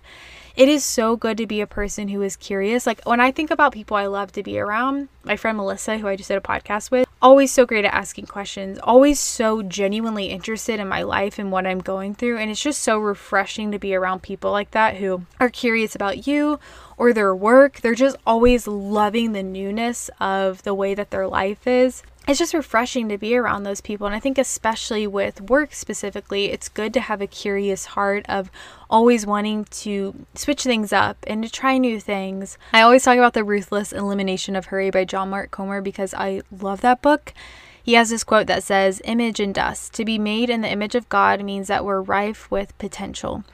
It 0.55 0.67
is 0.67 0.83
so 0.83 1.15
good 1.15 1.37
to 1.37 1.45
be 1.45 1.61
a 1.61 1.67
person 1.67 2.07
who 2.07 2.23
is 2.23 2.35
curious. 2.35 2.87
Like 2.87 3.03
when 3.03 3.19
I 3.19 3.31
think 3.31 3.51
about 3.51 3.73
people 3.73 3.95
I 3.95 4.07
love 4.07 4.31
to 4.31 4.41
be 4.41 4.57
around, 4.57 5.09
my 5.23 5.37
friend 5.37 5.55
Melissa, 5.55 5.99
who 5.99 6.07
I 6.07 6.15
just 6.15 6.29
did 6.29 6.37
a 6.37 6.41
podcast 6.41 6.89
with, 6.89 7.07
always 7.21 7.51
so 7.51 7.65
great 7.65 7.85
at 7.85 7.93
asking 7.93 8.25
questions, 8.25 8.79
always 8.83 9.19
so 9.19 9.61
genuinely 9.63 10.25
interested 10.25 10.79
in 10.79 10.87
my 10.87 11.03
life 11.03 11.39
and 11.39 11.51
what 11.51 11.65
I'm 11.65 11.79
going 11.79 12.15
through. 12.15 12.37
And 12.37 12.51
it's 12.51 12.61
just 12.61 12.81
so 12.81 12.97
refreshing 12.99 13.71
to 13.71 13.79
be 13.79 13.95
around 13.95 14.21
people 14.21 14.51
like 14.51 14.71
that 14.71 14.97
who 14.97 15.23
are 15.39 15.49
curious 15.49 15.95
about 15.95 16.27
you 16.27 16.59
or 16.97 17.13
their 17.13 17.35
work. 17.35 17.81
They're 17.81 17.95
just 17.95 18.17
always 18.25 18.67
loving 18.67 19.33
the 19.33 19.43
newness 19.43 20.09
of 20.19 20.63
the 20.63 20.73
way 20.73 20.93
that 20.93 21.11
their 21.11 21.27
life 21.27 21.67
is 21.67 22.03
it's 22.27 22.39
just 22.39 22.53
refreshing 22.53 23.07
to 23.07 23.17
be 23.17 23.37
around 23.37 23.63
those 23.63 23.79
people. 23.79 24.05
And 24.05 24.15
I 24.15 24.19
think, 24.19 24.37
especially 24.37 25.07
with 25.07 25.41
work 25.41 25.73
specifically, 25.73 26.51
it's 26.51 26.67
good 26.67 26.93
to 26.93 26.99
have 26.99 27.21
a 27.21 27.27
curious 27.27 27.85
heart 27.85 28.25
of 28.27 28.51
always 28.89 29.25
wanting 29.25 29.65
to 29.65 30.25
switch 30.35 30.63
things 30.63 30.91
up 30.91 31.17
and 31.25 31.41
to 31.43 31.49
try 31.49 31.77
new 31.77 31.99
things. 32.01 32.57
I 32.73 32.81
always 32.81 33.03
talk 33.03 33.17
about 33.17 33.33
The 33.33 33.45
Ruthless 33.45 33.93
Elimination 33.93 34.57
of 34.57 34.65
Hurry 34.65 34.89
by 34.89 35.05
John 35.05 35.29
Mark 35.29 35.51
Comer 35.51 35.81
because 35.81 36.13
I 36.13 36.41
love 36.51 36.81
that 36.81 37.01
book. 37.01 37.33
He 37.81 37.93
has 37.93 38.09
this 38.09 38.25
quote 38.25 38.47
that 38.47 38.63
says, 38.63 39.01
Image 39.05 39.39
and 39.39 39.55
dust. 39.55 39.93
To 39.93 40.03
be 40.03 40.19
made 40.19 40.49
in 40.49 40.59
the 40.59 40.69
image 40.69 40.95
of 40.95 41.07
God 41.07 41.41
means 41.41 41.67
that 41.69 41.85
we're 41.85 42.01
rife 42.01 42.51
with 42.51 42.77
potential. 42.77 43.45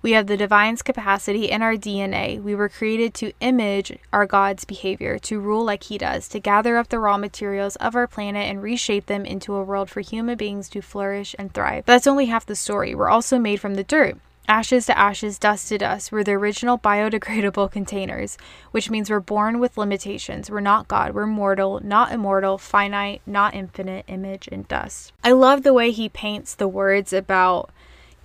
We 0.00 0.12
have 0.12 0.26
the 0.26 0.36
divine's 0.36 0.82
capacity 0.82 1.46
in 1.50 1.62
our 1.62 1.74
DNA. 1.74 2.40
We 2.40 2.54
were 2.54 2.68
created 2.68 3.14
to 3.14 3.32
image 3.40 3.98
our 4.12 4.26
God's 4.26 4.64
behavior, 4.64 5.18
to 5.20 5.40
rule 5.40 5.64
like 5.64 5.84
He 5.84 5.98
does, 5.98 6.28
to 6.28 6.38
gather 6.40 6.76
up 6.76 6.88
the 6.88 7.00
raw 7.00 7.18
materials 7.18 7.76
of 7.76 7.96
our 7.96 8.06
planet 8.06 8.48
and 8.48 8.62
reshape 8.62 9.06
them 9.06 9.24
into 9.24 9.54
a 9.54 9.62
world 9.62 9.90
for 9.90 10.00
human 10.00 10.36
beings 10.36 10.68
to 10.70 10.82
flourish 10.82 11.34
and 11.38 11.52
thrive. 11.52 11.84
That's 11.86 12.06
only 12.06 12.26
half 12.26 12.46
the 12.46 12.54
story. 12.54 12.94
We're 12.94 13.08
also 13.08 13.38
made 13.38 13.60
from 13.60 13.74
the 13.74 13.84
dirt. 13.84 14.16
Ashes 14.46 14.86
to 14.86 14.96
ashes, 14.96 15.38
dust 15.38 15.68
to 15.68 15.76
dust. 15.76 16.10
We're 16.10 16.24
the 16.24 16.32
original 16.32 16.78
biodegradable 16.78 17.70
containers, 17.72 18.38
which 18.70 18.88
means 18.88 19.10
we're 19.10 19.20
born 19.20 19.60
with 19.60 19.76
limitations. 19.76 20.50
We're 20.50 20.60
not 20.60 20.88
God. 20.88 21.12
We're 21.14 21.26
mortal, 21.26 21.80
not 21.84 22.12
immortal, 22.12 22.56
finite, 22.56 23.20
not 23.26 23.54
infinite, 23.54 24.06
image 24.08 24.48
and 24.50 24.66
dust. 24.66 25.12
I 25.22 25.32
love 25.32 25.64
the 25.64 25.74
way 25.74 25.90
he 25.90 26.08
paints 26.08 26.54
the 26.54 26.66
words 26.66 27.12
about 27.12 27.68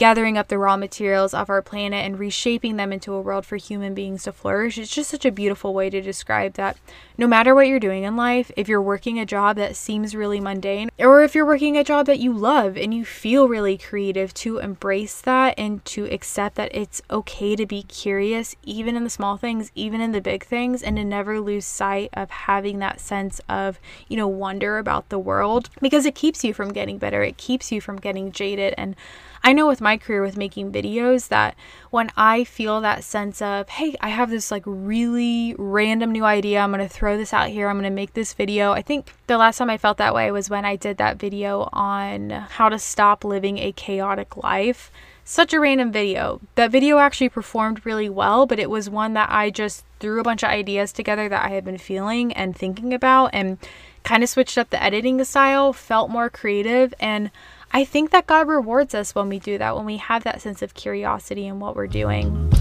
gathering 0.03 0.37
up 0.37 0.49
the 0.49 0.57
raw 0.57 0.75
materials 0.75 1.33
of 1.33 1.49
our 1.49 1.61
planet 1.61 2.05
and 2.05 2.19
reshaping 2.19 2.75
them 2.75 2.91
into 2.91 3.13
a 3.13 3.21
world 3.21 3.45
for 3.45 3.55
human 3.55 3.93
beings 3.93 4.23
to 4.23 4.33
flourish. 4.33 4.77
It's 4.77 4.93
just 4.93 5.09
such 5.09 5.23
a 5.23 5.31
beautiful 5.31 5.73
way 5.73 5.89
to 5.89 6.01
describe 6.01 6.55
that 6.55 6.75
no 7.17 7.25
matter 7.25 7.55
what 7.55 7.67
you're 7.67 7.79
doing 7.79 8.03
in 8.03 8.17
life, 8.17 8.51
if 8.57 8.67
you're 8.67 8.81
working 8.81 9.17
a 9.17 9.25
job 9.25 9.55
that 9.55 9.77
seems 9.77 10.13
really 10.13 10.41
mundane, 10.41 10.89
or 10.99 11.23
if 11.23 11.33
you're 11.33 11.45
working 11.45 11.77
a 11.77 11.85
job 11.85 12.05
that 12.07 12.19
you 12.19 12.33
love 12.33 12.75
and 12.75 12.93
you 12.93 13.05
feel 13.05 13.47
really 13.47 13.77
creative, 13.77 14.33
to 14.33 14.57
embrace 14.57 15.21
that 15.21 15.53
and 15.57 15.85
to 15.85 16.03
accept 16.11 16.55
that 16.55 16.75
it's 16.75 17.01
okay 17.09 17.55
to 17.55 17.65
be 17.65 17.83
curious, 17.83 18.57
even 18.63 18.97
in 18.97 19.05
the 19.05 19.09
small 19.09 19.37
things, 19.37 19.71
even 19.73 20.01
in 20.01 20.11
the 20.11 20.19
big 20.19 20.43
things, 20.43 20.83
and 20.83 20.97
to 20.97 21.05
never 21.05 21.39
lose 21.39 21.65
sight 21.65 22.09
of 22.11 22.29
having 22.29 22.79
that 22.79 22.99
sense 22.99 23.39
of, 23.47 23.79
you 24.09 24.17
know, 24.17 24.27
wonder 24.27 24.79
about 24.79 25.07
the 25.07 25.19
world 25.19 25.69
because 25.79 26.05
it 26.05 26.13
keeps 26.13 26.43
you 26.43 26.53
from 26.53 26.73
getting 26.73 26.97
better, 26.97 27.23
it 27.23 27.37
keeps 27.37 27.71
you 27.71 27.79
from 27.79 27.95
getting 27.95 28.33
jaded. 28.33 28.73
And 28.75 28.97
I 29.45 29.51
know 29.51 29.67
with 29.67 29.81
my 29.81 29.97
career 29.97 30.21
with 30.21 30.37
making 30.37 30.71
videos 30.71 31.27
that 31.27 31.55
when 31.89 32.09
I 32.15 32.45
feel 32.45 32.79
that 32.79 33.03
sense 33.03 33.41
of, 33.41 33.67
hey, 33.67 33.93
I 33.99 34.07
have 34.07 34.29
this 34.29 34.51
like 34.51 34.63
really 34.65 35.53
random 35.57 36.13
new 36.13 36.23
idea, 36.23 36.61
I'm 36.61 36.71
to 36.71 36.87
throw 36.87 37.17
this 37.17 37.33
out 37.33 37.49
here, 37.49 37.67
I'm 37.67 37.81
to 37.83 37.89
make 37.89 38.13
this 38.13 38.33
video. 38.33 38.71
I 38.71 38.81
think 38.81 39.13
the 39.27 39.37
last 39.37 39.57
time 39.57 39.69
I 39.69 39.77
felt 39.77 39.97
that 39.97 40.15
way 40.15 40.31
was 40.31 40.49
when 40.49 40.63
I 40.63 40.77
did 40.77 40.97
that 40.97 41.19
video 41.19 41.67
on 41.73 42.29
how 42.29 42.69
to 42.69 42.79
stop 42.79 43.25
living 43.25 43.57
a 43.57 43.73
chaotic 43.73 44.37
life. 44.37 44.89
Such 45.25 45.53
a 45.53 45.59
random 45.59 45.91
video. 45.91 46.39
That 46.55 46.71
video 46.71 46.97
actually 46.99 47.29
performed 47.29 47.85
really 47.85 48.09
well, 48.09 48.45
but 48.45 48.59
it 48.59 48.69
was 48.69 48.89
one 48.89 49.13
that 49.13 49.29
I 49.29 49.49
just 49.49 49.85
threw 49.99 50.19
a 50.19 50.23
bunch 50.23 50.43
of 50.43 50.49
ideas 50.49 50.91
together 50.91 51.27
that 51.29 51.45
I 51.45 51.49
had 51.49 51.63
been 51.63 51.77
feeling 51.77 52.33
and 52.33 52.55
thinking 52.55 52.93
about 52.93 53.27
and 53.33 53.57
kind 54.03 54.21
of 54.21 54.29
switched 54.29 54.57
up 54.57 54.69
the 54.69 54.83
editing 54.83 55.23
style, 55.23 55.71
felt 55.71 56.09
more 56.09 56.29
creative, 56.29 56.93
and 56.99 57.31
I 57.75 57.85
think 57.85 58.11
that 58.11 58.27
God 58.27 58.47
rewards 58.47 58.93
us 58.93 59.15
when 59.15 59.29
we 59.29 59.39
do 59.39 59.57
that, 59.57 59.75
when 59.75 59.85
we 59.85 59.97
have 59.97 60.23
that 60.25 60.41
sense 60.41 60.61
of 60.61 60.75
curiosity 60.75 61.47
in 61.47 61.59
what 61.59 61.75
we're 61.75 61.87
doing. 61.87 62.51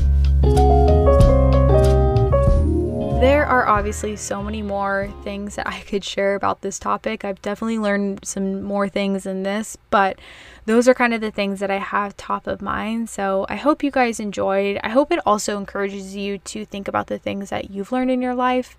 There 3.23 3.47
are 3.47 3.69
obviously 3.69 4.17
so 4.17 4.43
many 4.43 4.63
more 4.63 5.09
things 5.23 5.55
that 5.55 5.69
I 5.69 5.79
could 5.83 6.03
share 6.03 6.35
about 6.35 6.63
this 6.63 6.81
topic. 6.81 7.25
I've 7.25 7.41
definitely 7.41 7.79
learned 7.79 8.25
some 8.25 8.65
more 8.65 8.89
things 8.89 9.27
in 9.27 9.45
this, 9.45 9.77
but 9.91 10.19
those 10.67 10.89
are 10.89 10.95
kind 10.95 11.15
of 11.15 11.21
the 11.21 11.31
things 11.31 11.61
that 11.61 11.71
I 11.71 11.79
have 11.79 12.17
top 12.17 12.49
of 12.49 12.61
mind. 12.61 13.09
So 13.09 13.47
I 13.49 13.55
hope 13.55 13.85
you 13.85 13.93
guys 13.93 14.19
enjoyed. 14.19 14.81
I 14.83 14.89
hope 14.89 15.13
it 15.13 15.21
also 15.25 15.57
encourages 15.57 16.17
you 16.17 16.39
to 16.39 16.65
think 16.65 16.89
about 16.89 17.07
the 17.07 17.17
things 17.17 17.51
that 17.51 17.71
you've 17.71 17.93
learned 17.93 18.11
in 18.11 18.23
your 18.23 18.35
life 18.35 18.77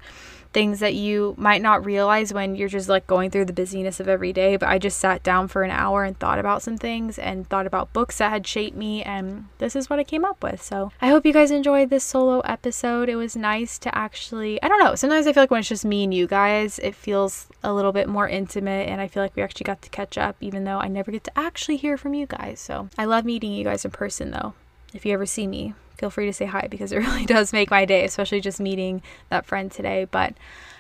things 0.54 0.80
that 0.80 0.94
you 0.94 1.34
might 1.38 1.62
not 1.62 1.84
realize 1.84 2.32
when 2.32 2.56
you're 2.56 2.70
just 2.70 2.88
like 2.88 3.08
going 3.08 3.32
through 3.32 3.46
the 3.46 3.54
busyness 3.54 4.00
of 4.00 4.08
every 4.08 4.32
day. 4.32 4.56
But 4.56 4.70
I 4.70 4.78
just 4.78 5.00
sat 5.00 5.24
down 5.24 5.48
for 5.48 5.64
an 5.64 5.72
hour 5.72 6.04
and 6.04 6.18
thought 6.18 6.40
about 6.40 6.62
some 6.62 6.78
things 6.78 7.20
and 7.20 7.48
thought 7.50 7.68
about 7.68 7.92
books 7.92 8.20
that 8.20 8.30
had 8.30 8.48
shaped 8.48 8.78
me, 8.78 9.04
and 9.04 9.48
this 9.58 9.76
is 9.76 9.90
what 9.90 10.00
I 10.00 10.04
came 10.04 10.24
up 10.24 10.42
with. 10.44 10.62
So 10.62 10.92
I 11.02 11.10
hope 11.10 11.26
you 11.26 11.34
guys 11.34 11.52
enjoyed 11.52 11.90
this 11.90 12.04
solo 12.04 12.40
episode. 12.42 13.10
It 13.10 13.16
was 13.16 13.36
nice 13.36 13.78
to 13.80 13.98
actually, 14.34 14.62
I 14.64 14.68
don't 14.68 14.80
know, 14.80 14.96
sometimes 14.96 15.28
I 15.28 15.34
feel 15.34 15.44
like 15.44 15.52
when 15.52 15.60
it's 15.60 15.70
just 15.70 15.86
me 15.86 16.04
and 16.04 16.12
you 16.14 16.26
guys, 16.26 16.80
it 16.80 16.96
feels 16.96 17.48
a 17.64 17.72
little 17.72 17.92
bit 17.92 18.10
more 18.10 18.28
intimate, 18.28 18.90
and 18.90 19.00
I 19.00 19.08
feel 19.08 19.22
like 19.22 19.36
we 19.36 19.44
actually 19.44 19.66
got 19.66 19.84
to 19.84 19.90
catch 19.90 20.18
up, 20.18 20.38
even 20.42 20.64
though 20.64 20.80
I 20.80 20.88
never 20.88 21.12
get 21.12 21.24
to 21.26 21.38
actually 21.38 21.78
hear 21.78 21.98
from 21.98 22.16
you 22.16 22.26
guys. 22.26 22.60
So 22.60 22.90
I 22.98 23.06
love 23.06 23.26
meeting 23.26 23.54
you 23.54 23.64
guys 23.64 23.86
in 23.86 23.92
person 23.92 24.32
though. 24.32 24.56
If 24.92 25.06
you 25.06 25.14
ever 25.14 25.28
see 25.28 25.46
me, 25.46 25.76
feel 25.98 26.10
free 26.10 26.26
to 26.26 26.34
say 26.34 26.46
hi 26.46 26.68
because 26.68 26.92
it 26.92 26.98
really 27.06 27.26
does 27.26 27.54
make 27.54 27.70
my 27.70 27.86
day, 27.86 28.06
especially 28.06 28.42
just 28.42 28.60
meeting 28.60 29.04
that 29.30 29.46
friend 29.46 29.72
today. 29.72 30.06
But 30.06 30.34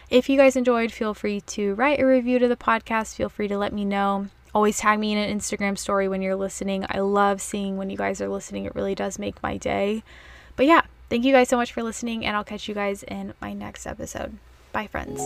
if 0.09 0.29
you 0.29 0.37
guys 0.37 0.55
enjoyed, 0.55 0.91
feel 0.91 1.13
free 1.13 1.41
to 1.41 1.75
write 1.75 1.99
a 1.99 2.05
review 2.07 2.39
to 2.39 2.47
the 2.47 2.55
podcast. 2.55 3.15
Feel 3.15 3.29
free 3.29 3.47
to 3.49 3.57
let 3.57 3.71
me 3.71 3.85
know. 3.85 4.29
Always 4.55 4.79
tag 4.79 4.99
me 4.99 5.11
in 5.11 5.19
an 5.19 5.37
Instagram 5.37 5.77
story 5.77 6.07
when 6.07 6.23
you're 6.23 6.35
listening. 6.35 6.87
I 6.89 6.99
love 7.01 7.39
seeing 7.39 7.77
when 7.77 7.91
you 7.91 7.97
guys 7.97 8.19
are 8.19 8.29
listening, 8.29 8.65
it 8.65 8.75
really 8.75 8.95
does 8.95 9.19
make 9.19 9.43
my 9.43 9.57
day. 9.57 10.03
But 10.55 10.65
yeah, 10.65 10.81
thank 11.09 11.25
you 11.25 11.33
guys 11.33 11.49
so 11.49 11.57
much 11.57 11.71
for 11.71 11.83
listening, 11.83 12.25
and 12.25 12.35
I'll 12.35 12.43
catch 12.43 12.67
you 12.67 12.75
guys 12.75 13.03
in 13.03 13.33
my 13.41 13.53
next 13.53 13.85
episode. 13.85 14.37
Bye, 14.71 14.87
friends. 14.87 15.21